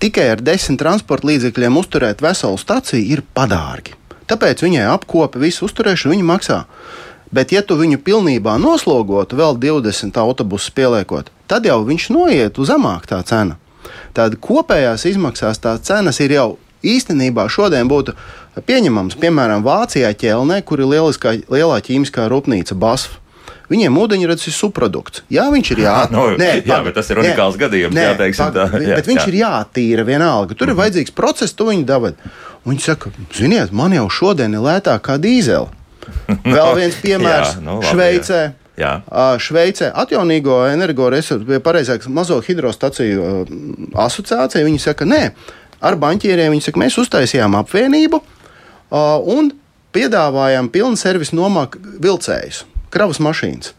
Tikai 0.02 0.26
ar 0.34 0.42
desmit 0.42 0.80
transporta 0.82 1.30
līdzekļiem 1.30 1.78
uzturēt 1.80 2.24
veselu 2.24 2.58
staciju 2.60 3.14
ir 3.14 3.22
padārgi. 3.36 3.94
Tāpēc 4.28 4.64
viņai 4.64 4.88
apkopa 4.90 5.40
visu 5.40 5.68
uzturēšanu, 5.68 6.16
viņa 6.16 6.26
maksā. 6.28 6.60
Bet, 7.34 7.50
ja 7.50 7.64
tu 7.66 7.74
viņu 7.74 7.98
pilnībā 8.04 8.54
noslogotu, 8.62 9.34
vēl 9.40 9.56
20 9.58 10.18
autobusus 10.22 10.70
pieliekot, 10.74 11.32
tad 11.50 11.66
jau 11.66 11.80
viņš 11.82 12.10
noiet 12.14 12.60
uz 12.62 12.70
zemāku 12.70 13.10
tā 13.10 13.18
cena. 13.26 13.58
Tad 14.14 14.36
kopējās 14.42 15.08
izmaksās 15.10 15.58
tās 15.58 15.82
cenas 15.88 16.20
ir 16.22 16.36
jau 16.36 16.46
īstenībā 16.86 17.48
šodien 17.50 17.90
būtu 17.90 18.14
pieņemams. 18.68 19.18
Piemēram, 19.18 19.64
Vācijā 19.66 20.12
ķelnē, 20.14 20.60
kur 20.62 20.84
ir 20.84 20.92
lieliskā, 20.92 21.34
lielā 21.50 21.80
ķīmiskā 21.82 22.28
rūpnīca 22.30 22.78
BASF. 22.78 23.20
Viņiem 23.72 23.96
ūdeņradis 23.96 24.50
ir 24.50 24.54
subprodukts. 24.54 25.22
Jā, 25.32 25.48
viņš 25.50 25.70
ir 25.74 25.82
jā, 25.86 25.98
Nu, 26.12 26.26
jā, 26.38 26.80
bet 26.84 26.98
tas 26.98 27.08
ir 27.10 27.22
unikāls 27.22 27.56
gadījums, 27.58 27.96
jā, 27.96 28.12
teiksim 28.20 28.52
tā, 28.54 28.66
bet, 28.70 28.84
jā, 28.84 28.98
bet 29.00 29.08
viņš 29.10 29.22
jā. 29.24 29.30
ir 29.30 29.38
jātīra 29.40 30.04
vienalga. 30.06 30.54
Tur 30.58 30.70
ir 30.70 30.78
vajadzīgs 30.78 31.16
process, 31.16 31.56
tu 31.56 31.66
viņu 31.70 31.88
dabūji. 31.88 32.34
Viņi 32.68 32.84
saka, 32.84 33.10
ziniet, 33.34 33.72
man 33.76 33.96
jau 33.96 34.04
šodien 34.12 34.54
ir 34.54 34.62
lētāk 34.64 35.08
kā 35.08 35.16
dīzeļa. 35.20 35.83
Vēl 36.44 36.70
viens 36.78 37.00
piemērs 37.02 37.54
Jā, 37.56 37.64
nu, 37.64 37.78
labi, 37.80 37.90
Šveicē. 37.90 38.40
Jā. 38.80 38.92
Ā, 39.06 39.26
Šveicē 39.38 39.90
atjaunīgo 40.02 40.64
energoresursu, 40.72 41.46
vai 41.46 41.60
pareizāk, 41.62 42.08
mazo 42.10 42.40
hidrostaciju 42.42 43.26
ā, 43.26 43.34
asociācija. 44.06 44.64
Viņi 44.66 44.82
saka, 44.82 45.06
nē, 45.08 45.22
ar 45.84 45.98
banķieriem 46.00 46.54
viņi 46.56 46.68
saka, 46.68 46.82
mēs 46.82 46.98
uztaisījām 47.02 47.54
apvienību 47.60 48.20
ā, 48.20 49.04
un 49.36 49.52
piedāvājām 49.94 50.72
pilnu 50.74 50.98
servisu 50.98 51.38
nomāk 51.38 51.78
vilcējus, 52.02 52.64
kravas 52.94 53.22
mašīnas. 53.22 53.74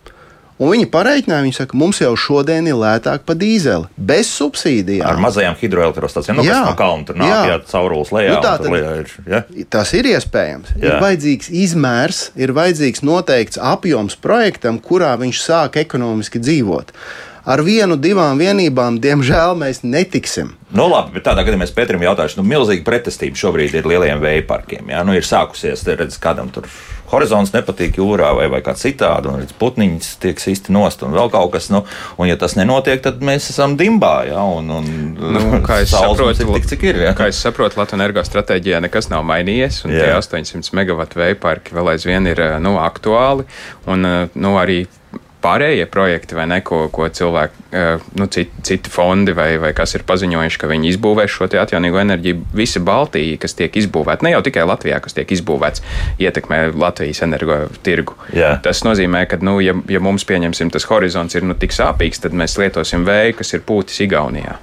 Un 0.55 0.69
viņi 0.71 0.85
pareiķināja, 0.87 1.43
viņi 1.43 1.55
saka, 1.57 1.75
mums 1.75 1.97
jau 1.99 2.13
šodien 2.15 2.67
ir 2.69 2.77
lētāk 2.79 3.25
par 3.27 3.35
dīzeli, 3.35 3.89
bez 3.97 4.29
subsīdijām. 4.37 5.03
Ar 5.09 5.19
mazajām 5.19 5.57
hidroelektrostacijām, 5.59 6.39
nu, 6.39 6.45
Jā. 6.47 6.61
kas 6.61 6.69
no 6.69 6.77
kalna 6.79 7.07
tur 7.09 7.19
nāk, 7.19 7.33
Jā. 7.33 7.41
jā, 7.49 7.57
caurules 7.73 8.13
lejā. 8.15 8.37
Nu, 8.37 8.39
tā 8.39 8.55
tad- 8.61 8.71
lejā 8.71 8.93
ir, 9.01 9.11
ja? 9.27 9.43
Tas 9.69 9.91
ir 9.93 10.07
iespējams. 10.13 10.71
Jā. 10.79 10.85
Ir 10.87 10.97
vajadzīgs 11.03 11.51
izmērs, 11.51 12.23
ir 12.39 12.55
vajadzīgs 12.55 13.03
noteikts 13.03 13.59
apjoms 13.59 14.15
projektam, 14.15 14.79
kurā 14.79 15.11
viņš 15.19 15.43
sāk 15.43 15.75
ekonomiski 15.83 16.39
dzīvot. 16.39 16.95
Ar 17.45 17.61
vienu, 17.61 17.93
divām 18.01 18.39
vienībām, 18.41 18.95
diemžēl, 18.97 19.53
mēs 19.59 19.83
netiksim. 19.83 20.55
Nu, 20.71 20.87
labi, 20.89 21.13
bet 21.13 21.27
tādā 21.27 21.43
gadījumā 21.45 21.67
es 21.67 21.75
Pēterim 21.75 22.01
jautāšu, 22.01 22.39
nu, 22.39 22.43
milzīga 22.47 22.81
pretestība 22.87 23.37
šobrīd 23.37 23.75
ir 23.75 23.85
lieliem 23.85 24.23
vēja 24.23 24.47
parkiem. 24.47 24.87
Jā, 24.89 25.03
nu, 25.05 25.13
ir 25.13 25.21
sākusies, 25.21 25.83
redz, 25.85 26.17
kādam 26.17 26.49
tur 26.49 26.65
horizons 27.15 27.53
nepatīk 27.55 27.99
jūrā 28.01 28.31
vai, 28.37 28.47
vai 28.51 28.61
kā 28.65 28.75
citādi, 28.77 29.31
un 29.31 29.41
redz, 29.41 29.55
putniņas 29.59 30.11
tiek 30.23 30.39
īsti 30.53 30.75
nost 30.75 31.03
un 31.05 31.15
vēl 31.15 31.31
kaut 31.33 31.53
kas. 31.55 31.71
Nu, 31.73 31.85
un, 32.19 32.29
ja 32.29 32.37
tas 32.39 32.57
nenotiek, 32.59 33.01
tad 33.03 33.23
mēs 33.25 33.49
esam 33.53 33.77
dimbā. 33.79 34.15
Jā, 34.29 34.43
un, 34.59 34.71
un, 34.79 34.91
Nu, 35.15 35.41
kā 35.67 35.81
es 35.83 35.93
saprotu, 35.93 36.29
ir 36.35 36.53
tik, 36.59 36.69
cik 36.73 36.85
ir. 36.89 37.01
Jā. 37.07 37.15
Kā 37.17 37.29
es 37.31 37.39
saprotu, 37.41 37.79
Latvijas 37.79 37.99
energo 37.99 38.23
stratēģijā 38.25 38.81
nekas 38.85 39.09
nav 39.11 39.25
mainījies, 39.27 39.83
un 39.87 39.95
Jā. 39.95 40.11
tie 40.11 40.19
800 40.19 40.75
megawatu 40.77 41.21
vēja 41.21 41.39
parki 41.41 41.75
vēl 41.75 41.93
aizvien 41.95 42.27
ir 42.31 42.41
nu, 42.63 42.75
aktuāli. 42.81 43.47
Un, 43.91 44.07
nu, 44.33 44.53
arī 44.61 44.83
pārējie 45.45 45.85
projekti, 45.91 46.35
vai 46.37 46.47
ne, 46.49 46.59
ko, 46.65 46.85
ko 46.93 47.07
cilvēki, 47.13 47.65
eh, 47.75 48.03
nu, 48.19 48.27
citi, 48.31 48.63
citi 48.65 48.91
fondi 48.91 49.35
vai, 49.37 49.55
vai 49.61 49.71
kas 49.77 49.95
ir 49.97 50.05
paziņojuši, 50.07 50.61
ka 50.61 50.69
viņi 50.71 50.91
izbūvēs 50.93 51.35
šo 51.35 51.49
atjaunīgo 51.61 52.01
enerģiju, 52.01 52.41
visi 52.57 52.81
Baltija, 52.83 53.37
kas 53.41 53.57
tiek 53.57 53.75
izbūvēti, 53.83 54.25
ne 54.25 54.35
jau 54.35 54.43
tikai 54.45 54.65
Latvijā, 54.67 54.99
kas 55.03 55.17
tiek 55.17 55.31
izbūvēts, 55.37 55.83
ietekmē 56.21 56.61
Latvijas 56.73 57.23
energo 57.25 57.61
tirgu. 57.85 58.17
Jā. 58.35 58.55
Tas 58.65 58.83
nozīmē, 58.87 59.25
ka, 59.29 59.39
nu, 59.45 59.59
ja, 59.63 59.77
ja 59.91 60.01
mums 60.03 60.27
pieņemsim 60.27 60.73
tas 60.73 60.87
horizonts 60.89 61.37
ir 61.37 61.45
nu, 61.47 61.57
tik 61.59 61.75
sāpīgs, 61.75 62.23
tad 62.25 62.37
mēs 62.37 62.57
lietosim 62.61 63.05
vēju, 63.07 63.39
kas 63.41 63.53
ir 63.57 63.65
pūtis 63.67 64.01
Igaunijā. 64.07 64.57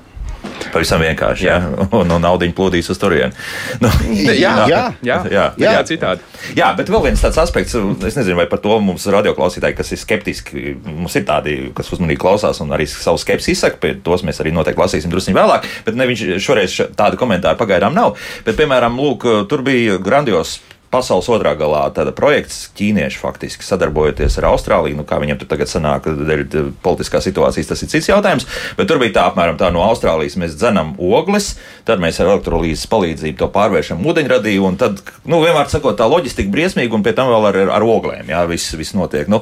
Pavisam 0.73 1.03
vienkārši. 1.05 1.45
Jā. 1.47 1.57
Jā. 1.61 1.87
Un, 1.93 2.11
un 2.17 2.23
naudiņu 2.25 2.55
plūdīs 2.57 2.89
uz 2.93 2.99
turieni. 3.01 3.35
Nu, 3.83 3.91
Jā, 4.13 4.33
Jā. 4.33 4.53
jā, 4.71 4.81
jā, 5.05 5.17
Jā. 5.29 5.45
jā, 5.61 5.73
jā 5.77 5.83
citādi. 5.89 6.25
Jā, 6.57 6.71
bet 6.79 6.89
vēl 6.93 7.05
viens 7.09 7.23
tāds 7.23 7.39
aspekts, 7.43 7.77
es 7.77 8.17
nezinu, 8.19 8.39
vai 8.41 8.47
par 8.51 8.63
to 8.65 8.79
mums 8.83 9.05
radioklausītāji, 9.13 9.77
kas 9.79 9.93
ir 9.95 10.01
skeptiski, 10.01 10.65
mums 10.87 11.15
ir 11.19 11.27
tādi, 11.29 11.57
kas 11.77 11.93
uzmanīgi 11.95 12.23
klausās 12.23 12.63
un 12.65 12.73
arī 12.75 12.89
savu 12.91 13.21
skepsi 13.21 13.53
izsaka, 13.55 13.79
pie 13.83 13.95
tos 14.05 14.25
mēs 14.27 14.41
arī 14.43 14.55
noteikti 14.57 14.81
lasīsim 14.83 15.13
drusku 15.13 15.37
vēlāk, 15.37 15.69
bet 15.87 15.99
ne 15.99 16.09
viņš 16.09 16.25
šoreiz 16.43 16.79
tādu 16.99 17.21
komentāru 17.21 17.61
pagaidām 17.61 17.95
nav. 17.97 18.17
Bet, 18.47 18.57
piemēram, 18.59 18.97
lūk, 18.99 19.29
tur 19.53 19.65
bija 19.67 20.01
grandios. 20.03 20.61
Pasaules 20.93 21.29
otrā 21.33 21.55
galā 21.57 21.87
tāda 21.97 22.13
projekts, 22.13 22.67
ķīnieši 22.77 23.17
faktiski 23.17 23.65
sadarbojoties 23.65 24.35
ar 24.41 24.51
Austrāliju. 24.51 24.99
Nu, 24.99 25.07
kā 25.09 25.17
viņiem 25.23 25.39
tur 25.41 25.49
tagad 25.49 25.71
sanāk, 25.71 26.05
dēļ 26.05 26.45
politiskās 26.85 27.25
situācijas, 27.25 27.71
tas 27.71 27.85
ir 27.85 27.89
cits 27.95 28.11
jautājums. 28.11 28.45
Bet 28.77 28.91
tur 28.91 29.01
bija 29.01 29.15
tā, 29.17 29.25
apmēram 29.31 29.57
tā, 29.61 29.71
no 29.73 29.81
Austrālijas 29.87 30.37
mēs 30.43 30.59
dzenam 30.61 30.93
ogles, 31.01 31.55
tad 31.89 32.03
mēs 32.03 32.21
ar 32.21 32.35
elektrolīzes 32.35 32.91
palīdzību 32.93 33.41
to 33.41 33.49
pārvēršam 33.57 34.05
ūdeņradī, 34.05 34.59
un 34.61 34.77
tad, 34.81 35.01
nu, 35.25 35.41
vienmēr 35.41 35.73
sakot, 35.73 35.97
tā 35.97 36.11
loģistika 36.13 36.53
briesmīga, 36.53 36.93
un 36.99 37.09
pie 37.09 37.17
tam 37.17 37.33
vēl 37.33 37.51
ar, 37.55 37.61
ar 37.79 37.89
oglēm, 37.89 38.29
jā, 38.35 38.45
viss, 38.53 38.77
viss 38.77 38.93
notiek. 38.99 39.33
Nu, 39.33 39.41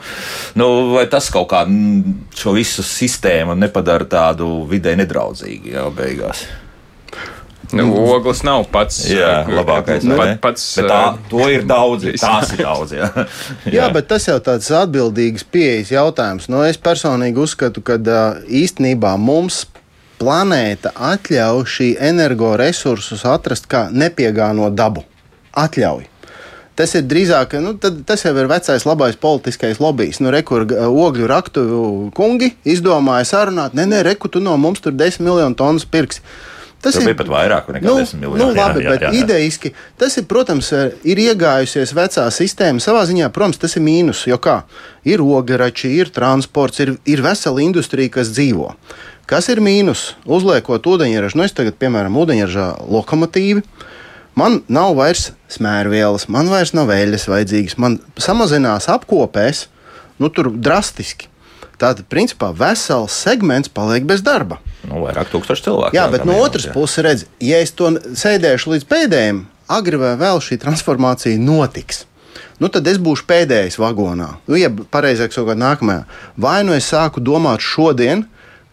nu, 0.54 0.70
vai 0.94 1.08
tas 1.10 1.32
kaut 1.34 1.50
kā 1.50 1.66
mm, 1.66 2.30
šo 2.38 2.54
visu 2.54 2.86
sistēmu 2.86 3.58
nepadara 3.58 4.06
tādu 4.06 4.60
vidē 4.70 4.94
nedraudzīgu, 5.02 5.74
jā, 5.74 5.90
beigās? 5.98 6.46
Nu, 7.76 7.86
ogles 8.10 8.42
nav 8.46 8.64
pats, 8.72 9.02
Jā, 9.10 9.44
eh, 9.44 9.50
labākais. 9.54 10.06
vai 10.08 10.32
pat, 10.34 10.40
pats, 10.40 10.64
Bet 10.76 10.88
tā, 10.90 11.00
eh, 11.00 11.18
to 11.30 11.48
ir 11.52 11.66
daudz, 11.68 12.06
tās 12.24 12.54
ir 12.54 12.64
daudz. 12.64 12.94
Jā, 12.96 13.10
Jā, 13.76 13.90
bet 13.94 14.08
tas 14.10 14.26
jau 14.28 14.38
tāds 14.42 14.70
atbildīgs 14.74 15.46
pieejas 15.46 15.92
jautājums. 15.94 16.48
Nu, 16.50 16.62
es 16.66 16.80
personīgi 16.80 17.40
uzskatu, 17.40 17.82
ka 17.82 17.98
īstenībā 18.46 19.16
mums 19.18 19.64
planēta 20.20 20.92
atļauj 20.94 21.64
šī 21.64 21.90
energoresursus 22.10 23.24
atrast 23.24 23.68
kā 23.70 23.88
nepiegāno 23.92 24.68
dabu. 24.74 25.04
Atļauj. 25.56 26.06
Tas 26.80 26.94
ir 26.96 27.02
drīzāk, 27.04 27.58
nu, 27.60 27.74
tad, 27.76 27.98
tas 28.08 28.22
jau 28.24 28.30
ir 28.40 28.46
vecais 28.48 28.86
labais 28.88 29.16
politiskais 29.20 29.80
lobbyis. 29.82 30.20
Nu, 30.22 30.30
rekur 30.32 30.64
ogļu 30.64 31.26
raktuvu 31.28 31.80
kungi 32.16 32.54
izdomāja 32.64 33.26
sarunāt, 33.28 33.74
nē, 33.76 33.84
nē, 33.90 33.98
reku 34.06 34.30
tu 34.32 34.40
no 34.40 34.54
mums 34.60 34.80
tur 34.80 34.94
10 34.96 35.20
miljonu 35.26 35.58
tonnas 35.58 35.84
pirksi. 35.84 36.22
Tas 36.80 36.96
Tur 36.96 37.04
bija 37.04 37.16
pat 37.18 37.28
vairāk 37.28 37.66
nekā 37.74 37.84
nu, 37.84 37.98
10 38.00 38.16
miljoni. 38.16 38.40
Nu, 38.40 38.48
Jā, 38.56 38.66
labi, 38.70 38.84
jā, 38.86 38.92
bet 38.94 39.02
jā, 39.04 39.10
jā. 39.12 39.24
idejiski 39.24 39.72
tas 40.00 40.16
ir, 40.16 40.24
protams, 40.30 40.70
ir 41.04 41.20
iegājusies 41.20 41.92
vecā 41.96 42.24
sistēma. 42.32 42.80
Savā 42.80 43.02
ziņā, 43.10 43.28
protams, 43.36 43.60
tas 43.60 43.76
ir 43.76 43.84
mīnus, 43.84 44.22
jo 44.30 44.38
kā 44.40 44.62
ir 45.04 45.20
ogarači, 45.20 45.92
ir 46.00 46.08
transports, 46.14 46.80
ir, 46.80 46.94
ir 47.04 47.20
vesela 47.24 47.60
industrija, 47.60 48.14
kas 48.16 48.32
dzīvo. 48.32 48.72
Kas 49.28 49.46
ir 49.52 49.60
mīnus? 49.62 50.14
Uzliekot 50.24 50.88
ūdeņražu, 50.90 51.38
nu 51.38 51.44
es 51.44 51.54
tagad, 51.54 51.76
piemēram, 51.78 52.16
ūdeņražā 52.18 52.70
lokomotīvi. 52.88 53.62
Man 54.40 54.62
nav 54.72 54.96
vairs 54.96 55.30
smērvielas, 55.52 56.30
man 56.32 56.48
vairs 56.48 56.72
nav 56.74 56.88
vēļas 56.90 57.28
vajadzīgas, 57.28 57.76
man 57.82 58.00
samazinās 58.18 58.88
apkopēs, 58.90 59.66
nu 60.18 60.32
tur 60.32 60.48
drastiski. 60.54 61.29
Tātad, 61.80 62.04
principā, 62.12 62.50
vesels 62.52 63.14
segments 63.16 63.70
paliek 63.72 64.04
bez 64.08 64.20
darba. 64.24 64.58
Nu, 64.84 65.00
vairāk 65.04 65.30
tūkstoši 65.32 65.64
cilvēku. 65.64 65.96
Jā, 65.96 66.06
bet 66.12 66.24
tā 66.24 66.28
no 66.28 66.36
otras 66.42 66.68
jā. 66.68 66.74
puses, 66.76 67.00
redz, 67.06 67.24
ja 67.40 67.60
es 67.64 67.72
to 67.76 67.94
sēdēšu 67.96 68.74
līdz 68.74 68.86
pēdējiem, 68.90 69.40
agri 69.72 70.00
vai 70.00 70.12
vēl 70.20 70.42
šī 70.44 70.60
transformācija 70.60 71.40
notiks. 71.40 72.04
Nu, 72.60 72.68
tad 72.68 72.88
es 72.90 73.00
būšu 73.00 73.24
pēdējais 73.28 73.80
vagonā. 73.80 74.34
Nu, 74.44 74.58
ja 74.60 74.68
pareizāk 74.68 75.32
sakot, 75.32 75.56
nākamajā. 75.56 76.04
Vai 76.36 76.60
nu 76.68 76.76
es 76.76 76.90
sāku 76.92 77.22
domāt 77.24 77.64
šodien, 77.64 78.26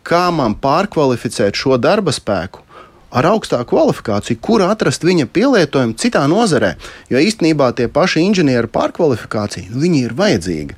kā 0.08 0.28
man 0.36 0.58
pārkvalificēt 0.60 1.56
šo 1.56 1.80
darba 1.80 2.12
spēku 2.15 2.67
ar 3.08 3.28
augstāku 3.30 3.72
kvalifikāciju, 3.72 4.39
kur 4.43 4.63
atrast 4.65 5.06
viņa 5.08 5.30
pielietojumu 5.32 5.96
citā 6.00 6.26
nozarē. 6.28 6.74
Jo 7.12 7.22
īstenībā 7.24 7.72
tie 7.78 7.88
paši 7.91 8.26
inženieri 8.28 8.67
pārkvalifikācija, 8.72 9.72
nu, 9.72 9.80
viņi 9.86 10.04
ir 10.10 10.15
vajadzīgi. 10.17 10.76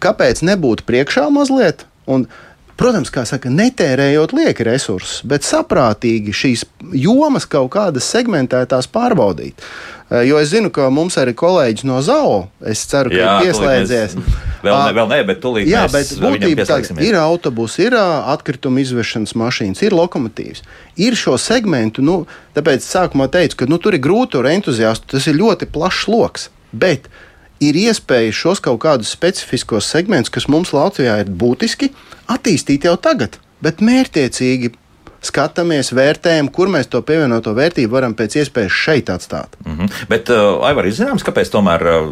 Kāpēc 0.00 0.44
nebūt 0.46 0.86
priekšā 0.88 1.28
mazliet? 1.34 1.86
Un, 2.10 2.26
Protams, 2.80 3.10
kā 3.12 3.26
saka, 3.28 3.50
netērējot 3.52 4.32
lieki 4.32 4.64
resursus, 4.64 5.18
bet 5.28 5.44
saprātīgi 5.44 6.32
šīs 6.32 6.62
jomas 6.96 7.44
kaut 7.44 7.74
kādas 7.74 8.06
segmentētās 8.08 8.88
pārbaudīt. 8.88 9.60
Eh, 10.10 10.22
jo 10.26 10.38
es 10.40 10.48
zinu, 10.54 10.70
ka 10.72 10.88
mums 10.88 11.18
arī 11.20 11.34
kolēģis 11.36 11.84
no 11.84 12.00
ZAO, 12.02 12.38
es 12.66 12.86
ceru, 12.88 13.12
ka 13.12 13.18
jā, 13.18 13.34
ir 13.36 13.50
pieslēdzies. 13.50 14.16
Vēl 14.64 14.76
ne, 14.76 14.92
vēl 14.92 15.06
ne, 15.08 15.18
bet 15.24 15.38
tūlīt 15.40 15.68
jā, 15.70 15.86
bet 15.88 16.10
būtībā 16.20 16.66
tā 16.68 16.82
ir 17.00 17.16
autobusi, 17.16 17.86
ir 17.86 17.94
atkrituma 17.96 18.82
izvešanas 18.82 19.32
mašīnas, 19.40 19.80
ir 19.86 19.96
lokomotīvas. 19.96 20.60
Ir 21.00 21.16
šo 21.16 21.38
segmentu, 21.40 22.04
nu, 22.04 22.18
tāpēc 22.56 22.84
sākumā 22.84 23.30
teicu, 23.32 23.56
ka 23.62 23.68
nu, 23.72 23.78
tur 23.80 23.96
ir 23.96 24.02
grūti 24.04 24.36
ar 24.36 24.50
entuziastu, 24.50 25.14
tas 25.14 25.30
ir 25.32 25.38
ļoti 25.40 25.68
plašs 25.72 26.10
lokus. 26.12 26.50
Bet 26.76 27.08
ir 27.60 27.76
iespēja 27.76 28.34
šos 28.34 28.62
kaut 28.64 28.80
kādus 28.84 29.12
specifiskos 29.14 29.88
segmentus, 29.92 30.32
kas 30.32 30.48
mums 30.48 30.72
Latvijā 30.76 31.20
ir 31.22 31.30
būtiski, 31.30 31.92
attīstīt 32.30 32.86
jau 32.88 32.96
tagad, 33.00 33.38
bet 33.64 33.82
mērķiecīgi 33.84 34.72
skatāmies, 35.24 35.90
vērtējam, 35.92 36.48
kur 36.52 36.70
mēs 36.72 36.88
to 36.90 37.02
pievienoto 37.04 37.52
vērtību 37.56 37.92
varam 37.92 38.14
pēc 38.16 38.38
iespējas 38.40 38.72
šeit 38.72 39.10
atstāt. 39.12 39.56
Mm 39.66 39.76
-hmm. 39.76 40.06
Bet, 40.08 40.30
uh, 40.32 40.64
Aivar, 40.64 40.86
ir 40.86 40.96
zināms, 40.96 41.24
kāpēc 41.26 41.52
tomēr 41.52 41.84
uh, 41.84 42.08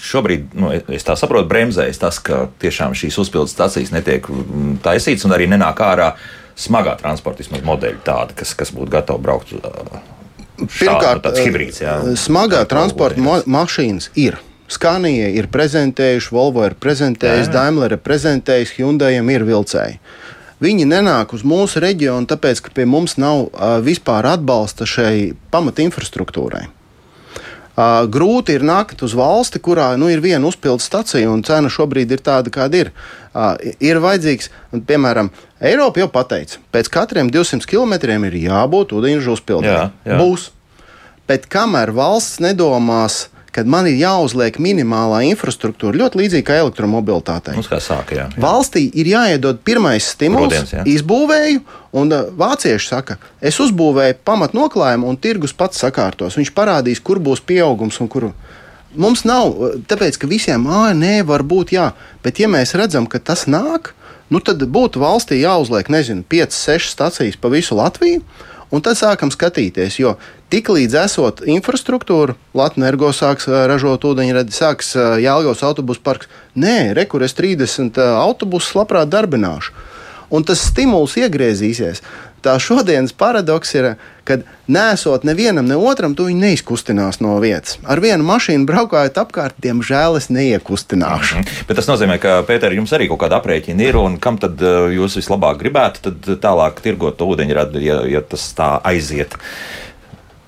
šobrīd, 0.00 0.48
nu, 0.54 0.72
es 0.72 1.04
tā 1.04 1.16
saprotu, 1.16 1.48
bremzējas 1.48 2.00
tas, 2.00 2.18
ka 2.18 2.48
tiešām 2.58 2.96
šīs 2.96 3.18
uzpildes 3.18 3.52
stācijas 3.52 3.92
netiek 3.92 4.28
mm, 4.28 4.78
taisītas 4.82 5.24
un 5.24 5.36
arī 5.36 5.48
nenāk 5.48 5.80
ārā 5.84 6.12
smagā 6.56 6.96
transporta 6.96 7.44
modeļa 7.64 8.00
tāda, 8.04 8.32
kas, 8.34 8.54
kas 8.54 8.72
būtu 8.72 8.90
gatava 8.90 9.18
braukt. 9.18 9.52
Uh, 9.52 10.00
Pirmkārt, 10.56 11.22
tāds 11.22 11.44
hibrīds. 11.44 11.82
Jā, 11.84 12.00
uh, 12.00 12.16
smagā 12.16 12.64
transporta 12.64 13.20
ma 13.20 13.42
mašīnas 13.44 14.10
ir. 14.14 14.40
Skanija 14.68 15.28
ir 15.30 15.46
prezentējuši, 15.52 16.32
Volvo 16.34 16.64
ir 16.66 16.74
prezentējis, 16.80 17.50
Daimler 17.54 17.94
ir 17.94 18.02
prezentējis, 18.02 18.74
Hyundai 18.78 19.14
ir 19.20 19.44
vilcēji. 19.46 20.00
Viņi 20.62 20.86
nenāk 20.88 21.34
uz 21.36 21.44
mūsu 21.44 21.82
reģionu, 21.84 22.24
tāpēc, 22.30 22.62
ka 22.64 22.72
pie 22.72 22.86
mums 22.88 23.18
nav 23.20 23.46
uh, 23.46 23.76
vispār 23.84 24.24
atbalsta 24.30 24.88
šai 24.88 25.34
pamatinfrastruktūrai. 25.52 26.64
Uh, 27.76 28.06
grūti 28.08 28.54
ir 28.56 28.64
nākt 28.64 29.02
uz 29.04 29.12
valsti, 29.12 29.60
kurā 29.60 29.90
nu, 30.00 30.08
ir 30.08 30.22
viena 30.24 30.48
uzpildu 30.48 30.80
stacija 30.80 31.28
un 31.28 31.42
cena 31.44 31.68
šobrīd 31.68 32.14
ir 32.16 32.24
tāda, 32.24 32.48
kāda 32.48 32.86
ir. 32.86 32.92
Uh, 33.36 33.52
ir 33.84 34.00
vajadzīgs, 34.00 34.48
piemēram, 34.88 35.28
Eiropa 35.60 36.00
jau 36.00 36.08
pateica, 36.12 36.62
pēc 36.72 36.88
katriem 36.92 37.28
200 37.28 37.68
km 37.68 37.98
ir 38.24 38.40
jābūt 38.46 38.96
ūdeņraža 38.96 39.34
uzpildē. 39.36 39.74
Jā, 39.76 39.84
jā. 40.08 40.20
Būs. 40.22 40.50
Bet 41.28 41.50
kamēr 41.52 41.92
valsts 41.92 42.40
nedomās 42.40 43.26
kad 43.56 43.68
man 43.72 43.86
ir 43.88 43.96
jāuzliek 43.96 44.58
minimālā 44.60 45.22
infrastruktūra, 45.30 45.96
ļoti 45.96 46.20
līdzīga 46.20 46.44
kā 46.44 46.58
elektromobilitātei. 46.60 47.54
Mums 47.56 47.70
kā 47.70 47.78
sāka, 47.80 48.12
jā, 48.18 48.26
jā. 48.28 48.42
Valstī 48.42 48.82
ir 49.00 49.08
jāiedod 49.14 49.62
pirmais 49.64 50.04
stimuls, 50.12 50.74
jā. 50.74 50.82
izbūvēju, 50.92 51.62
un 51.96 52.12
uh, 52.12 52.26
vācieši 52.36 52.90
saka, 52.90 53.16
es 53.40 53.56
uzbūvēju 53.64 54.18
pamatnoklājumu, 54.28 55.08
un 55.08 55.16
tirgus 55.16 55.56
pats 55.56 55.80
sakārtos. 55.80 56.36
Viņš 56.36 56.52
parādīs, 56.56 57.00
kur 57.00 57.22
būs 57.24 57.40
pieaugums 57.48 57.96
un 58.04 58.12
kur. 58.12 58.28
Mums 58.92 59.24
nav, 59.28 59.48
uh, 59.48 59.78
tāpēc, 59.88 60.18
ka 60.20 60.28
visiem, 60.28 60.68
ah, 60.68 60.90
nē, 60.92 61.22
varbūt 61.28 61.72
jā, 61.78 61.90
bet 62.26 62.42
ja 62.42 62.50
mēs 62.52 62.76
redzam, 62.76 63.08
ka 63.08 63.22
tas 63.24 63.46
nāk, 63.48 63.94
nu 64.28 64.42
tad 64.44 64.60
būtu 64.60 65.00
valstī 65.00 65.40
jāuzliek, 65.40 65.88
nezinu, 65.96 66.26
5, 66.28 66.60
6 66.60 66.92
stacijas 66.92 67.40
pa 67.40 67.52
visu 67.56 67.80
Latviju. 67.80 68.20
Un 68.74 68.82
tad 68.82 68.98
sākam 68.98 69.30
skatīties, 69.30 70.00
jo 70.00 70.16
tiklīdz 70.52 70.96
esot 71.04 71.42
infrastruktūra, 71.46 72.36
Latvijas 72.56 73.20
sāks 73.22 73.48
ražot 73.48 74.04
ūdeņradi, 74.06 74.54
sāks 74.54 74.94
Jālgavas 74.96 75.64
autobusu 75.66 76.02
parks. 76.02 76.30
Nē, 76.54 76.94
rekurors 76.96 77.36
30 77.36 77.98
autobusus 78.20 78.76
labprāt 78.78 79.12
darbināšu. 79.12 79.74
Un 80.34 80.42
tas 80.42 80.58
stimuls 80.58 81.14
iegriezīsies 81.20 82.02
tā 82.46 82.56
šodienas 82.62 83.14
paradoks 83.16 83.72
ir, 83.76 83.88
ka 84.26 84.38
nesot 84.70 85.24
nevienam, 85.26 85.66
ne 85.68 85.76
otram, 85.78 86.14
tu 86.18 86.26
viņi 86.28 86.42
neizkustinās 86.44 87.20
no 87.24 87.36
vietas. 87.42 87.78
Ar 87.86 88.02
vienu 88.02 88.26
mašīnu 88.26 88.66
braukājot 88.68 89.18
apkārt, 89.22 89.58
diemžēl 89.62 90.18
es 90.20 90.28
neiekustināšu. 90.34 91.38
Mm 91.38 91.42
-hmm. 91.42 91.64
Bet 91.68 91.80
tas 91.80 91.88
nozīmē, 91.90 92.18
ka, 92.22 92.42
Pēter, 92.48 92.74
jums 92.74 92.92
arī 92.92 93.08
kaut 93.08 93.22
kāda 93.22 93.40
aprēķina 93.40 93.88
ir, 93.88 93.96
un 93.96 94.18
kam 94.18 94.38
tad 94.38 94.60
jūs 94.98 95.18
vislabāk 95.18 95.58
gribētu, 95.62 96.10
tad 96.10 96.38
tālāk 96.42 96.80
tirgot 96.82 97.20
ūdeņradu, 97.20 97.82
ja, 97.82 98.00
ja 98.06 98.20
tas 98.20 98.54
tā 98.54 98.80
aiziet 98.84 99.34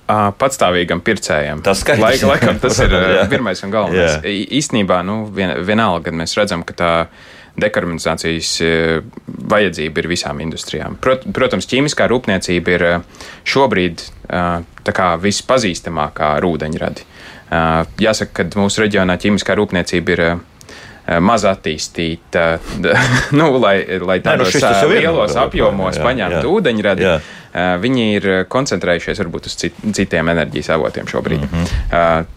patstāvīgam 0.08 1.02
pircējam. 1.04 1.62
Tas. 1.64 1.84
Laik, 2.00 2.22
laikam, 2.24 2.60
tas 2.62 2.78
ir 2.84 2.94
pirmais 3.32 3.62
un 3.64 3.74
galvenais. 3.74 4.20
Īstenībā, 4.58 5.02
nu, 5.06 5.22
vien, 5.34 5.58
vienalga, 5.68 6.08
kad 6.08 6.18
mēs 6.20 6.36
redzam, 6.38 6.64
ka 6.66 6.76
tā 6.78 6.92
dekarbonizācijas 7.58 8.52
vajadzība 9.50 10.02
ir 10.02 10.10
visām 10.12 10.42
industrijām. 10.44 10.94
Prot, 11.02 11.26
protams, 11.34 11.66
ķīmiskā 11.66 12.06
rūpniecība 12.10 12.76
ir 12.76 12.84
šobrīd 13.50 14.04
e, 14.30 14.42
vispazīstamākā 15.24 16.36
rūdeņradi. 16.44 17.08
Jāsaka, 17.98 18.44
ka 18.44 18.60
mūsu 18.60 18.84
reģionā 18.84 19.16
ķīmiskā 19.18 19.56
rūpniecība 19.58 20.14
ir 20.14 20.22
maz 21.24 21.44
attīstīta, 21.48 22.58
nu, 23.38 23.48
lai, 23.62 23.80
lai 24.04 24.18
tādos 24.24 24.52
Nē, 24.52 24.72
nu 24.82 24.92
lielos 24.92 25.36
apjomos 25.40 25.96
jā, 25.96 26.04
paņemtu 26.04 26.42
jā, 26.42 26.50
ūdeņradi. 26.52 27.06
Jā. 27.06 27.14
Viņi 27.54 28.08
ir 28.16 28.26
koncentrējušies 28.52 29.22
varbūt 29.22 29.48
uz 29.48 29.56
citiem 29.96 30.28
enerģijas 30.34 30.74
avotiem 30.76 31.08
šobrīd. 31.08 31.46
Mm 31.46 31.62
-hmm 31.62 32.34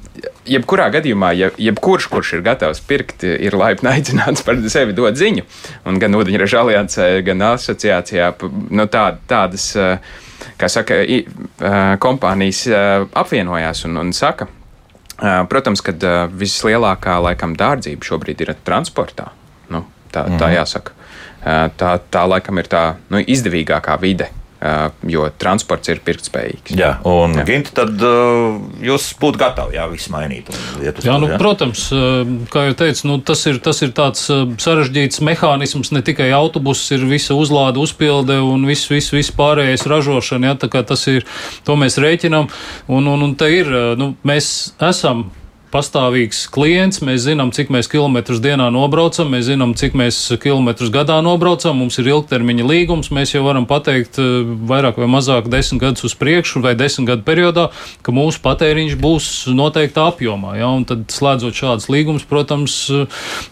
jebkurā 0.47 0.87
gadījumā, 0.93 1.31
ja, 1.37 1.49
jebkurš, 1.59 2.07
kurš 2.11 2.35
ir 2.37 2.45
gatavs 2.45 2.81
pirkt, 2.87 3.23
ir 3.23 3.55
laipni 3.57 3.91
aicināts 3.95 4.45
par 4.45 4.59
sevi 4.71 4.95
dot 4.97 5.19
ziņu. 5.19 5.45
Un 5.89 5.99
gan 6.01 6.17
Ūdeņraža 6.17 6.63
aliansē, 6.65 7.09
gan 7.25 7.45
asociācijā 7.51 8.31
nu, 8.69 8.87
tā, 8.91 9.05
tādas, 9.29 9.71
kā 10.59 10.71
saka, 10.71 11.01
kompānijas 12.01 12.65
apvienojās 13.23 13.85
un, 13.89 14.01
un 14.03 14.15
saka, 14.17 14.49
protams, 15.51 15.83
ka 15.85 15.95
vislielākā 16.33 17.19
laikam 17.27 17.55
dārdzība 17.57 18.07
šobrīd 18.07 18.45
ir 18.45 18.55
transportā. 18.65 19.29
Nu, 19.71 19.85
tā, 20.11 20.25
tā 20.25 20.47
mhm. 20.49 20.57
jāsaka. 20.59 20.97
Tā, 21.41 21.95
tā 22.13 22.21
laikam 22.29 22.59
ir 22.61 22.67
tā 22.69 22.83
nu, 23.09 23.17
izdevīgākā 23.17 23.95
vide, 23.97 24.27
jo 25.09 25.25
transports 25.41 25.89
ir 25.89 26.01
pirktspējīgs. 26.05 26.75
Jā, 26.77 26.91
un 27.09 27.33
jā. 27.39 27.45
Ginti, 27.47 27.73
tad 27.77 27.97
uh, 28.05 28.59
jūs 28.83 29.07
būtu 29.21 29.41
gatavi 29.41 29.77
jā, 29.77 29.87
visu 29.89 30.13
mainīt. 30.13 30.51
Jā, 30.81 31.17
nu, 31.21 31.31
jā? 31.31 31.39
protams, 31.41 31.87
kā 32.53 32.67
jau 32.67 32.77
teicu, 32.83 33.07
nu, 33.09 33.17
tas, 33.25 33.41
ir, 33.49 33.57
tas 33.63 33.81
ir 33.81 33.93
tāds 33.97 34.27
sarežģīts 34.29 35.23
mehānisms, 35.25 35.93
ne 35.95 36.03
tikai 36.05 36.29
autobuss, 36.37 36.91
ir 36.93 37.07
visa 37.09 37.37
uzlāde, 37.37 37.81
uzpilde 37.81 38.37
un 38.45 38.67
viss, 38.69 38.89
viss, 38.91 39.13
viss 39.15 39.33
pārējais 39.35 39.87
ražošana. 39.89 40.53
Jā, 40.53 40.83
tas 40.93 41.07
ir, 41.09 41.25
to 41.65 41.77
mēs 41.79 41.97
rēķinām. 42.01 42.49
Un, 42.91 43.11
un, 43.11 43.27
un 43.27 43.37
te 43.39 43.49
ir, 43.53 43.71
nu, 43.97 44.13
mēs 44.27 44.75
esam 44.91 45.29
pastāvīgs 45.71 46.45
klients. 46.51 47.01
Mēs 47.05 47.23
zinām, 47.25 47.53
cik 47.55 47.71
mēs 47.73 47.89
kilometrus 47.91 48.41
dienā 48.43 48.69
nobraucam, 48.73 49.31
mēs 49.31 49.47
zinām, 49.49 49.73
cik 49.79 49.95
mēs 49.97 50.19
kilometrus 50.41 50.91
gadā 50.93 51.19
nobraucam. 51.23 51.77
Mums 51.81 51.99
ir 52.01 52.11
ilgtermiņa 52.11 52.67
līgums. 52.67 53.11
Mēs 53.15 53.35
jau 53.35 53.43
varam 53.45 53.67
pateikt 53.69 54.19
eh, 54.21 54.43
vairāk 54.69 54.99
vai 55.01 55.09
mazāk 55.11 55.49
desmit 55.51 55.81
gadus 55.81 56.05
uz 56.09 56.15
priekšu 56.19 56.61
vai 56.63 56.75
desmit 56.77 57.09
gadu 57.09 57.25
periodā, 57.27 57.69
ka 58.05 58.13
mūsu 58.15 58.41
patēriņš 58.43 58.97
būs 59.01 59.29
noteiktā 59.55 60.09
apjomā. 60.11 60.57
Ja? 60.59 60.69
Un 60.75 60.85
tad 60.89 61.07
slēdzot 61.13 61.57
šādus 61.57 61.89
līgumus, 61.91 62.27
protams, 62.27 62.75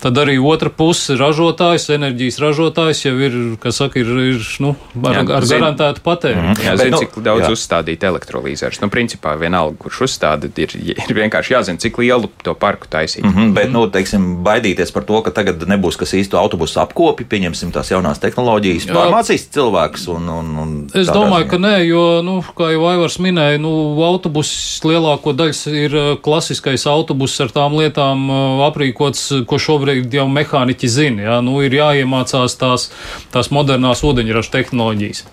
tad 0.04 0.20
arī 0.20 0.38
otra 0.42 0.72
puse 0.74 1.16
ražotājs, 1.20 1.90
enerģijas 1.96 2.40
ražotājs 2.44 3.06
jau 3.06 3.16
ir, 3.18 3.38
kas 3.64 3.80
saka, 3.82 4.02
ir, 4.02 4.12
ir 4.34 4.44
nu, 4.64 4.76
ar, 5.04 5.20
jā, 5.20 5.26
ar 5.40 5.48
zin, 5.48 5.60
garantētu 5.60 6.04
patēriņu. 6.06 6.52
Mm, 6.52 6.64
jā, 6.66 6.76
zin, 6.82 6.94
nu, 6.94 7.02
cik 7.04 7.20
daudz 7.26 7.46
jā. 7.48 7.54
uzstādīt 7.56 8.06
elektrolīzerus. 8.10 8.82
Nu, 8.84 8.92
principā 8.94 9.36
vienalga, 9.40 9.78
kurš 9.86 10.04
uzstāda, 10.10 10.52
ir, 10.60 10.76
ir 10.76 11.16
vienkārši 11.22 11.56
jāzina, 11.56 11.82
cik 11.82 12.02
liela 12.02 12.09
lielu 12.10 12.30
to 12.44 12.54
parku 12.58 12.88
taisīt. 12.90 13.24
Mm 13.24 13.34
-hmm, 13.34 13.54
bet, 13.54 13.70
mm 13.70 13.70
-hmm. 13.70 13.74
nu, 13.74 13.88
teiksim, 13.88 14.44
baidīties 14.44 14.92
par 14.94 15.04
to, 15.04 15.22
ka 15.22 15.32
tagad 15.32 15.62
nebūs 15.62 15.98
kas 15.98 16.14
īstu 16.14 16.38
autobusu 16.38 16.80
apkopi, 16.80 17.24
pieņemsim 17.24 17.72
tās 17.72 17.92
jaunās 17.92 18.20
tehnoloģijas, 18.20 18.88
pārmācīs 18.90 19.48
cilvēks. 19.56 20.08
Un, 20.16 20.30
un, 20.30 20.58
un 20.58 20.70
es 20.94 21.08
domāju, 21.08 21.46
ziņā. 21.46 21.50
ka 21.50 21.58
nē, 21.58 21.76
jo, 21.88 22.22
nu, 22.22 22.44
kā 22.58 22.72
jau 22.74 22.86
Aivars 22.90 23.20
minēja, 23.20 23.58
nu, 23.58 24.04
autobuss 24.04 24.82
lielāko 24.84 25.34
daļu 25.34 25.74
ir 25.74 25.96
uh, 25.96 26.22
klasiskais 26.22 26.88
autobuss 26.88 27.42
ar 27.42 27.52
tām 27.52 27.78
lietām 27.80 28.30
uh, 28.30 28.68
aprīkots, 28.68 29.46
ko 29.46 29.56
šobrīd 29.58 30.14
jau 30.14 30.28
mehāniķi 30.28 30.88
zina. 30.88 31.22
Ja? 31.22 31.42
Nu, 31.42 31.62
ir 31.62 31.74
jāiemācās 31.74 32.58
tās, 32.58 32.92
tās 33.32 33.52
modernās 33.52 34.04
ūdeņraža 34.04 34.52
tehnoloģijas. 34.52 35.26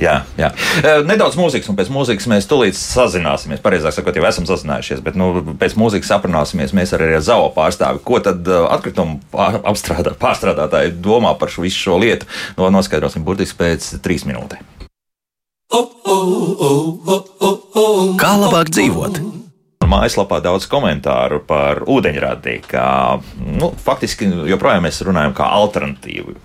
Jā, 0.00 0.22
jā. 0.40 0.48
Nedaudz 1.04 1.36
mūzikas, 1.36 1.68
un 1.68 1.76
pēc 1.76 1.90
mūzikas 1.92 2.28
mēs 2.30 2.46
tulīt 2.48 2.76
sazināsimies. 2.78 3.60
Pareizāk 3.64 3.92
sakot, 3.96 4.16
jau 4.16 4.24
esam 4.28 4.46
sazinājušies, 4.48 5.02
bet 5.04 5.18
nu, 5.20 5.28
pēc 5.60 5.76
mūzikas 5.76 6.14
aprunāsimies 6.16 6.72
mēs 6.76 6.94
arī 6.96 7.10
ar 7.18 7.24
ZAO 7.24 7.50
pārstāvi. 7.56 8.00
Ko 8.06 8.20
tad 8.24 8.48
atkritumu 8.48 9.20
apstrādā, 9.68 10.14
pārstrādātāji 10.20 10.94
domā 11.04 11.34
par 11.38 11.52
šo, 11.52 11.66
visu 11.66 11.82
šo 11.84 11.98
lietu? 12.00 12.28
No, 12.56 12.70
noskaidrosim 12.72 13.26
burtiski 13.26 13.60
pēc 13.60 13.90
trīs 14.04 14.24
minūtēm. 14.28 14.64
Kā 18.20 18.32
labāk 18.40 18.72
dzīvot? 18.72 19.20
Mājaslapā 19.92 20.38
daudz 20.40 20.64
komentāru 20.72 21.42
par 21.44 21.82
ūdeņradi, 21.90 22.54
kā 22.64 22.86
nu, 23.44 23.68
faktiski 23.84 24.30
joprojām 24.48 24.86
mēs 24.86 25.02
runājam 25.04 25.34
kā 25.36 25.50
alternatīvu 25.52 26.38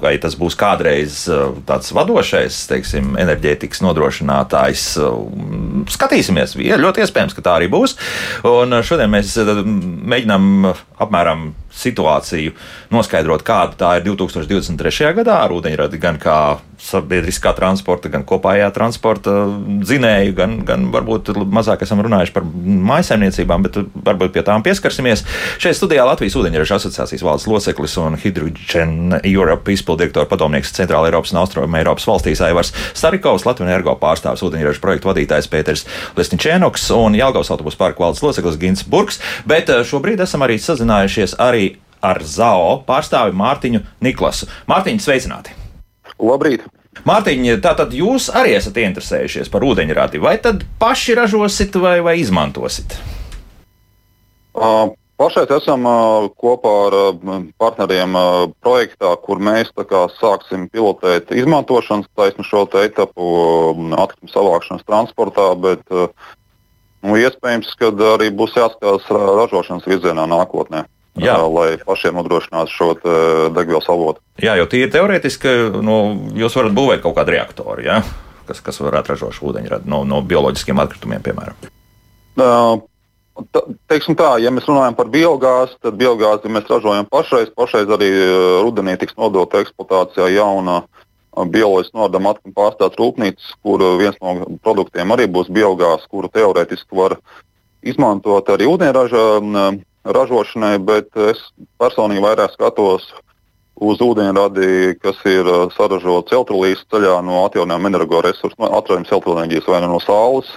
vai 0.00 0.14
tas 0.22 0.36
būs 0.38 0.56
kādreiz 0.58 1.22
uh, 1.30 1.54
tāds 1.68 1.92
vadošais, 1.96 2.58
teiksim, 2.70 3.14
enerģētikas 3.20 3.82
nodrošinātājs. 3.84 4.86
Uh, 5.00 5.86
skatīsimies, 5.90 6.56
ir 6.60 6.82
ļoti 6.82 7.04
iespējams, 7.04 7.36
ka 7.36 7.44
tā 7.46 7.56
arī 7.60 7.70
būs. 7.72 7.96
Un 8.48 8.76
uh, 8.76 8.84
šodien 8.86 9.12
mēs 9.12 9.36
mēģinām 9.40 10.70
apmēram 11.00 11.50
situāciju 11.70 12.54
noskaidrot, 12.92 13.44
kāda 13.46 13.78
tā 13.78 13.92
ir 13.98 14.08
2023. 14.08 15.14
gadā 15.20 15.42
ar 15.44 15.54
ūdeņradi, 15.54 16.02
gan 16.02 16.18
kā 16.20 16.40
sabiedriskā 16.80 17.52
transporta, 17.56 18.08
gan 18.12 18.24
kopējā 18.26 18.70
transporta 18.74 19.34
dzinēju, 19.84 20.32
gan, 20.36 20.56
gan 20.66 20.88
varbūt 20.94 21.32
mazāk 21.52 21.84
esam 21.84 22.00
runājuši 22.04 22.34
par 22.34 22.46
maisaimniecībām, 22.90 23.66
bet 23.66 23.78
varbūt 24.08 24.32
pie 24.34 24.44
tām 24.46 24.64
pieskarsimies. 24.64 25.24
Šeit 25.60 25.76
studijā 25.76 26.06
Latvijas 26.08 26.38
ūdeņraža 26.40 26.80
asociācijas 26.80 27.24
valdes 27.26 27.46
loceklis 27.50 27.96
un 28.00 28.16
Hydrogen 28.20 29.18
Europe 29.20 29.74
izpildirektora 29.74 30.28
padomnieks 30.30 30.72
Centrāla 30.76 31.10
Eiropas 31.10 31.34
un 31.34 31.42
Austrum 31.42 31.76
Eiropas 31.76 32.08
valstīs 32.08 32.40
Aivars 32.44 32.72
Starikovs, 32.94 33.44
Latvijas 33.48 33.70
energo 33.70 33.94
pārstāvs 34.00 34.44
ūdeņraža 34.46 34.80
projektu 34.82 35.10
vadītājs 35.10 35.50
Pēters 35.52 35.84
Lesničēnoks 36.16 36.88
un 36.96 37.18
Jelgavas 37.18 37.52
autobusu 37.52 37.80
parka 37.80 38.06
valdes 38.06 38.24
loceklis 38.24 38.58
Gins 38.60 38.86
Burks, 38.88 39.20
bet 39.48 39.68
eh, 39.68 39.84
šobrīd 39.86 40.24
esam 40.24 40.46
arī 40.46 40.56
sazinājušies 40.60 41.36
arī 41.42 41.59
ar 42.00 42.22
ZAO 42.24 42.80
pārstāvi 42.88 43.36
Mārtiņu 43.36 43.84
Niklasu. 44.04 44.48
Mārtiņu, 44.70 45.02
sveicināti! 45.04 45.56
Labrīt! 46.20 46.66
Mārtiņa, 47.06 47.60
tātad 47.64 47.94
jūs 47.96 48.28
arī 48.36 48.56
esat 48.58 48.76
interesējušies 48.82 49.48
par 49.52 49.64
ūdeņradi, 49.64 50.20
vai 50.20 50.36
tad 50.42 50.64
paši 50.80 51.16
ražosit 51.16 51.76
vai, 51.80 52.00
vai 52.04 52.18
izmantosiet? 52.20 52.96
Uh, 54.50 54.90
pašais 55.20 55.52
esam 55.54 55.86
uh, 55.86 56.26
kopā 56.40 56.72
ar 56.88 56.96
uh, 56.98 57.46
partneriem 57.62 58.18
uh, 58.18 58.26
projektā, 58.64 59.14
kur 59.22 59.40
mēs 59.40 59.70
kā, 59.78 60.02
sāksim 60.18 60.66
pilotēt 60.72 61.30
izmantošanas 61.32 62.10
taisnu 62.18 62.44
šo 62.44 62.66
etapu 62.82 63.30
atkritumu 63.96 64.34
savākšanas 64.34 64.84
transportā, 64.88 65.52
bet 65.54 65.86
nu, 65.94 67.16
iespējams, 67.16 67.70
ka 67.80 67.94
arī 68.14 68.32
būs 68.34 68.58
jāskatās 68.58 69.06
ražošanas 69.08 69.86
virzienā 69.88 70.26
nākotnē. 70.28 70.84
Jā. 71.18 71.34
lai 71.50 71.74
pašiem 71.82 72.14
nodrošinātu 72.16 72.70
šo 72.70 72.90
degvielas 73.56 73.88
avotu. 73.90 74.22
Jā, 74.40 74.54
jo 74.60 74.68
tīri 74.70 74.92
teorētiski 74.94 75.54
nu, 75.82 75.96
jūs 76.38 76.54
varat 76.56 76.76
būvēt 76.76 77.02
kaut 77.02 77.16
kādu 77.18 77.34
reaktoru, 77.34 77.82
ja? 77.84 77.98
kas, 78.46 78.62
kas 78.66 78.78
varētu 78.82 79.14
ražot 79.14 79.34
šo 79.36 79.50
ūdeņradi 79.50 79.90
no, 79.90 80.04
no 80.06 80.22
bioloģiskiem 80.26 80.78
atkritumiem, 80.82 81.22
piemēram. 81.26 81.68
Uh, 82.40 82.78
Ta, 83.54 83.62
teiksim 83.88 84.16
tā, 84.18 84.34
ja 84.42 84.50
mēs 84.52 84.66
runājam 84.68 84.96
par 84.98 85.08
biogāzi, 85.08 85.78
tad 85.80 85.96
biogāzi 85.96 86.50
mēs 86.52 86.66
ražojam 86.68 87.06
pašreiz. 87.08 87.48
Pašreiz 87.56 87.88
arī 87.94 88.10
rudenī 88.60 88.96
tiks 89.00 89.16
nodota 89.16 89.62
eksploatācijā 89.62 90.26
jauna 90.34 90.82
bioloģiski 91.30 91.96
nodama 91.96 92.34
atkal 92.34 92.52
pārstāvs 92.56 92.98
rūpnīcas, 93.00 93.52
kur 93.64 93.84
viens 94.00 94.18
no 94.20 94.58
produktiem 94.64 95.14
arī 95.14 95.28
būs 95.30 95.48
biogāze, 95.54 96.08
kuru 96.10 96.28
teorētiski 96.34 96.98
var 97.00 97.16
izmantot 97.86 98.50
arī 98.52 98.66
ūdeņraža 98.68 99.24
ražošanai, 100.04 100.78
bet 100.78 101.10
es 101.30 101.42
personīgi 101.80 102.22
vairāk 102.24 102.54
skatos 102.54 103.10
uz 103.80 104.00
ūdeņradi, 104.04 104.96
kas 105.00 105.20
ir 105.28 105.48
uh, 105.48 105.68
saražots 105.72 106.32
elektrolīzes 106.32 106.84
ceļā 106.92 107.20
no 107.24 107.44
atjaunojumiem 107.46 107.94
energoresursu, 107.94 108.56
no 108.60 108.72
atjaunojumiem 108.78 109.12
elektroenerģijas 109.12 109.70
vai 109.72 109.80
no 109.86 110.00
saules, 110.04 110.50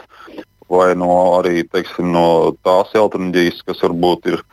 vai 0.71 0.91
no 0.99 1.13
arī 1.37 1.63
teiksim, 1.63 2.11
no 2.11 2.53
tās 2.65 2.91
elektroenerģijas, 2.95 3.63
kas 3.67 3.83
varbūt 3.85 4.33
ir 4.33 4.43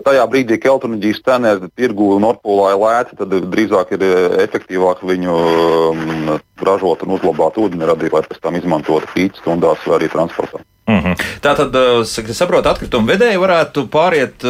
tajā 0.00 0.24
brīdī, 0.32 0.58
kad 0.58 0.72
elektroenerģijas 0.72 1.22
cena 1.26 1.54
ir 1.56 1.68
tirgu 1.76 2.16
Nordpolā 2.22 2.72
ir 2.72 2.82
lēta, 2.82 3.18
tad 3.22 3.36
drīzāk 3.52 3.94
ir 3.96 4.04
uh, 4.08 4.36
efektīvāk 4.44 5.04
viņu 5.04 5.38
um, 5.38 6.34
ražot 6.62 7.04
un 7.04 7.16
uzglabāt 7.18 7.60
ūdeņradi, 7.60 8.12
lai 8.12 8.26
pēc 8.28 8.42
tam 8.42 8.56
izmantotu 8.60 9.10
pīķi 9.14 9.42
stundās 9.42 9.82
vai 9.86 9.98
arī 10.00 10.12
transportā. 10.12 10.62
Mm 10.86 10.98
-hmm. 10.98 11.14
Tā 11.40 11.56
tad, 11.56 11.76
es 12.02 12.36
saprotu, 12.36 12.68
atkrituma 12.68 13.12
vedēji 13.12 13.38
varētu 13.38 13.84
pāriet 13.86 14.42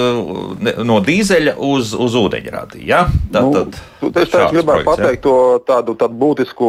no 0.84 1.00
dīzeļa 1.00 1.54
uz, 1.58 1.92
uz 1.94 2.14
ūdeņradi. 2.14 2.80
Ja? 2.88 3.06
Tā, 3.32 3.42
nu, 3.42 3.52
tad, 3.52 3.76
es 4.16 4.30
tieši 4.30 4.54
gribētu 4.54 4.64
projekts, 4.64 4.96
pateikt 4.96 5.20
ja? 5.20 5.22
to 5.22 5.58
tādu, 5.66 5.94
tādu 5.94 6.14
būtisku 6.24 6.68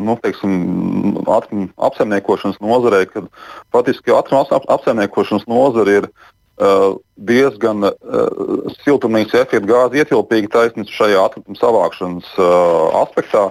nu, 0.00 0.16
teiksim, 0.22 0.52
apsaimniekošanas 1.76 2.56
nozarē, 2.60 3.04
kad 3.12 3.24
faktiski 3.72 4.10
apsaimniekošanas 4.68 5.46
nozare 5.46 5.92
ir 6.00 6.08
diezgan 6.54 7.88
uh, 7.88 8.72
siltumnīca 8.84 9.42
efekta 9.42 9.66
gāzi 9.66 10.02
ietilpīga 10.02 10.52
taisnība 10.52 10.90
šajā 10.94 11.22
atkrituma 11.26 11.58
savākšanas 11.58 12.34
uh, 12.38 13.00
aspektā. 13.02 13.48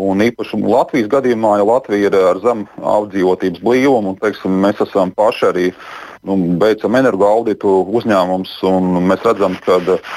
Un 0.00 0.22
īpaši 0.22 0.60
Latvijas 0.62 1.08
gadījumā, 1.10 1.56
ja 1.58 1.66
Latvija 1.66 2.08
ir 2.08 2.14
ar 2.14 2.38
zemu 2.40 2.68
apdzīvotības 2.78 3.62
blīvumu, 3.64 4.14
un 4.14 4.20
teiksim, 4.22 4.54
mēs 4.62 4.78
esam 4.84 5.10
paši 5.10 5.48
arī 5.48 5.66
nu, 6.22 6.36
beidzam 6.60 6.94
energoauditu 6.94 7.80
uzņēmums, 7.98 8.54
un 8.70 9.00
mēs 9.10 9.26
redzam, 9.26 9.58
ka 9.66 9.80
uh, 9.82 10.14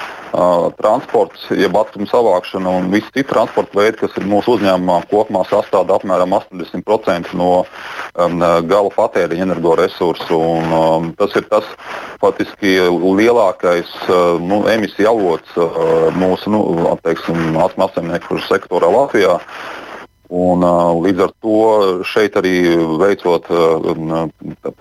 transports, 0.80 1.46
jeb 1.54 1.76
atkritumu 1.78 2.08
savākšana 2.10 2.72
un 2.80 2.90
visi 2.94 3.10
citi 3.12 3.28
transporta 3.30 3.78
veidi, 3.78 4.00
kas 4.02 4.16
ir 4.18 4.26
mūsu 4.30 4.56
uzņēmumā, 4.58 5.04
kopumā 5.12 5.44
sastāv 5.50 5.92
apmēram 5.94 6.34
80% 6.38 7.36
no 7.38 7.52
um, 7.62 8.40
gala 8.70 8.94
patēriņa 8.96 9.46
energoresursu. 9.48 10.40
Un, 10.40 10.74
um, 10.74 11.12
tas 11.20 11.36
ir 11.38 11.46
tas 11.52 11.68
faktiski 12.24 12.80
lielākais 12.90 13.94
uh, 14.08 14.42
nu, 14.42 14.64
emisiju 14.74 15.12
avots 15.14 15.58
uh, 15.60 16.10
mūsu 16.18 16.54
nu, 16.54 16.64
apsaimnieku 16.98 18.42
sektorā 18.50 18.90
Latvijā. 18.90 19.40
Un, 20.34 20.64
līdz 21.04 21.20
ar 21.28 21.32
to 21.46 21.58
šeit 22.10 22.34
arī 22.40 22.54
veicot 22.98 23.46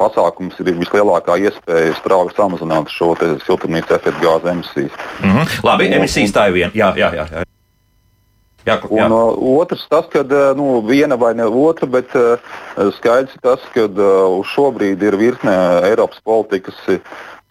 pasākumus, 0.00 0.56
ir 0.62 0.78
vislielākā 0.80 1.36
iespēja 1.44 1.92
strauji 1.98 2.32
samazināt 2.38 2.88
šo 2.88 3.12
siltumnīca 3.44 3.98
efekta 3.98 4.22
gāzu 4.22 4.48
emisijas. 4.48 4.96
Mm 5.20 5.34
-hmm. 5.34 5.58
Labi, 5.68 5.90
emisijas 5.92 6.32
tā 6.32 6.48
ir 6.48 6.54
viena. 6.56 6.72
Jā, 6.74 6.94
jā, 6.96 7.10
jā. 7.12 7.26
jā. 7.32 7.44
Jā, 8.62 8.76
jā. 8.78 9.06
Un, 9.06 9.12
uh, 9.12 9.58
otrs 9.58 9.82
tas, 9.90 10.06
ka 10.06 10.22
nu, 10.54 10.80
viena 10.86 11.16
vai 11.18 11.34
ne 11.34 11.44
otra, 11.44 11.86
bet 11.86 12.14
uh, 12.14 12.38
skaidrs 12.98 13.34
tas, 13.42 13.60
ka 13.74 13.88
uh, 13.90 14.38
šobrīd 14.54 15.02
ir 15.02 15.16
virkne 15.18 15.54
Eiropas 15.88 16.22
politikas 16.24 16.78
uh, 16.88 17.00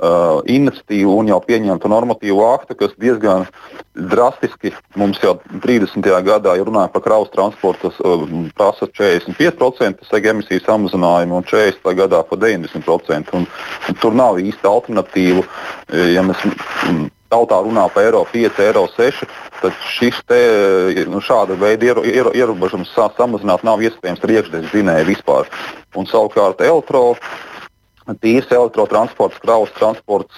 uh, 0.01 0.41
iniciatīvu 0.49 1.13
un 1.21 1.29
jau 1.31 1.39
pieņemtu 1.45 1.91
normatīvu 1.91 2.41
aktu, 2.47 2.77
kas 2.79 2.95
diezgan 3.01 3.45
drastiski 3.93 4.73
mums 4.99 5.21
jau 5.23 5.35
30. 5.63 6.09
gadā, 6.25 6.55
ja 6.57 6.65
runājam 6.67 6.93
par 6.93 7.05
kravas 7.05 7.31
transportu, 7.35 7.93
uh, 8.01 8.25
prasa 8.57 8.89
45% 8.89 10.09
sega 10.09 10.33
emisiju 10.33 10.65
samazinājumu 10.65 11.41
un 11.41 11.47
40. 11.47 11.95
gadā 12.01 12.23
par 12.27 12.41
90%. 12.41 13.37
Un, 13.37 13.47
un 13.89 14.01
tur 14.01 14.17
nav 14.17 14.41
īsti 14.41 14.67
alternatīvu. 14.67 15.45
Ja 16.15 16.23
mēs 16.23 16.39
mm, 16.45 17.09
tautā 17.31 17.59
runā 17.63 17.85
par 17.93 18.07
eiro 18.07 18.23
5, 18.27 18.59
eiro 18.63 18.85
6, 18.95 19.23
tad 19.61 19.77
šis 19.93 20.19
te, 20.27 20.41
nu, 21.11 21.21
šāda 21.23 21.57
veida 21.59 21.93
ierobežojums 22.01 22.91
samazināt 22.95 23.63
nav 23.67 23.83
iespējams 23.83 24.25
ar 24.25 24.35
iekšzemes 24.35 24.73
zinēju 24.73 25.09
vispār. 25.13 25.49
Un 25.95 26.07
savukārt 26.07 26.63
elektroenerģija 26.63 27.50
tīrs 28.21 28.51
elektrotransports, 28.51 29.39
kravas 29.43 29.71
transports, 29.77 30.37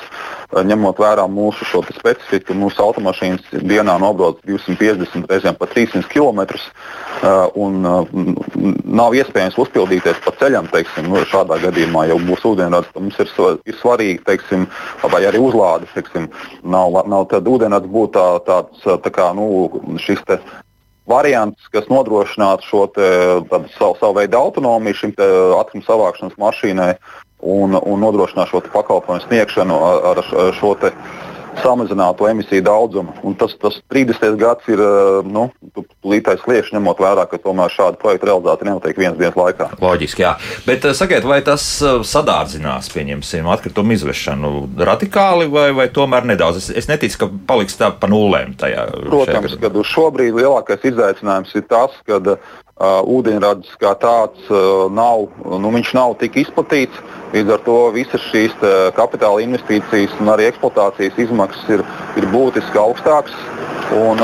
eh, 0.52 0.64
ņemot 0.70 1.00
vērā 1.02 1.26
mūsu 1.30 1.66
specifiku, 1.98 2.56
mūsu 2.58 2.84
automašīnas 2.84 3.50
dienā 3.64 3.98
nobrauc 4.02 4.42
250 4.48 5.30
reizēm 5.30 5.58
pa 5.58 5.70
300 5.72 6.10
km. 6.12 6.44
Un 7.56 7.86
eh, 7.86 8.14
nav 8.84 9.16
iespējams 9.16 9.58
uzpildīties 9.58 10.20
pa 10.26 10.34
ceļam, 10.40 10.68
teiksim, 10.74 11.08
nu, 11.10 11.24
šādā 11.30 11.60
gadījumā 11.64 12.08
jau 12.10 12.20
būs 12.20 12.44
ūdeņrads. 12.52 12.92
Mums 13.00 13.22
ir, 13.24 13.32
ir 13.66 13.80
svarīgi, 13.80 14.24
teiksim, 14.28 14.68
vai 15.04 15.24
arī 15.30 15.40
uzlāde. 15.40 15.88
Teiksim, 15.94 16.30
nav, 16.64 17.04
nav 17.08 17.30
tad 17.32 17.48
ūdeņrads 17.48 17.90
būt 17.90 18.14
tā, 18.18 18.28
tāds 18.48 18.84
tā 18.84 19.14
kā, 19.14 19.32
nu, 19.38 19.98
šis 20.02 20.22
te 20.28 20.40
variants, 21.10 21.68
kas 21.74 21.90
nodrošinātu 21.92 22.68
šo 22.68 22.86
te, 22.96 23.08
savu, 23.76 23.98
savu 24.00 24.18
veidu 24.20 24.40
autonomiju 24.40 25.00
šim 25.02 25.14
atkritumu 25.60 25.86
savākšanas 25.88 26.40
mašīnai 26.40 26.94
un, 27.44 27.76
un 27.76 28.04
nodrošināt 28.04 28.52
šo 28.52 28.64
pakalpojumu 28.74 29.28
sniegšanu 29.28 29.78
ar, 29.90 30.24
ar 30.24 30.58
šo 30.58 30.76
samazinātu 31.62 32.28
emisiju 32.28 32.64
daudzumu. 32.66 33.14
Un 33.24 33.36
tas, 33.38 33.54
tas 33.62 33.78
30. 33.94 34.36
gads 34.40 34.68
ir 34.72 34.82
nu, 35.30 35.46
līdzais 36.08 36.42
sliekšņs, 36.44 36.74
ņemot 36.78 37.02
vērā, 37.04 37.26
ka 37.30 37.40
tomēr 37.42 37.74
šāda 37.74 38.00
projekta 38.02 38.30
realizācija 38.30 38.70
nenotiek 38.70 39.00
vienas 39.00 39.20
dienas 39.20 39.38
laikā. 39.38 39.70
Loģiski, 39.82 40.26
jā. 40.26 40.34
Bet 40.68 40.88
sakiet, 40.98 41.28
vai 41.30 41.42
tas 41.46 41.66
sadārdzinās, 42.10 42.90
pieņemsim, 42.94 43.50
atkritumu 43.54 43.98
izvešanu 43.98 44.54
radikāli 44.90 45.50
vai, 45.54 45.70
vai 45.78 45.90
tomēr 45.94 46.28
nedaudz? 46.34 46.64
Es, 46.64 46.72
es 46.84 46.90
neticu, 46.92 47.22
ka 47.24 47.32
paliks 47.54 47.78
tā 47.80 47.94
pa 48.00 48.10
nulēm 48.12 48.58
tajā. 48.60 48.90
Protams, 49.06 49.58
ka 49.62 49.74
šobrīd 49.94 50.42
lielākais 50.42 50.90
izaicinājums 50.90 51.54
ir 51.60 51.68
tas, 51.70 51.98
ka 52.08 52.22
ūdeņradis 52.84 53.76
kā 53.82 53.94
tāds 54.02 54.50
nav, 54.94 55.28
nu, 55.64 55.74
nav 55.94 56.16
tik 56.22 56.40
izplatīts. 56.44 57.04
Līdz 57.34 57.56
ar 57.56 57.64
to 57.66 57.78
visas 57.96 58.22
šīs 58.30 58.54
kapitāla 58.98 59.42
investīcijas 59.42 60.14
un 60.22 60.30
arī 60.34 60.52
eksploatācijas 60.52 61.18
izmaksas 61.26 61.72
ir, 61.78 61.86
ir 62.20 62.30
būtiski 62.34 62.82
augstākas. 62.82 63.34
Un, 63.98 64.22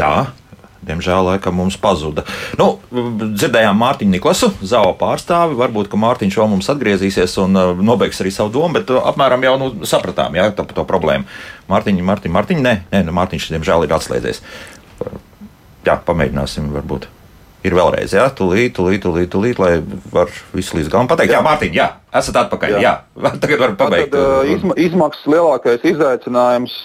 Tā. 0.00 0.32
Diemžēl 0.80 1.26
laikam 1.26 1.58
mums 1.60 1.76
pazuda. 1.76 2.22
Nu, 2.56 2.78
dzirdējām 2.90 3.76
Mārtiņu 3.82 4.14
Niklasu, 4.14 4.48
Zāo 4.64 4.94
pārstāvi. 4.96 5.58
Varbūt, 5.60 5.90
ka 5.92 6.00
Mārtiņš 6.00 6.38
vēl 6.40 6.48
mums 6.54 6.70
atgriezīsies 6.72 7.36
un 7.42 7.58
nobeigs 7.84 8.22
arī 8.24 8.32
savu 8.32 8.54
domu, 8.54 8.78
bet 8.78 8.88
apmēram 8.96 9.44
jau 9.44 9.56
nu, 9.60 9.70
sapratām 9.84 10.40
jā, 10.40 10.48
to, 10.56 10.64
to 10.72 10.86
problēmu. 10.88 11.28
Mārtiņa, 11.68 12.06
Mārtiņa, 12.10 12.36
Mārtiņa, 12.38 12.64
nē, 12.64 12.76
nē 12.94 13.02
nu, 13.10 13.16
Mārtiņš, 13.20 13.50
diemžēl, 13.58 13.84
ir 13.84 13.98
atslēdzies 13.98 14.40
jā, 15.86 15.96
pamēģināsim 16.06 16.70
varbūt. 16.74 17.08
Ir 17.60 17.74
vēlreiz, 17.76 18.14
jā, 18.16 18.24
tūlīt, 18.32 18.72
tūlīt, 18.78 19.02
tūlīt, 19.04 19.28
tūlīt 19.34 19.58
lai 19.60 19.74
var 20.14 20.30
visu 20.56 20.78
līdz 20.78 20.88
galam 20.88 21.10
pateikt. 21.10 21.34
Jā, 21.34 21.42
jā 21.42 21.44
Mārtiņ, 21.44 21.74
jā, 21.76 21.88
esat 22.22 22.38
atpakaļ. 22.46 22.72
Jā, 22.72 22.80
jā. 22.86 23.32
tagad 23.42 23.60
var 23.60 23.74
pabeigt. 23.82 24.14
Tad, 24.14 24.48
izma, 24.48 24.76
izmaksas 24.80 25.28
lielākais 25.28 25.84
izaicinājums, 25.90 26.78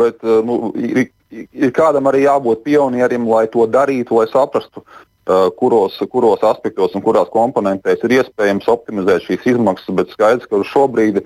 bet 0.00 0.24
nu, 0.48 0.72
ir, 0.80 1.10
ir 1.52 1.74
kādam 1.76 2.08
arī 2.08 2.24
jābūt 2.24 2.64
pionierim, 2.64 3.28
lai 3.28 3.44
to 3.52 3.68
darītu, 3.68 4.16
lai 4.16 4.24
saprastu, 4.32 4.86
kuros, 5.60 6.00
kuros 6.08 6.44
aspektos 6.54 6.96
un 6.96 7.04
kurās 7.04 7.28
komponentēs 7.34 8.00
ir 8.08 8.16
iespējams 8.22 8.72
optimizēt 8.72 9.28
šīs 9.28 9.44
izmaksas. 9.52 9.92
Bet 9.98 10.16
skaidrs, 10.16 10.48
ka 10.48 10.62
šobrīd 10.72 11.20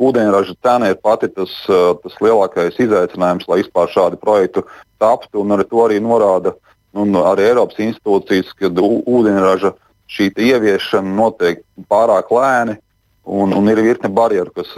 ūdeņraža 0.00 0.56
cena 0.64 0.90
ir 0.90 0.98
pati 1.02 1.28
tas, 1.32 1.52
tas 1.68 2.18
lielākais 2.24 2.78
izaicinājums, 2.80 3.46
lai 3.50 3.60
vispār 3.62 3.90
šādu 3.92 4.20
projektu 4.20 4.64
taptu, 5.00 5.44
ar 5.52 5.64
to 5.68 5.84
arī 5.84 6.00
norāda 6.02 6.54
un 6.96 7.14
arī 7.20 7.50
Eiropas 7.50 7.80
institūcijas, 7.82 8.52
ka 8.58 8.70
ūdeņraža 8.70 9.74
šī 10.10 10.30
ieviešana 10.50 11.16
notiek 11.16 11.64
pārāk 11.90 12.32
lēni. 12.34 12.80
Un, 13.30 13.52
un 13.54 13.68
ir 13.68 13.78
virkne 13.84 14.08
barjeru, 14.10 14.50
kas, 14.56 14.70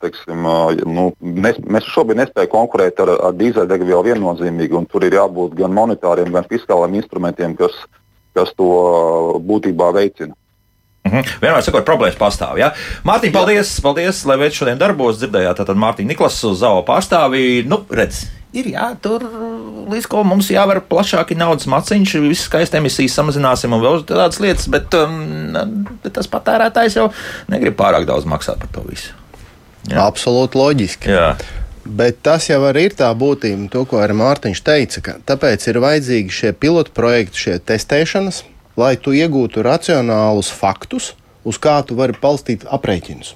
teiksim, 0.00 0.46
nu, 0.86 1.08
nes, 1.20 1.58
mēs 1.66 1.88
šobrīd 1.92 2.20
nespējam 2.22 2.52
konkurēt 2.54 3.02
ar, 3.02 3.10
ar 3.26 3.34
dīzeļdegvielu 3.36 4.06
viennozīmīgi. 4.06 4.80
Tur 4.88 5.04
ir 5.04 5.16
jābūt 5.18 5.56
gan 5.58 5.74
monetāriem, 5.76 6.30
gan 6.32 6.46
fiskāliem 6.48 6.94
instrumentiem, 7.02 7.56
kas, 7.58 7.74
kas 8.38 8.54
to 8.56 8.70
būtībā 9.44 9.90
veicina. 9.98 10.32
Mhm. 11.08 11.36
Vienmēr 11.42 11.64
sakot, 11.64 11.86
problēmas 11.88 12.18
pastāv. 12.20 12.58
Ja? 12.60 12.72
Mārtiņ, 13.08 13.34
paldies, 13.34 13.76
Jā. 13.76 13.84
paldies, 13.84 14.24
lai 14.28 14.38
veids 14.40 14.58
šodien 14.60 14.80
darbos. 14.80 15.20
Dzirdējāt, 15.22 15.62
tātad 15.62 15.80
Mārtiņa 15.80 16.12
Niklasu, 16.12 16.54
Zao 16.58 16.82
pārstāvī. 16.86 17.64
Nu, 17.68 17.82
redz, 17.90 18.26
ir 18.56 18.70
jātur 18.72 19.24
līdz 19.92 20.08
ko 20.10 20.22
mums 20.26 20.50
jāver 20.52 20.80
plašāki 20.88 21.36
naudas 21.38 21.68
maciņš, 21.70 22.16
visas 22.24 22.48
skaistas 22.48 22.80
emisijas 22.80 23.16
samazināsim 23.18 23.74
un 23.76 23.84
vēl 23.84 24.02
tādas 24.08 24.40
lietas, 24.42 24.68
bet, 24.72 24.94
um, 24.98 25.86
bet 26.02 26.14
tas 26.18 26.30
patērētājs 26.32 26.98
jau 27.00 27.08
negrib 27.52 27.78
pārāk 27.78 28.08
daudz 28.08 28.28
maksāt 28.28 28.60
par 28.62 28.72
to 28.74 28.84
visu. 28.88 29.14
Jā. 29.88 30.04
Absolūti 30.04 30.58
loģiski. 30.58 31.12
Jā. 31.12 31.32
Bet 31.88 32.20
tas 32.26 32.50
jau 32.50 32.60
arī 32.68 32.88
ir 32.90 32.96
tā 32.98 33.08
būtība, 33.16 33.70
to, 33.72 33.86
ko 33.88 34.02
arī 34.02 34.16
Mārtiņš 34.18 34.60
teica, 34.64 35.02
ka 35.04 35.14
tāpēc 35.30 35.64
ir 35.70 35.80
vajadzīgi 35.80 36.34
šie 36.40 36.52
pilotu 36.52 36.92
projekti, 36.96 37.40
šie 37.46 37.54
testēšanas, 37.64 38.42
lai 38.78 38.94
tu 39.02 39.14
iegūtu 39.16 39.64
racionālus 39.66 40.52
faktus, 40.54 41.12
uz 41.44 41.58
kā 41.58 41.80
tu 41.86 41.98
vari 41.98 42.16
balstīt 42.22 42.66
aprēķinus. 42.68 43.34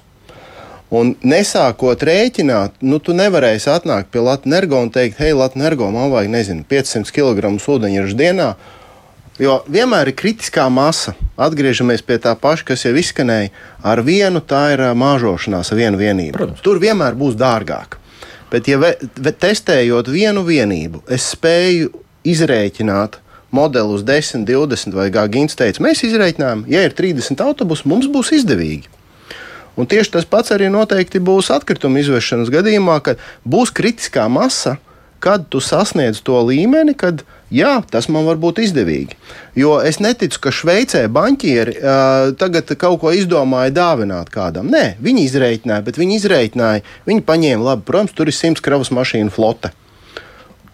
Un 0.93 1.15
nesākot 1.25 2.03
rēķināt, 2.05 2.77
nu, 2.85 2.99
tu 3.01 3.15
nevarēsi 3.17 3.71
atnākt 3.73 4.11
pie 4.13 4.21
Latvijas 4.21 4.69
un 4.77 4.91
teikt, 4.93 5.17
hei, 5.17 5.33
Latvijas 5.33 5.79
man 5.81 6.11
vajag, 6.13 6.29
nezinu, 6.29 6.65
500 6.69 7.09
kg 7.15 7.49
ūdeņraža 7.57 8.17
dienā. 8.19 8.53
Jo 9.41 9.63
vienmēr 9.65 10.11
ir 10.11 10.15
kritiskā 10.17 10.67
masa. 10.69 11.15
Atgriežamies 11.41 12.03
pie 12.05 12.19
tā 12.21 12.35
paša, 12.37 12.67
kas 12.67 12.85
jau 12.85 12.93
izskanēja. 12.93 13.49
Ar 13.81 14.03
vienu 14.05 14.43
tā 14.45 14.67
ir 14.75 14.83
māžošanās, 14.93 15.71
ar 15.73 15.79
vienu 15.79 15.97
vienību. 15.97 16.35
Protams. 16.37 16.61
Tur 16.61 16.77
vienmēr 16.83 17.17
būs 17.17 17.33
dārgāk. 17.39 17.97
Bet, 18.53 18.69
ja 18.69 18.77
ve, 18.77 18.93
ve, 19.17 19.33
testējot 19.33 20.11
vienu 20.13 20.45
vienību, 20.45 21.01
es 21.09 21.31
spēju 21.33 21.89
izrēķināt 22.29 23.17
modeli 23.53 23.95
uz 23.95 24.03
10, 24.07 24.47
20 24.49 24.97
vai 24.97 25.09
kā 25.13 25.27
Gins 25.31 25.57
teica, 25.59 25.83
mēs 25.85 26.03
izrēķinām, 26.07 26.65
ja 26.71 26.83
ir 26.87 26.97
30 26.97 27.41
autobusi, 27.45 27.87
mums 27.89 28.09
būs 28.11 28.33
izdevīgi. 28.39 28.89
Un 29.77 29.89
tieši 29.89 30.13
tas 30.17 30.25
pats 30.29 30.53
arī 30.53 30.69
noteikti 30.69 31.21
būs 31.23 31.49
atkrituma 31.53 32.01
izvešanas 32.03 32.51
gadījumā, 32.53 32.99
kad 33.05 33.21
būs 33.45 33.73
kritiskā 33.73 34.27
masa, 34.29 34.77
kad 35.23 35.47
tu 35.49 35.61
sasniedz 35.63 36.19
to 36.21 36.35
līmeni, 36.45 36.93
kad 36.99 37.23
jā, 37.53 37.77
tas 37.89 38.09
man 38.11 38.27
var 38.27 38.37
būt 38.41 38.59
izdevīgi. 38.65 39.15
Jo 39.57 39.77
es 39.85 40.01
neticu, 40.03 40.41
ka 40.43 40.51
Šveicē 40.53 41.05
banķieri 41.13 41.77
uh, 41.77 42.33
tagad 42.37 42.73
kaut 42.77 42.99
ko 43.01 43.13
izdomāja 43.15 43.73
dāvināt 43.73 44.33
kādam. 44.33 44.69
Nē, 44.73 44.97
viņi 45.01 45.23
izreikināja, 45.29 45.85
bet 45.87 46.01
viņi 46.01 46.19
izreikināja, 46.19 46.83
viņi 47.07 47.25
paņēma 47.29 47.69
labi, 47.71 47.87
protams, 47.87 48.13
tur 48.17 48.29
ir 48.29 48.37
simts 48.37 48.61
kravas 48.63 48.91
mašīnu 48.93 49.33
flote. 49.33 49.71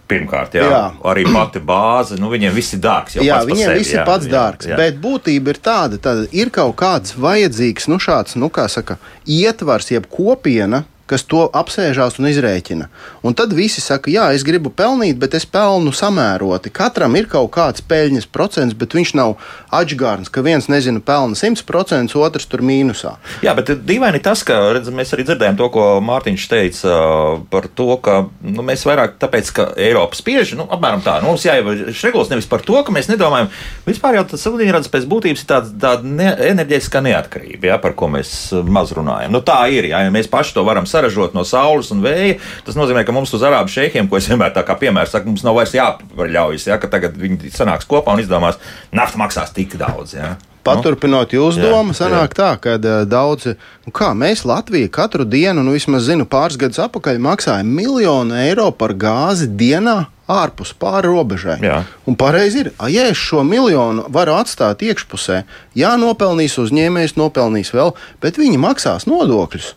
Pirmkārt, 0.09 0.55
jā, 0.57 0.65
jā. 0.65 0.83
arī 1.05 1.23
pati 1.29 1.61
bāze, 1.61 2.17
nu, 2.17 2.31
viņiem 2.33 2.53
viss 2.55 2.73
ir 2.73 2.79
dārgs. 2.81 3.19
Jā, 3.21 3.43
viņiem 3.45 3.75
viss 3.77 3.93
ir 3.93 4.01
pats 4.07 4.25
jā, 4.25 4.31
dārgs. 4.33 4.69
Jā. 4.71 4.77
Bet 4.79 4.97
būtība 5.03 5.53
ir 5.53 5.59
tāda, 5.61 5.99
ka 6.01 6.15
ir 6.33 6.49
kaut 6.53 6.73
kāds 6.81 7.13
vajadzīgs, 7.13 7.85
nu, 7.91 7.99
šāds, 8.01 8.33
nu, 8.41 8.49
kā 8.53 8.65
saka, 8.73 8.97
ietvars, 9.29 9.91
jeb 9.93 10.07
kopiena, 10.09 10.81
kas 11.09 11.25
to 11.25 11.47
apsēžās 11.57 12.19
un 12.21 12.29
izrēķina. 12.29 12.87
Un 13.25 13.35
tad 13.37 13.53
visi 13.57 13.81
saka, 13.81 14.11
jā, 14.13 14.27
es 14.35 14.45
gribu 14.45 14.69
pelnīt, 14.69 15.17
bet 15.21 15.33
es 15.37 15.47
pelnu 15.49 15.93
samēroti. 15.95 16.71
Katram 16.73 17.17
ir 17.17 17.29
kaut 17.31 17.49
kāds 17.55 17.83
peļņas 17.89 18.29
procents, 18.29 18.77
bet 18.77 18.93
viņš 18.97 19.15
nav 19.17 19.35
atgārns, 19.73 20.29
ka 20.29 20.43
viens 20.45 20.69
nezina, 20.69 21.01
pelna 21.01 21.37
100%, 21.37 22.13
otrs 22.19 22.45
tur 22.49 22.63
mīnusā. 22.65 23.15
Jā, 23.45 23.55
bet 23.57 23.71
dīvaini 23.89 24.21
tas, 24.23 24.43
ka 24.45 24.59
redz, 24.75 24.91
mēs 24.93 25.15
arī 25.15 25.25
dzirdējām 25.27 25.57
to, 25.59 25.69
ko 25.73 25.87
Mārtiņš 26.05 26.45
teica 26.51 26.93
uh, 26.93 27.41
par 27.49 27.69
to, 27.73 27.89
ka 28.05 28.19
nu, 28.45 28.65
mēs 28.65 28.85
vairāk 28.87 29.17
tāpēc, 29.21 29.51
ka 29.55 29.67
Eiropa 29.81 30.17
spiež, 30.19 30.53
nu, 30.59 30.67
apmēram 30.69 31.01
tā, 31.05 31.17
nu, 31.23 31.31
mums 31.33 31.47
jāievēr 31.47 31.89
regulas 31.89 32.29
nevis 32.33 32.49
par 32.49 32.63
to, 32.65 32.77
ka 32.85 32.93
mēs 32.93 33.09
nedomājam, 33.09 33.49
vispār 33.87 34.19
jau 34.19 34.25
tas 34.33 34.45
ūdeņrads 34.51 34.93
pēc 34.93 35.09
būtības 35.09 35.45
ir 35.45 35.49
tāds, 35.49 35.73
tāda 35.81 36.05
ne, 36.05 36.29
enerģētiskā 36.51 37.01
neatkarība, 37.05 37.71
jā, 37.73 37.81
par 37.81 37.97
ko 37.97 38.11
mēs 38.13 38.33
uh, 38.53 38.61
maz 38.65 38.93
runājam. 38.97 39.33
Nu, 39.33 39.41
tā 39.45 39.61
ir, 39.73 39.89
jā, 39.89 40.05
ja 40.05 40.13
mēs 40.13 40.29
paši 40.31 40.57
to 40.57 40.65
varam 40.67 40.85
saprast 40.89 40.98
saražot 40.99 41.37
no 41.37 41.45
saules 41.47 41.91
un 41.95 42.03
vēja. 42.03 42.37
Tas 42.67 42.77
nozīmē, 42.79 43.05
ka 43.07 43.15
mums 43.15 43.33
uz 43.35 43.45
arābu 43.45 43.71
šeikiem, 43.71 44.09
ko 44.09 44.19
es 44.19 44.27
vienmēr 44.29 44.53
tā 44.55 44.65
kā 44.67 44.75
piemērs 44.79 45.15
saku, 45.15 45.31
mums 45.31 45.45
nav 45.47 45.57
vairs 45.59 45.75
jāpaļaujas, 45.77 46.67
ja, 46.69 46.79
ka 46.81 46.91
tagad 46.91 47.17
viņi 47.19 47.53
sanāks 47.55 47.87
kopā 47.89 48.15
un 48.15 48.23
izdomās, 48.23 48.59
nafta 48.95 49.21
maksās 49.21 49.55
tik 49.55 49.77
daudz. 49.79 50.17
Ja. 50.19 50.35
Paturpinot 50.59 51.31
jūsu 51.33 51.63
domu, 51.63 51.95
sanāk 51.95 52.35
jā. 52.35 52.37
tā, 52.37 52.49
ka 52.61 52.75
uh, 52.75 53.01
daudzi, 53.07 53.55
nu 53.87 53.93
kā 53.95 54.11
mēs 54.17 54.43
Latviju 54.45 54.91
katru 54.93 55.25
dienu, 55.25 55.63
nu 55.65 55.73
vismaz 55.73 56.09
zinu, 56.09 56.27
pāris 56.29 56.59
gadus 56.59 56.81
atpakaļ 56.83 57.21
maksājam 57.23 57.71
miljonu 57.73 58.35
eiro 58.37 58.67
par 58.75 58.93
gāzi 58.99 59.47
dienā 59.47 60.01
ārpus 60.29 60.75
pāri 60.77 61.09
robežai. 61.09 61.57
Jā. 61.63 61.79
Un 62.05 62.19
pareizi 62.19 62.65
ir, 62.65 62.71
ja 62.91 63.07
es 63.09 63.17
šo 63.17 63.41
miljonu 63.47 64.05
varu 64.13 64.35
atstāt 64.37 64.83
iekšpusē, 64.85 65.41
jā, 65.79 65.95
nopelnīs 65.97 66.59
uzņēmējs, 66.61 67.15
nopelnīs 67.17 67.73
vēl, 67.73 67.95
bet 68.21 68.37
viņi 68.37 68.59
maksās 68.61 69.07
nodokļus 69.09 69.73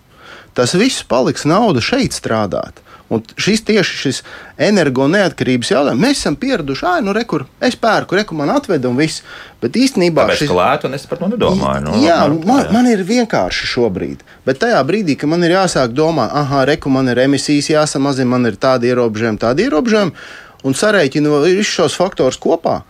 tas 0.54 0.74
viss 0.78 1.04
paliks 1.08 1.46
nauda 1.48 1.82
šeit 1.84 2.16
strādāt. 2.16 2.80
Un 3.12 3.20
šis 3.36 3.60
tieši 3.68 3.96
šis 4.00 4.18
energo 4.56 5.04
neatkarības 5.10 5.70
jautājums, 5.74 6.00
mēs 6.00 6.22
esam 6.22 6.36
pieraduši, 6.40 6.86
ah, 6.88 7.00
nu, 7.04 7.12
rekur, 7.12 7.44
es 7.60 7.76
pērku, 7.76 8.16
rekur 8.16 8.38
man 8.38 8.54
atveda 8.54 8.88
un 8.88 8.96
viss. 8.96 9.20
Bet 9.60 9.76
īstenībā 9.76 10.24
tas 10.30 10.40
ir 10.46 10.54
lēti, 10.56 10.88
un 10.88 10.96
es 10.96 11.04
par 11.10 11.20
to 11.20 11.28
nedomāju. 11.34 11.84
Nu, 11.90 11.98
jā, 12.00 12.16
man, 12.24 12.38
man, 12.48 12.70
man 12.78 12.88
ir 12.88 13.04
vienkārši 13.04 13.68
šobrīd. 13.74 14.24
Bet 14.48 14.62
tajā 14.64 14.80
brīdī, 14.88 15.18
kad 15.20 15.28
man 15.28 15.44
ir 15.44 15.58
jāsāk 15.58 15.92
domāt, 15.92 16.32
ah, 16.32 16.56
rekur, 16.68 16.94
man 16.96 17.12
ir 17.12 17.20
emisijas 17.26 17.68
jāsamazina, 17.74 18.32
man 18.32 18.48
ir 18.48 18.56
tādi 18.56 18.88
ierobežojumi, 18.94 19.42
tādi 19.44 19.68
ierobežojumi, 19.68 20.16
un 20.64 20.78
sarēķinu 20.78 21.42
visus 21.44 21.76
šos 21.82 22.00
faktorus 22.00 22.40
kopā 22.40 22.80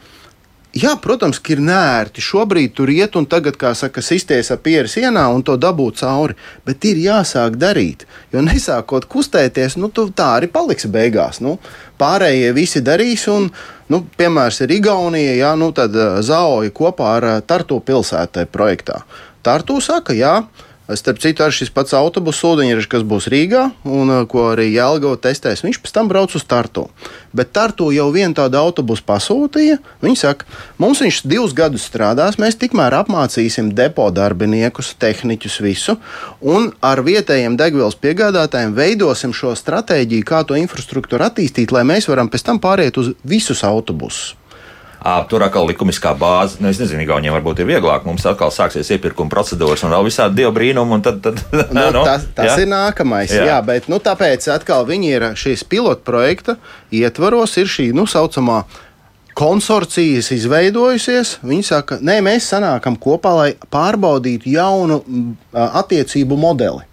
Jā, 0.72 0.94
protams, 0.96 1.36
ka 1.36 1.52
ir 1.52 1.60
nērti. 1.60 2.22
Šobrīd 2.24 2.72
tur 2.72 2.88
iet 2.88 3.16
un 3.20 3.26
tagad, 3.28 3.58
kā 3.60 3.74
saka, 3.76 4.00
sisties 4.00 4.48
ar 4.54 4.60
pieru 4.64 4.88
sienā 4.88 5.26
un 5.28 5.42
to 5.44 5.58
dabūt 5.60 6.00
cauri. 6.00 6.36
Bet 6.64 6.86
ir 6.88 6.96
jāsāk 6.96 7.58
darīt. 7.60 8.06
Jo 8.32 8.40
nesākot 8.40 9.04
kustēties, 9.04 9.76
nu, 9.76 9.90
tu 9.92 10.06
tā 10.16 10.30
arī 10.38 10.48
paliksi 10.48 10.88
beigās. 10.88 11.42
Nu, 11.44 11.58
pārējie 12.00 12.54
visi 12.56 12.80
darīs, 12.80 13.26
un, 13.28 13.50
nu, 13.92 14.00
piemērs 14.16 14.62
ir 14.64 14.72
Igaunija, 14.78 15.36
jā, 15.42 15.52
nu, 15.60 15.74
tad 15.76 15.92
Zaoja 16.24 16.72
kopā 16.72 17.12
ar 17.18 17.28
Tartu 17.44 17.82
pilsētai 17.84 18.48
projektā. 18.48 19.02
Tartu 19.44 19.76
saka, 19.84 20.16
jā 20.16 20.38
Starp 20.98 21.20
citu, 21.22 21.44
arī 21.44 21.54
šis 21.56 21.70
pats 21.72 21.94
autobusu 21.96 22.52
ūdeņražs, 22.52 22.88
kas 22.90 23.04
būs 23.06 23.28
Rīgā 23.32 23.68
un 23.88 24.10
uh, 24.12 24.24
ko 24.28 24.48
arī 24.52 24.68
Jālgava 24.72 25.16
testēs, 25.20 25.62
viņš 25.64 25.78
pēc 25.82 25.94
tam 25.94 26.10
brauc 26.10 26.34
uz 26.36 26.44
Tartu. 26.48 26.88
Bet 27.32 27.52
Tartu 27.56 27.88
jau 27.94 28.08
vienu 28.14 28.36
tādu 28.36 28.58
autobusu 28.60 29.04
pasūtīja. 29.08 29.78
Viņi 30.04 30.18
saka, 30.20 30.48
mums 30.82 31.00
viņš 31.04 31.22
divus 31.28 31.54
gadus 31.56 31.86
strādās, 31.88 32.38
mēs 32.42 32.58
tikmēr 32.60 32.98
apmācīsim 33.00 33.72
depo 33.76 34.10
darbiniekus, 34.12 34.92
tehniķus, 35.00 35.60
visu, 35.64 35.96
un 36.40 36.70
ar 36.84 37.04
vietējiem 37.06 37.56
degvielas 37.60 37.96
piegādātājiem 38.02 38.76
veidosim 38.76 39.32
šo 39.36 39.54
stratēģiju, 39.58 40.28
kā 40.28 40.44
to 40.44 40.58
infrastruktūru 40.60 41.30
attīstīt, 41.30 41.72
lai 41.72 41.86
mēs 41.88 42.10
varam 42.10 42.32
pēc 42.32 42.48
tam 42.50 42.60
pāriet 42.62 43.00
uz 43.00 43.14
visus 43.24 43.64
autobusus. 43.64 44.36
Tur 45.02 45.42
atkal 45.42 45.66
likumiskā 45.66 46.12
bāze, 46.14 46.60
nu, 46.62 46.70
es 46.70 46.78
nezinu, 46.78 47.02
Igauniem 47.02 47.34
varbūt 47.34 47.64
ir 47.64 47.66
vieglāk. 47.72 48.04
Mums 48.06 48.22
atkal 48.28 48.52
sāksies 48.54 48.92
iepirkuma 48.94 49.32
procedūras 49.32 49.82
un 49.82 49.90
vēl 49.90 50.06
visādi 50.06 50.38
dievu 50.42 50.52
brīnumi. 50.54 51.00
Tad, 51.02 51.18
tad, 51.24 51.40
nu, 51.74 51.88
nu, 51.96 52.04
tas 52.06 52.28
tas 52.36 52.52
jā? 52.52 52.60
ir 52.62 52.70
nākamais. 52.70 53.34
Jā, 53.34 53.48
jā 53.50 53.58
bet 53.66 53.90
nu, 53.90 53.98
tāpēc 54.02 54.46
atkal 54.54 54.86
viņi 54.86 55.10
ir 55.10 55.26
šīs 55.42 55.66
pilotu 55.66 56.06
projekta 56.06 56.54
ietvaros, 56.94 57.56
ir 57.58 57.70
šī 57.72 57.88
nu, 57.96 58.06
saucamā 58.06 58.62
konsorcijas 59.34 60.30
izveidojusies. 60.36 61.38
Viņi 61.42 61.66
saka, 61.66 61.98
nē, 61.98 62.20
mēs 62.22 62.52
sanākam 62.52 62.94
kopā, 63.00 63.34
lai 63.40 63.50
pārbaudītu 63.74 64.54
jaunu 64.54 65.02
attiecību 65.50 66.38
modeli. 66.38 66.86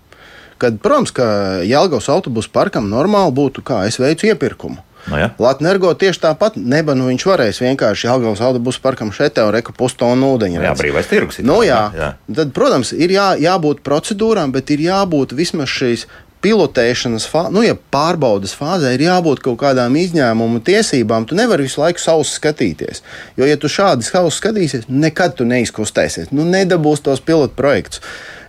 Kad, 0.59 0.81
protams, 0.83 1.13
ka 1.15 1.25
Jālgavas 1.63 2.09
autobusu 2.11 2.49
parkam 2.51 2.89
normāli 2.91 3.31
būtu, 3.37 3.63
kā 3.63 3.85
es 3.87 4.01
veicu 4.01 4.27
iepirkumu. 4.27 4.81
No 5.09 5.15
nu 5.15 5.21
ja. 5.21 5.29
Latvijas 5.41 5.99
tieši 5.99 6.23
tāpat 6.23 6.55
neba, 6.61 6.95
nu 6.97 7.09
viņš 7.09 7.25
varēs 7.25 7.61
vienkārši 7.63 8.07
Jālgavas 8.07 8.41
autobusu 8.45 8.81
parkam 8.83 9.11
šeit 9.15 9.37
jau 9.41 9.49
reka 9.53 9.73
pustonu 9.75 10.35
ūdeņu. 10.35 10.61
Jā, 10.63 10.73
brīvais 10.77 11.09
tirgus. 11.09 11.41
Nu, 11.41 11.61
jā. 11.65 11.81
jā. 11.97 12.13
Tad, 12.29 12.53
protams, 12.55 12.93
ir 12.93 13.13
jā, 13.13 13.31
jābūt 13.41 13.81
procedūrām, 13.85 14.53
bet 14.55 14.69
ir 14.75 14.85
jābūt 14.85 15.33
vismaz 15.37 15.71
šīs 15.73 16.05
pilotēšanas, 16.43 17.25
fā, 17.27 17.45
nu, 17.51 17.63
ja 17.65 17.75
pārbaudas 17.91 18.53
fāzē 18.55 18.93
ir 18.95 19.03
jābūt 19.09 19.41
kaut 19.43 19.59
kādām 19.59 19.97
izņēmumu 19.99 20.61
tiesībām. 20.63 21.27
Tu 21.27 21.35
nevari 21.35 21.65
visu 21.67 21.81
laiku 21.81 21.99
savus 21.99 22.31
skatīties. 22.37 23.03
Jo, 23.39 23.47
ja 23.49 23.59
tu 23.59 23.71
šādi 23.71 24.07
savus 24.07 24.39
skatīsies, 24.39 24.87
nekad 24.87 25.35
tu 25.39 25.47
neizkustēsies. 25.49 26.31
Nu, 26.31 26.47
nedabūs 26.47 27.03
tos 27.03 27.23
pilotu 27.23 27.57
projektus. 27.59 28.03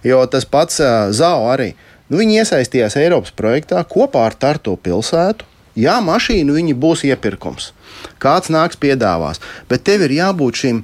Jo 0.07 0.23
tas 0.31 0.47
pats 0.49 0.79
uh, 0.81 1.11
Zao 1.13 1.51
arī. 1.51 1.73
Nu, 2.11 2.21
viņi 2.23 2.41
iesaistījās 2.43 2.99
Eiropas 2.99 3.35
projektā 3.37 3.83
kopā 3.87 4.29
ar 4.31 4.39
Tartu 4.39 4.77
pilsētu. 4.79 5.50
Jā, 5.79 6.01
mašīnu 6.03 6.57
viņi 6.57 6.75
būs 6.75 7.05
iepirkums. 7.07 7.71
Kāds 8.23 8.51
nāks 8.51 8.79
piedāvās. 8.81 9.41
Bet 9.71 9.85
tev 9.87 10.07
ir 10.07 10.17
jābūt 10.19 10.63
šim 10.65 10.83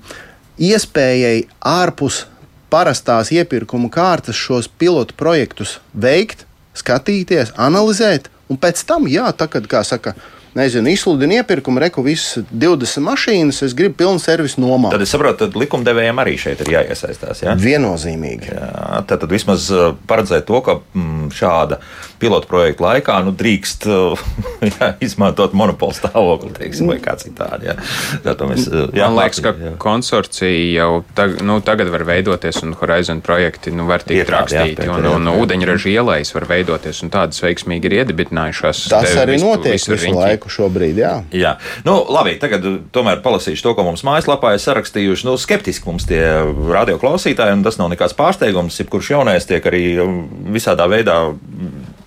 iespējai 0.63 1.47
ārpus 1.61 2.25
parastās 2.71 3.33
iepirkuma 3.35 3.91
kārtas 3.93 4.39
šos 4.39 4.69
pilotu 4.69 5.15
projektus 5.19 5.79
veikt, 5.95 6.47
skatīties, 6.77 7.55
analizēt, 7.57 8.31
un 8.51 8.59
pēc 8.61 8.83
tam, 8.87 9.07
jā, 9.11 9.27
tā 9.33 9.49
kā, 9.51 9.63
kā 9.67 9.83
saka, 9.87 10.15
nezinu, 10.57 10.91
izsludinu 10.91 11.39
iepirkumu, 11.41 11.81
reku 11.83 12.03
visas 12.07 12.45
20 12.51 13.05
mašīnas, 13.05 13.61
es 13.67 13.75
gribu 13.77 13.99
pilnu 14.01 14.23
servisu 14.23 14.63
nomā. 14.63 14.91
Tad 14.95 15.05
es 15.05 15.13
saprotu, 15.13 15.51
ka 15.53 15.61
likumdevējiem 15.61 16.23
arī 16.23 16.37
šeit 16.41 16.63
ir 16.65 16.73
jāiesaistās. 16.79 17.43
Ja? 17.45 17.57
Viennozīmīgi. 17.61 18.51
Jā, 18.55 19.03
tad, 19.09 19.21
tad 19.25 19.33
vismaz 19.33 19.69
uh, 19.75 19.93
paredzēt 20.09 20.47
to, 20.49 20.61
ka 20.65 20.79
mm, 20.81 21.29
šāda 21.37 21.81
pilotu 22.21 22.49
projekta 22.49 22.87
laikā 22.87 23.19
nu, 23.27 23.35
drīkst 23.37 23.87
uh, 23.91 24.25
jā, 24.71 24.93
izmantot 25.05 25.57
monopolu 25.57 25.97
stāvokli, 25.97 26.55
teiksim, 26.57 26.89
vai 26.91 26.99
kā 27.05 27.17
citādi. 27.21 27.71
Jā. 27.71 27.77
Tad 28.25 28.45
mēs, 28.49 28.69
uh, 28.71 28.89
jā, 28.97 29.11
Man 29.11 29.21
liekas, 29.21 29.43
ka 29.45 29.53
jā. 29.61 29.75
konsorcija 29.83 30.81
jau 30.81 31.03
tag, 31.17 31.37
nu, 31.45 31.59
tagad 31.65 31.93
var 31.93 32.07
veidoties, 32.09 32.63
un 32.65 32.73
Horizon 32.81 33.21
projekti 33.25 33.75
nu, 33.77 33.87
var 33.91 34.05
tikt 34.07 34.33
rakstīti, 34.33 34.89
un, 34.89 35.05
un, 35.13 35.29
un 35.29 35.45
ūdeņraža 35.45 35.93
ielais 35.93 36.33
var 36.35 36.49
veidoties, 36.49 37.03
un 37.05 37.13
tādas 37.13 37.43
veiksmīgi 37.45 37.91
ir 37.91 37.99
iedibinājušās. 38.01 38.87
Tas 38.93 39.13
arī 39.21 39.39
notiek 39.43 39.77
visu, 39.77 39.93
visu 39.95 40.15
laiku 40.17 40.46
laiku 40.47 40.53
šobrīd. 40.53 40.97
Jā, 40.97 41.25
jā. 41.35 41.57
Nu, 41.85 42.07
labi, 42.09 42.39
tagad 42.39 42.65
uh, 42.65 42.79
tomēr 42.93 43.23
palasīšu 43.23 43.63
to, 43.63 43.75
ko 43.75 43.85
mums 43.85 44.05
mājaslapā 44.07 44.55
ir 44.55 44.63
sarakstījuši. 44.63 45.27
Nu, 45.27 45.37
skeptiski 45.37 45.87
mums 45.89 46.07
tie 46.07 46.23
radioklausītāji, 46.71 47.59
un 47.59 47.65
tas 47.67 47.79
nav 47.79 47.91
nekāds 47.91 48.17
pārsteigums. 48.17 48.79
Jebkurš 48.79 49.13
jaunais 49.17 49.47
tiek 49.47 49.65
arī 49.67 49.99
um, 50.03 50.27
visādā 50.55 50.87
veidā 50.89 51.19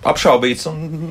apšaubīts. 0.06 0.68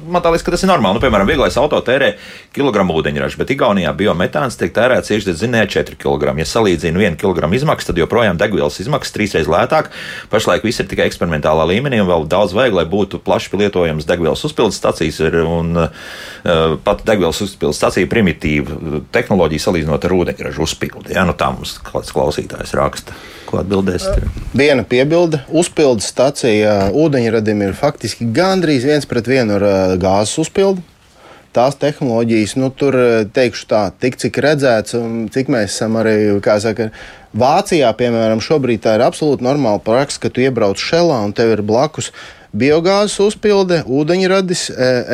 Man 0.10 0.24
liekas, 0.26 0.44
ka 0.46 0.54
tas 0.54 0.64
ir 0.66 0.72
normāli. 0.72 0.98
Nu, 0.98 1.04
piemēram, 1.04 1.30
vieglais 1.30 1.58
auto 1.62 1.80
tērē 1.86 2.14
kilogramu 2.56 2.96
ūdeņraža, 3.00 3.38
bet 3.40 3.54
Igaunijā 3.54 3.94
biometāns 3.98 4.58
tiek 4.60 4.74
tērēts 4.76 5.14
iekšzemes 5.14 5.44
4 5.76 5.98
kg. 6.00 6.34
Ja 6.40 6.48
salīdzinu 6.50 7.04
1 7.06 7.20
kg 7.22 7.50
izmaksu, 7.56 7.92
tad 7.92 8.02
joprojām 8.02 8.40
degvielas 8.42 8.80
izmaksas 8.82 9.14
trīsreiz 9.16 9.50
lētāk. 9.52 9.92
Pašlaik 10.34 10.66
viss 10.66 10.82
ir 10.82 10.90
tikai 10.90 11.10
eksperimentālā 11.10 11.68
līmenī, 11.70 12.02
un 12.02 12.10
vēl 12.10 12.28
daudz 12.32 12.56
vajag, 12.58 12.80
lai 12.80 12.88
būtu 12.90 13.22
plaši 13.26 13.54
lietojams 13.60 14.08
degvielas 14.10 14.46
uzpildes 14.48 14.80
stacijas. 14.82 15.20
Ir, 15.20 15.42
un, 15.46 15.74
uh, 15.86 16.78
pat 16.86 17.04
degvielas 17.08 17.42
uzpildes 17.46 17.78
stacija 17.82 18.10
primitīva 18.10 19.04
tehnoloģija 19.14 19.68
salīdzinot 19.68 20.06
ar 20.08 20.16
ūdeņraža 20.22 20.64
uzpildi. 20.66 21.14
Ja? 21.18 21.28
Nu, 21.30 21.36
tā 21.38 21.52
mums 21.54 21.78
kāds 21.86 22.14
klausītājs 22.16 22.74
raksta. 22.78 23.18
Ko 23.50 23.58
atbildēsiet? 23.64 24.28
Viena 24.54 24.84
piebilde. 24.86 25.42
Uzpildes 25.50 26.10
stacija 26.12 26.92
ūdeņradim 26.94 27.64
ir 27.66 27.74
faktiski 27.78 28.28
gandrīz 28.36 28.79
viens 28.88 29.08
pret 29.10 29.28
vienu 29.28 29.58
ar 29.58 29.96
gāzes 30.02 30.38
uzpildi. 30.46 30.84
Tās 31.56 31.80
tehnoloģijas, 31.82 32.54
nu, 32.62 32.68
tur 32.70 32.94
teikšu 33.34 33.66
tā, 33.72 33.82
tik 33.98 34.20
cik 34.22 34.38
redzēts, 34.46 34.94
un 35.00 35.24
cik 35.34 35.48
mēs 35.50 35.74
esam 35.74 35.98
arī, 35.98 36.16
kā 36.46 36.60
saka, 36.62 36.92
Vācijā, 37.30 37.90
piemēram, 37.98 38.42
šobrīd 38.42 38.84
tā 38.86 38.96
ir 38.98 39.06
absolūti 39.06 39.46
normāla 39.46 39.82
praksa, 39.82 40.22
ka 40.24 40.32
tu 40.34 40.42
iebrauc 40.46 40.82
šelā 40.82 41.20
un 41.26 41.34
tev 41.38 41.56
ir 41.56 41.66
blakus 41.66 42.12
biogāzes 42.54 43.18
uzpilde, 43.22 43.84
ūdeņradis, 43.86 44.70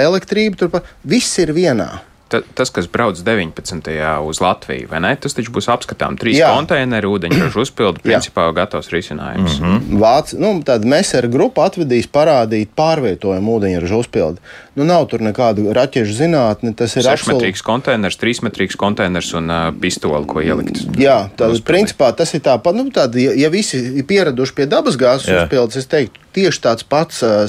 elektrība, 0.06 0.60
turpat 0.60 0.92
viss 1.04 1.40
ir 1.44 1.56
vienā 1.56 1.90
ta, 2.28 2.42
tas, 2.58 2.70
kas 2.74 2.88
brauc 2.92 3.20
19. 3.22 3.90
uz 4.26 4.42
Latviju, 4.42 4.88
vai 4.92 5.00
ne? 5.04 5.14
Tas 5.22 5.36
taču 5.38 5.54
būs 5.54 5.68
apskatām 5.72 6.18
trīs 6.20 6.40
Jā. 6.40 6.50
konteineru, 6.58 7.14
ūdeņraža 7.18 7.62
uzpildu, 7.62 8.02
principā 8.06 8.48
gatavs 8.56 8.90
risinājums. 8.94 9.60
Mm 9.60 9.66
-hmm. 9.66 10.00
Vāc, 10.02 10.34
nu, 10.40 10.54
tad 10.66 10.86
Mesera 10.86 11.30
grupa 11.32 11.68
atvedīs 11.70 12.10
parādīt 12.10 12.74
pārvietojumu 12.76 13.58
ūdeņraža 13.60 14.00
uzpildi. 14.00 14.42
Nu, 14.76 14.84
nav 14.84 15.06
tur 15.12 15.22
nekādu 15.22 15.70
raķešu 15.74 16.18
zinātni. 16.18 16.74
Tas 16.76 16.96
ir 16.96 17.04
sešmetrīgs 17.04 17.62
absol... 17.62 17.70
konteiners, 17.72 18.18
trīsmetrīgs 18.18 18.76
konteiners 18.76 19.34
un 19.34 19.50
uh, 19.50 19.70
pistoli, 19.82 20.26
ko 20.26 20.42
ielikt. 20.42 20.82
Jā, 21.00 21.30
tad 21.38 21.62
principā 21.64 22.12
tas 22.16 22.34
ir 22.34 22.42
tāpat, 22.42 22.76
nu, 22.76 22.90
tād, 22.92 23.16
ja, 23.16 23.32
ja 23.38 23.50
visi 23.50 23.80
ir 24.02 24.04
pieraduši 24.04 24.54
pie 24.54 24.66
dabasgāzes 24.66 25.30
uzpildes, 25.30 25.78
es 25.78 25.88
teiktu, 25.88 26.20
tieši 26.34 26.62
tāds 26.62 26.84
pats 26.84 27.24
uh, 27.24 27.48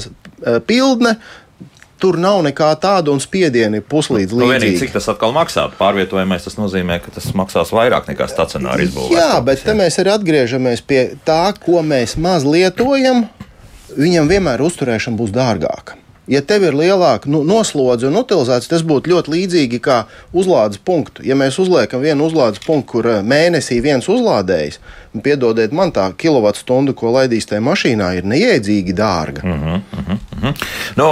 pildne 0.69 1.17
Tur 1.97 2.19
nav 2.21 2.43
nekā 2.45 2.69
tāda, 2.77 3.09
un 3.09 3.21
spiedieni 3.23 3.81
puslīdz 3.81 4.29
līdzīgi. 4.29 4.45
Nu, 4.45 4.51
vienīgi, 4.53 4.81
cik 4.83 4.93
tas 4.93 5.07
atkal 5.09 5.33
maksā? 5.33 5.65
Pārvietojamais 5.79 6.45
tas 6.45 6.59
nozīmē, 6.59 6.99
ka 7.01 7.13
tas 7.15 7.31
maksās 7.37 7.73
vairāk 7.73 8.09
nekā 8.11 8.29
stacionāri 8.29 8.85
izbūvēts. 8.85 9.17
Jā, 9.17 9.39
bet 9.45 9.65
te 9.65 9.73
mēs 9.77 9.97
arī 10.03 10.13
atgriežamies 10.13 10.85
pie 10.85 11.03
tā, 11.25 11.41
ko 11.57 11.81
mēs 11.81 12.13
maz 12.21 12.45
lietojam. 12.45 13.25
Viņam 13.97 14.29
vienmēr 14.29 14.61
uzturēšana 14.67 15.17
būs 15.17 15.33
dārgāka. 15.33 15.97
Ja 16.27 16.41
tev 16.43 16.65
ir 16.67 16.75
lielāka 16.75 17.29
nu, 17.31 17.39
noslodze 17.47 18.09
un 18.09 18.19
utilizācija, 18.19 18.73
tas 18.73 18.83
būtu 18.85 19.13
ļoti 19.13 19.31
līdzīgi 19.31 19.79
kā 19.83 20.01
uzlādes 20.35 20.81
punktu. 20.83 21.23
Ja 21.23 21.37
mēs 21.39 21.55
uzliekam 21.63 22.03
vienu 22.03 22.27
uzlādes 22.27 22.59
punktu, 22.65 22.97
kur 22.97 23.07
eh, 23.07 23.21
mēnesī 23.23 23.79
viens 23.83 24.09
uzlādējs, 24.11 24.81
piedodiet 25.23 25.73
man 25.75 25.91
tā 25.95 26.07
kilovatstundu, 26.17 26.95
ko 26.97 27.11
laidīs 27.15 27.47
tajā 27.49 27.61
mašīnā, 27.65 28.11
ir 28.17 28.27
neiedzīgi 28.27 28.95
dārga. 28.97 29.43
Uh 29.43 29.49
-huh, 29.49 29.81
uh 29.93 29.99
-huh, 30.07 30.17
uh 30.17 30.43
-huh. 30.43 30.65
Nu, 30.95 31.07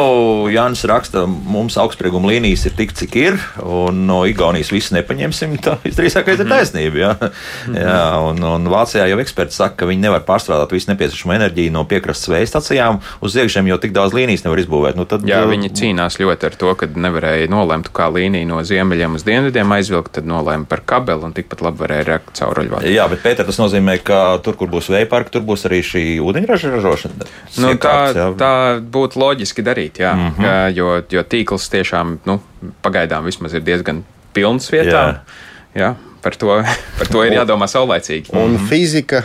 Jānis 0.50 0.84
raksta, 0.88 1.26
mums 1.26 1.78
augstsprieguma 1.78 2.28
līnijas 2.28 2.66
ir 2.66 2.74
tik, 2.78 2.94
cik 2.94 3.16
ir, 3.16 3.40
un 3.64 4.06
no 4.06 4.26
Igaunijas 4.26 4.72
visu 4.72 4.96
nepaņemsim. 4.96 5.58
Tā 5.66 5.78
visdrīzākais 5.84 6.40
ir 6.40 6.46
mhm. 6.46 6.54
taisnība. 6.54 6.98
Jā. 6.98 7.32
Jā, 7.74 8.30
un, 8.30 8.44
un 8.44 8.68
Vācijā 8.72 9.08
jau 9.10 9.20
eksperti 9.20 9.56
saka, 9.56 9.76
ka 9.76 9.90
viņi 9.90 10.02
nevar 10.02 10.24
pārstrādāt 10.28 10.72
visu 10.72 10.92
nepieciešamo 10.92 11.34
enerģiju 11.34 11.72
no 11.72 11.84
piekrastes 11.90 12.30
vēja 12.30 12.48
stacijām 12.48 13.00
uz 13.22 13.36
iekšiem, 13.36 13.68
jo 13.68 13.78
tik 13.82 13.94
daudz 13.96 14.14
līnijas 14.14 14.46
nevar 14.46 14.62
izbūvēt. 14.64 14.96
Nu, 15.00 15.06
tad, 15.10 15.26
Jā, 15.28 15.44
uh, 15.44 15.50
viņi 15.50 15.72
cīnās 15.76 16.20
ļoti 16.22 16.50
ar 16.50 16.58
to, 16.60 16.74
ka 16.80 16.90
nevarēja 16.96 17.50
nolemt, 17.52 17.90
kā 17.96 18.10
līnija 18.14 18.48
no 18.50 18.62
ziemeļiem 18.64 19.18
uz 19.18 19.26
dienvidiem 19.28 19.72
aizvilkt, 19.78 20.14
tad 20.18 20.30
nolēma 20.30 20.70
par 20.70 20.84
kabeli 20.86 21.28
un 21.28 21.36
tikpat 21.36 21.64
labi 21.66 21.84
varēja 21.84 22.08
rakt 22.12 22.34
cauruļvadu. 22.40 22.92
Jā, 22.92 23.08
bet 23.12 23.24
Pēter, 23.26 23.48
tas 23.48 23.60
nozīmē, 23.62 23.95
nozīmē, 23.96 24.04
ka 24.04 24.40
tur, 24.44 24.56
kur 24.56 24.68
būs 24.70 24.90
vēja 24.90 25.08
parka, 25.10 25.32
tur 25.32 25.42
būs 25.42 25.66
arī 25.66 25.82
šī 25.84 26.20
ūdeņraža 26.22 26.72
ražošana. 26.76 27.26
Nu, 27.58 27.76
tā, 27.78 28.14
jā. 28.14 28.34
tā 28.38 28.82
būtu 28.82 29.20
loģiski 29.20 29.64
darīt, 29.64 30.00
jā, 30.00 30.14
mm 30.14 30.32
-hmm. 30.38 30.76
jo, 30.76 31.04
jo 31.10 31.24
tīkls 31.24 31.70
tiešām 31.70 32.20
nu, 32.26 32.40
pagaidām 32.82 33.26
vismaz 33.26 33.54
ir 33.54 33.62
diezgan 33.62 34.04
pilns 34.34 34.72
vietā. 34.72 34.92
Jā. 34.92 35.22
Jā, 35.76 35.96
par 36.26 36.36
to, 36.36 36.64
par 36.98 37.10
to 37.14 37.22
ir 37.22 37.36
jādomā 37.38 37.68
saulēcīgi. 37.70 38.32
Un 38.34 38.56
-hmm. 38.56 38.70
fizika, 38.70 39.20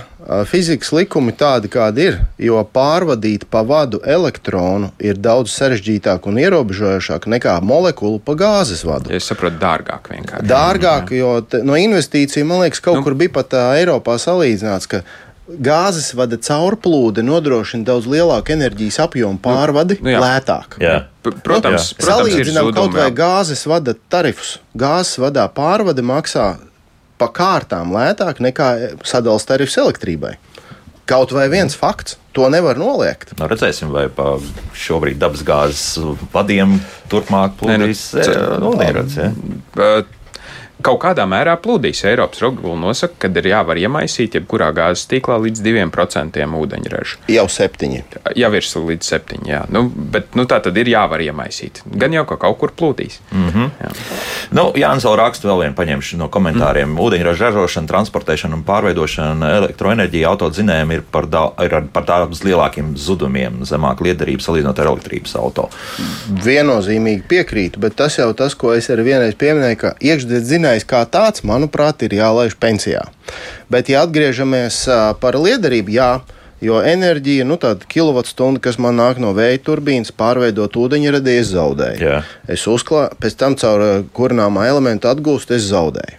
fizikas 0.50 0.92
likumi 0.92 1.32
tādi, 1.32 1.70
kādi 1.72 2.04
ir, 2.10 2.18
jo 2.38 2.60
pārvadīt 2.74 3.46
pa 3.50 3.62
vadu 3.64 4.02
elektronu 4.04 4.90
ir 4.98 5.16
daudz 5.16 5.54
sarežģītāk 5.56 6.28
un 6.28 6.42
ierobežojošāk 6.44 7.30
nekā 7.36 7.56
molekulu 7.62 8.18
pa 8.18 8.36
gāzes 8.44 8.84
vadu. 8.84 9.14
Es 9.16 9.32
saprotu, 9.32 9.56
dārgāk 9.64 10.12
vienkārši. 10.12 10.50
Dārgāk, 10.52 11.16
jo 11.16 11.40
te, 11.40 11.62
no 11.64 11.80
investīciju, 11.80 12.44
man 12.44 12.66
liekas, 12.66 12.84
kaut 12.84 13.00
nu. 13.00 13.02
kur 13.08 13.14
bija 13.14 13.32
pat 13.40 13.58
Eiropā 13.80 14.20
salīdzināts, 14.20 14.92
ka 14.92 15.02
gāzes 15.48 16.12
vada 16.14 16.36
caurplūde 16.36 17.24
nodrošina 17.26 17.84
daudz 17.84 18.06
lielāku 18.06 18.52
enerģijas 18.52 19.00
apjomu 19.08 19.40
pārvadi 19.42 19.96
nu, 20.00 20.10
nu, 20.10 20.20
lētāk. 20.20 20.76
Jā. 20.78 21.04
Protams, 21.22 21.34
nu, 21.34 21.42
protams 21.44 21.92
salīdzinām 21.98 22.74
kaut 22.76 22.92
vai 22.92 23.10
gāzes 23.10 23.66
vada 23.66 23.96
tarifus. 24.08 24.58
Gāzes 24.76 25.18
vadā 25.18 25.48
pārvade 25.48 26.04
maksā 26.04 26.56
pa 27.20 27.28
kārtām 27.36 27.92
lētāk 27.94 28.40
nekā 28.42 28.70
sadalījuma 29.04 29.48
tarifs 29.52 29.78
elektrībai. 29.80 30.36
Kaut 31.10 31.32
vai 31.34 31.48
viens 31.50 31.74
fakts, 31.74 32.20
to 32.36 32.46
nevar 32.52 32.78
noliegt. 32.78 33.32
Nu, 33.40 33.48
redzēsim, 33.50 33.90
vai 33.90 34.06
pa 34.14 34.36
šobrīd 34.78 35.18
dabasgāzes 35.18 35.98
vadiem 36.30 36.78
turpmāk 37.10 37.56
plūdīs. 37.58 38.04
Nē, 38.14 38.26
nu, 38.30 38.60
nu, 38.68 38.72
neredz, 38.78 39.18
ja? 39.18 39.32
Kaut 40.84 41.00
kādā 41.02 41.26
mērā 41.28 41.56
plūdīs. 41.60 42.04
Eiropas 42.08 42.42
regula 42.44 42.76
nosaka, 42.80 43.14
ka 43.26 43.30
ir 43.40 43.50
jāvar 43.52 43.80
iemaisīt 43.80 44.38
jebkurā 44.38 44.70
gāzes 44.76 45.06
tīklā 45.10 45.38
līdz 45.44 45.62
2% 45.66 46.46
ūdeņraža. 46.60 47.20
Jau 47.30 47.46
7. 47.50 48.00
Jau 48.36 48.52
ir 48.56 48.68
līdz 48.90 49.10
7. 49.14 49.46
Jā. 49.48 49.64
Nu, 49.72 49.84
bet 49.90 50.34
nu, 50.38 50.46
tā 50.50 50.60
tad 50.64 50.76
ir 50.80 50.90
jāvar 50.92 51.22
iemaisīt. 51.24 51.82
Gan 51.84 52.14
jau 52.16 52.24
ka 52.28 52.38
kaut 52.40 52.58
kur 52.60 52.72
plūdīs. 52.76 53.20
Mm 53.32 53.48
-hmm. 53.48 53.70
Jā. 53.80 53.90
Nu, 54.50 54.72
Jānis 54.74 55.04
vēl 55.04 55.16
raksta 55.16 55.48
vēl 55.48 55.60
vienu 55.64 55.74
paņemšu 55.74 56.16
no 56.16 56.28
komentāriem. 56.28 56.88
Mm. 56.88 56.98
Ūdeņraža 57.04 57.50
ražošana, 57.50 57.88
transportēšana 57.90 58.54
un 58.54 58.64
pārveidošana 58.66 59.50
elektroenerģija 59.56 60.28
autodzinējiem 60.28 60.94
ir 60.96 61.02
par, 61.10 61.26
da, 61.30 61.44
ir 61.64 61.76
par 61.92 62.06
daudz 62.08 62.42
lielākiem 62.46 62.96
zudumiem, 62.96 63.62
zemāk 63.68 64.02
liederību 64.04 64.42
salīdzinot 64.44 64.82
ar 64.82 64.90
elektrības 64.92 65.36
auto. 65.40 65.68
Viennozīmīgi 66.44 67.22
piekrītu, 67.28 67.82
bet 67.82 67.96
tas 68.00 68.18
jau 68.18 68.32
tas, 68.36 68.54
ko 68.54 68.74
es 68.74 68.90
arī 68.90 69.06
vienreiz 69.10 69.36
pieminēju, 69.40 69.76
ka 69.76 69.94
iekšdedz 70.00 70.54
dzinējs 70.70 70.86
kā 70.86 71.04
tāds, 71.06 71.42
manuprāt, 71.42 72.02
ir 72.02 72.14
jālaiž 72.14 72.56
pensijā. 72.58 73.02
Bet, 73.70 73.88
ja 73.88 74.04
atgriežamies 74.04 74.86
par 75.20 75.34
liederību, 75.34 75.90
jā. 75.90 76.20
Jo 76.60 76.82
enerģija, 76.84 77.46
nu, 77.48 77.56
tāda 77.56 77.86
kilovatstunda, 77.88 78.60
kas 78.60 78.76
man 78.76 78.98
nāk 79.00 79.16
no 79.16 79.32
vēja 79.32 79.62
turbīnas, 79.64 80.12
pārveidot 80.12 80.76
ūdeņradi, 80.76 81.38
es 81.40 81.54
zaudēju. 81.54 82.02
Jā. 82.04 82.18
Es 82.46 82.66
uzklāju, 82.68 83.16
pēc 83.16 83.36
tam 83.40 83.56
caur 83.56 84.04
kurināmā 84.12 84.66
elementu 84.68 85.08
atgūstu, 85.08 85.56
es 85.56 85.70
zaudēju. 85.70 86.18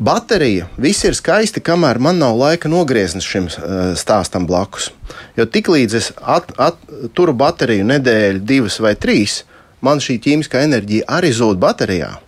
Baterija, 0.00 0.68
viss 0.76 1.04
ir 1.04 1.16
skaisti, 1.16 1.64
kamēr 1.64 1.96
man 1.96 2.20
nav 2.20 2.36
laika 2.36 2.68
nogrieznis 2.68 3.24
šim 3.24 3.48
stāstam 3.96 4.44
blakus. 4.48 4.92
Jo 5.36 5.48
tiklīdz 5.48 5.96
es 5.96 6.12
at, 6.20 6.52
at, 6.60 6.76
turu 7.16 7.32
bateriju 7.32 7.88
nedēļu, 7.88 8.44
divas 8.44 8.76
vai 8.84 8.92
trīs, 9.00 9.46
man 9.80 10.00
šī 10.00 10.20
ķīmiskā 10.20 10.60
enerģija 10.68 11.08
arī 11.08 11.32
zūd 11.36 11.60
baterijā 11.60 12.18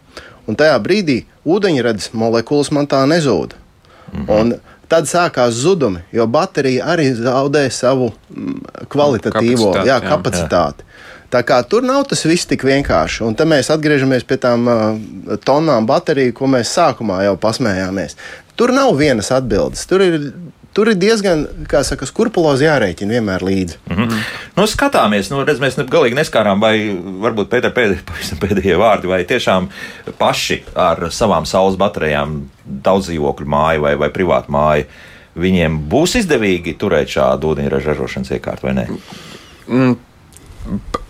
un 0.46 0.58
tajā 0.58 0.76
brīdī 0.82 1.22
ūdeņradas 1.48 2.12
molekulas 2.18 2.70
man 2.74 2.86
tā 2.86 3.02
nezūd. 3.06 3.56
Mm 4.12 4.26
-hmm. 4.26 4.60
Tad 4.88 5.06
sākās 5.08 5.50
zudumi, 5.56 6.02
jo 6.12 6.26
baterija 6.26 6.84
arī 6.84 7.14
zaudē 7.16 7.70
savu 7.70 8.12
mm, 8.30 8.58
kvalitatīvo 8.88 9.72
kapacitāti. 9.72 9.88
Jā, 9.88 10.00
kapacitāti. 10.00 10.84
Jā. 10.84 10.92
Tā 11.32 11.40
kā 11.48 11.62
tur 11.64 11.82
nav 11.82 12.04
tas 12.10 12.24
viss 12.28 12.44
tik 12.46 12.64
vienkārši. 12.68 13.22
Un 13.24 13.34
tad 13.34 13.48
mēs 13.48 13.70
atgriežamies 13.72 14.26
pie 14.28 14.36
tām 14.36 14.68
uh, 14.68 14.98
tonnām 15.48 15.86
bateriju, 15.88 16.34
ko 16.36 16.46
mēs 16.46 16.74
sākumā 16.76 17.22
jau 17.24 17.38
pasmējāmies. 17.40 18.16
Tur 18.56 18.74
nav 18.76 18.92
vienas 18.98 19.32
atbildes. 19.32 19.86
Tur 19.88 20.04
ir 20.04 20.18
tur 20.76 20.90
ir 20.92 20.98
diezgan, 21.00 21.44
kā 21.70 21.82
saka, 21.86 22.06
skrupulozi 22.08 22.66
jārēķina 22.66 23.16
vienmēr 23.18 23.44
līdzi. 23.46 23.78
Mm 23.90 23.98
-hmm. 23.98 24.22
nu, 24.56 24.66
skatāmies, 24.70 25.30
nu, 25.32 25.42
redz, 25.44 25.60
mēs 25.62 25.78
galīgi 25.78 26.18
neskārām, 26.18 26.60
vai 26.60 26.74
varbūt 27.24 27.50
Pēter 27.52 27.74
pēdējie, 27.76 28.38
pēdējie 28.42 28.78
vārdi, 28.80 29.10
vai 29.10 29.22
tiešām 29.24 29.68
paši 30.18 30.62
ar 30.74 31.08
savām 31.10 31.46
saules 31.46 31.76
baterijām 31.76 32.42
daudz 32.64 33.10
dzīvokļu 33.10 33.46
māju 33.46 33.86
vai, 33.86 33.96
vai 33.96 34.10
privātu 34.10 34.52
māju. 34.52 34.88
Viņiem 35.34 35.78
būs 35.88 36.18
izdevīgi 36.20 36.76
turēt 36.76 37.08
šādu 37.08 37.54
ūdeņraža 37.54 37.94
ražošanas 37.94 38.34
iekārtu 38.36 38.68
vai 38.68 38.74
nē? 38.74 38.88
Mm 39.68 39.96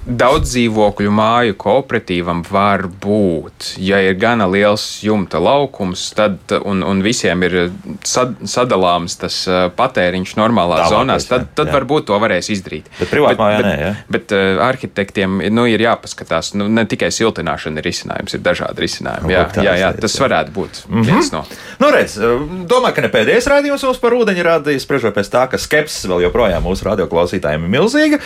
Daudz 0.03 0.51
dzīvokļu 0.51 1.11
māju 1.15 1.55
kooperatīvam 1.63 2.41
var 2.51 2.89
būt. 2.91 3.77
Ja 3.79 4.01
ir 4.03 4.17
gana 4.19 4.49
liels 4.51 4.83
jumta 5.07 5.39
laukums, 5.39 6.09
tad 6.19 6.51
un, 6.59 6.81
un 6.83 7.05
visiem 7.07 7.45
ir 7.47 7.55
sad, 8.03 8.35
sadalāms 8.43 9.15
tas 9.21 9.37
patēriņš 9.79 10.33
normālās 10.41 10.89
Tā 10.89 10.89
zonās, 10.91 11.27
tad, 11.31 11.47
tad 11.55 11.71
jā. 11.71 11.77
varbūt 11.77 12.09
to 12.11 12.19
varēs 12.19 12.51
izdarīt. 12.51 12.89
Bet 12.99 13.13
privātā 13.13 13.39
mājā 13.39 13.61
bet, 13.61 13.69
nē, 13.69 13.77
ja? 13.79 13.93
bet, 14.09 14.27
bet 14.35 14.65
arhitektiem 14.67 15.39
nu, 15.55 15.69
ir 15.71 15.87
jāpaskatās, 15.87 16.51
nu, 16.59 16.67
ne 16.67 16.83
tikai 16.91 17.13
siltināšana 17.15 17.79
ir 17.79 17.87
risinājums, 17.87 18.35
ir 18.35 18.43
dažādi 18.43 18.83
risinājumi. 18.83 19.31
Nu, 19.31 19.37
jā, 19.37 19.47
jā, 19.63 19.77
jā, 19.85 19.93
tas 20.03 20.19
varētu 20.25 20.57
būt 20.59 20.83
mm 20.83 20.99
-hmm. 20.99 21.13
viens 21.13 21.31
no. 21.37 21.45
Nu, 21.79 21.93
redz, 21.95 22.19
domāju, 22.67 22.99
ka 22.99 23.07
ne 23.07 23.13
pēdējais 23.15 23.47
rādījums 23.55 23.87
mums 23.87 24.03
par 24.03 24.19
ūdeņu 24.19 24.51
rādījis, 24.51 24.83
spriežot 24.83 25.15
pēc 25.15 25.31
tā, 25.31 25.47
ka 25.47 25.63
skepsis 25.63 26.11
vēl 26.11 26.27
joprojām 26.27 26.67
mūsu 26.67 26.91
radioklausītājiem 26.91 27.71
ir 27.71 27.75
milzīga. 27.79 28.23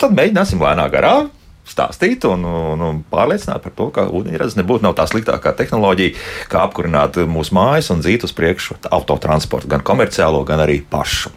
Tad 0.00 0.16
mēģināsim 0.16 0.62
lēnāk 0.64 0.94
garā 0.94 1.09
stāstīt 1.70 2.24
un, 2.28 2.44
un, 2.44 2.82
un 2.82 3.00
pārliecināt 3.10 3.62
par 3.64 3.74
to, 3.76 3.88
ka 3.94 4.06
ūdeņrads 4.10 4.56
nebūtu 4.58 4.90
tā 4.96 5.06
sliktākā 5.08 5.52
tehnoloģija, 5.58 6.16
kā 6.50 6.64
apkurināt 6.66 7.20
mūsu 7.30 7.54
mājas 7.56 7.90
un 7.94 8.02
dzīt 8.02 8.26
uz 8.26 8.34
priekšu 8.36 8.78
autotransportu, 8.90 9.70
gan 9.70 9.84
komerciālo, 9.86 10.42
gan 10.48 10.62
arī 10.64 10.80
pašu. 10.90 11.32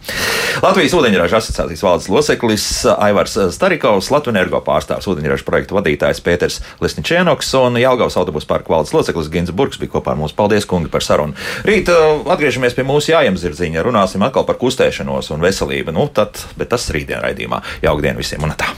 Latvijas 0.62 0.94
ūdeņraža 0.98 1.40
asociācijas 1.40 1.84
valdes 1.84 2.10
loceklis 2.12 2.66
Aivars 2.94 3.36
Starikovs, 3.54 4.10
Latvijas 4.10 4.34
energo 4.34 4.60
pārstāvs 4.64 5.08
ūdeņraža 5.12 5.46
projektu 5.46 5.76
vadītājs 5.78 6.22
Pēters 6.24 6.60
Lisničēnoks 6.82 7.52
un 7.60 7.78
Jelgavas 7.82 8.16
autobusu 8.20 8.48
parka 8.50 8.72
valdes 8.72 8.94
loceklis 8.96 9.30
Gins 9.30 9.52
Burks 9.54 9.78
bija 9.82 9.92
kopā 9.94 10.14
ar 10.14 10.20
mums. 10.20 10.34
Paldies, 10.34 10.66
kungi, 10.66 10.90
par 10.90 11.04
sarunu. 11.04 11.36
Rīt 11.68 11.90
uh, 11.92 12.24
atgriežamies 12.34 12.74
pie 12.74 12.86
mūsu 12.88 13.12
jājamzirdziņa, 13.12 13.84
runāsim 13.84 14.24
atkal 14.26 14.48
par 14.48 14.58
kustēšanos 14.62 15.30
un 15.36 15.44
veselību. 15.44 15.94
Nu, 15.94 16.08
tad, 16.14 16.40
bet 16.58 16.72
tas 16.74 16.88
rītdien 16.94 17.22
raidījumā. 17.22 17.62
Jauka 17.84 18.08
diena 18.08 18.24
visiem 18.24 18.48
un 18.48 18.56
tā! 18.58 18.72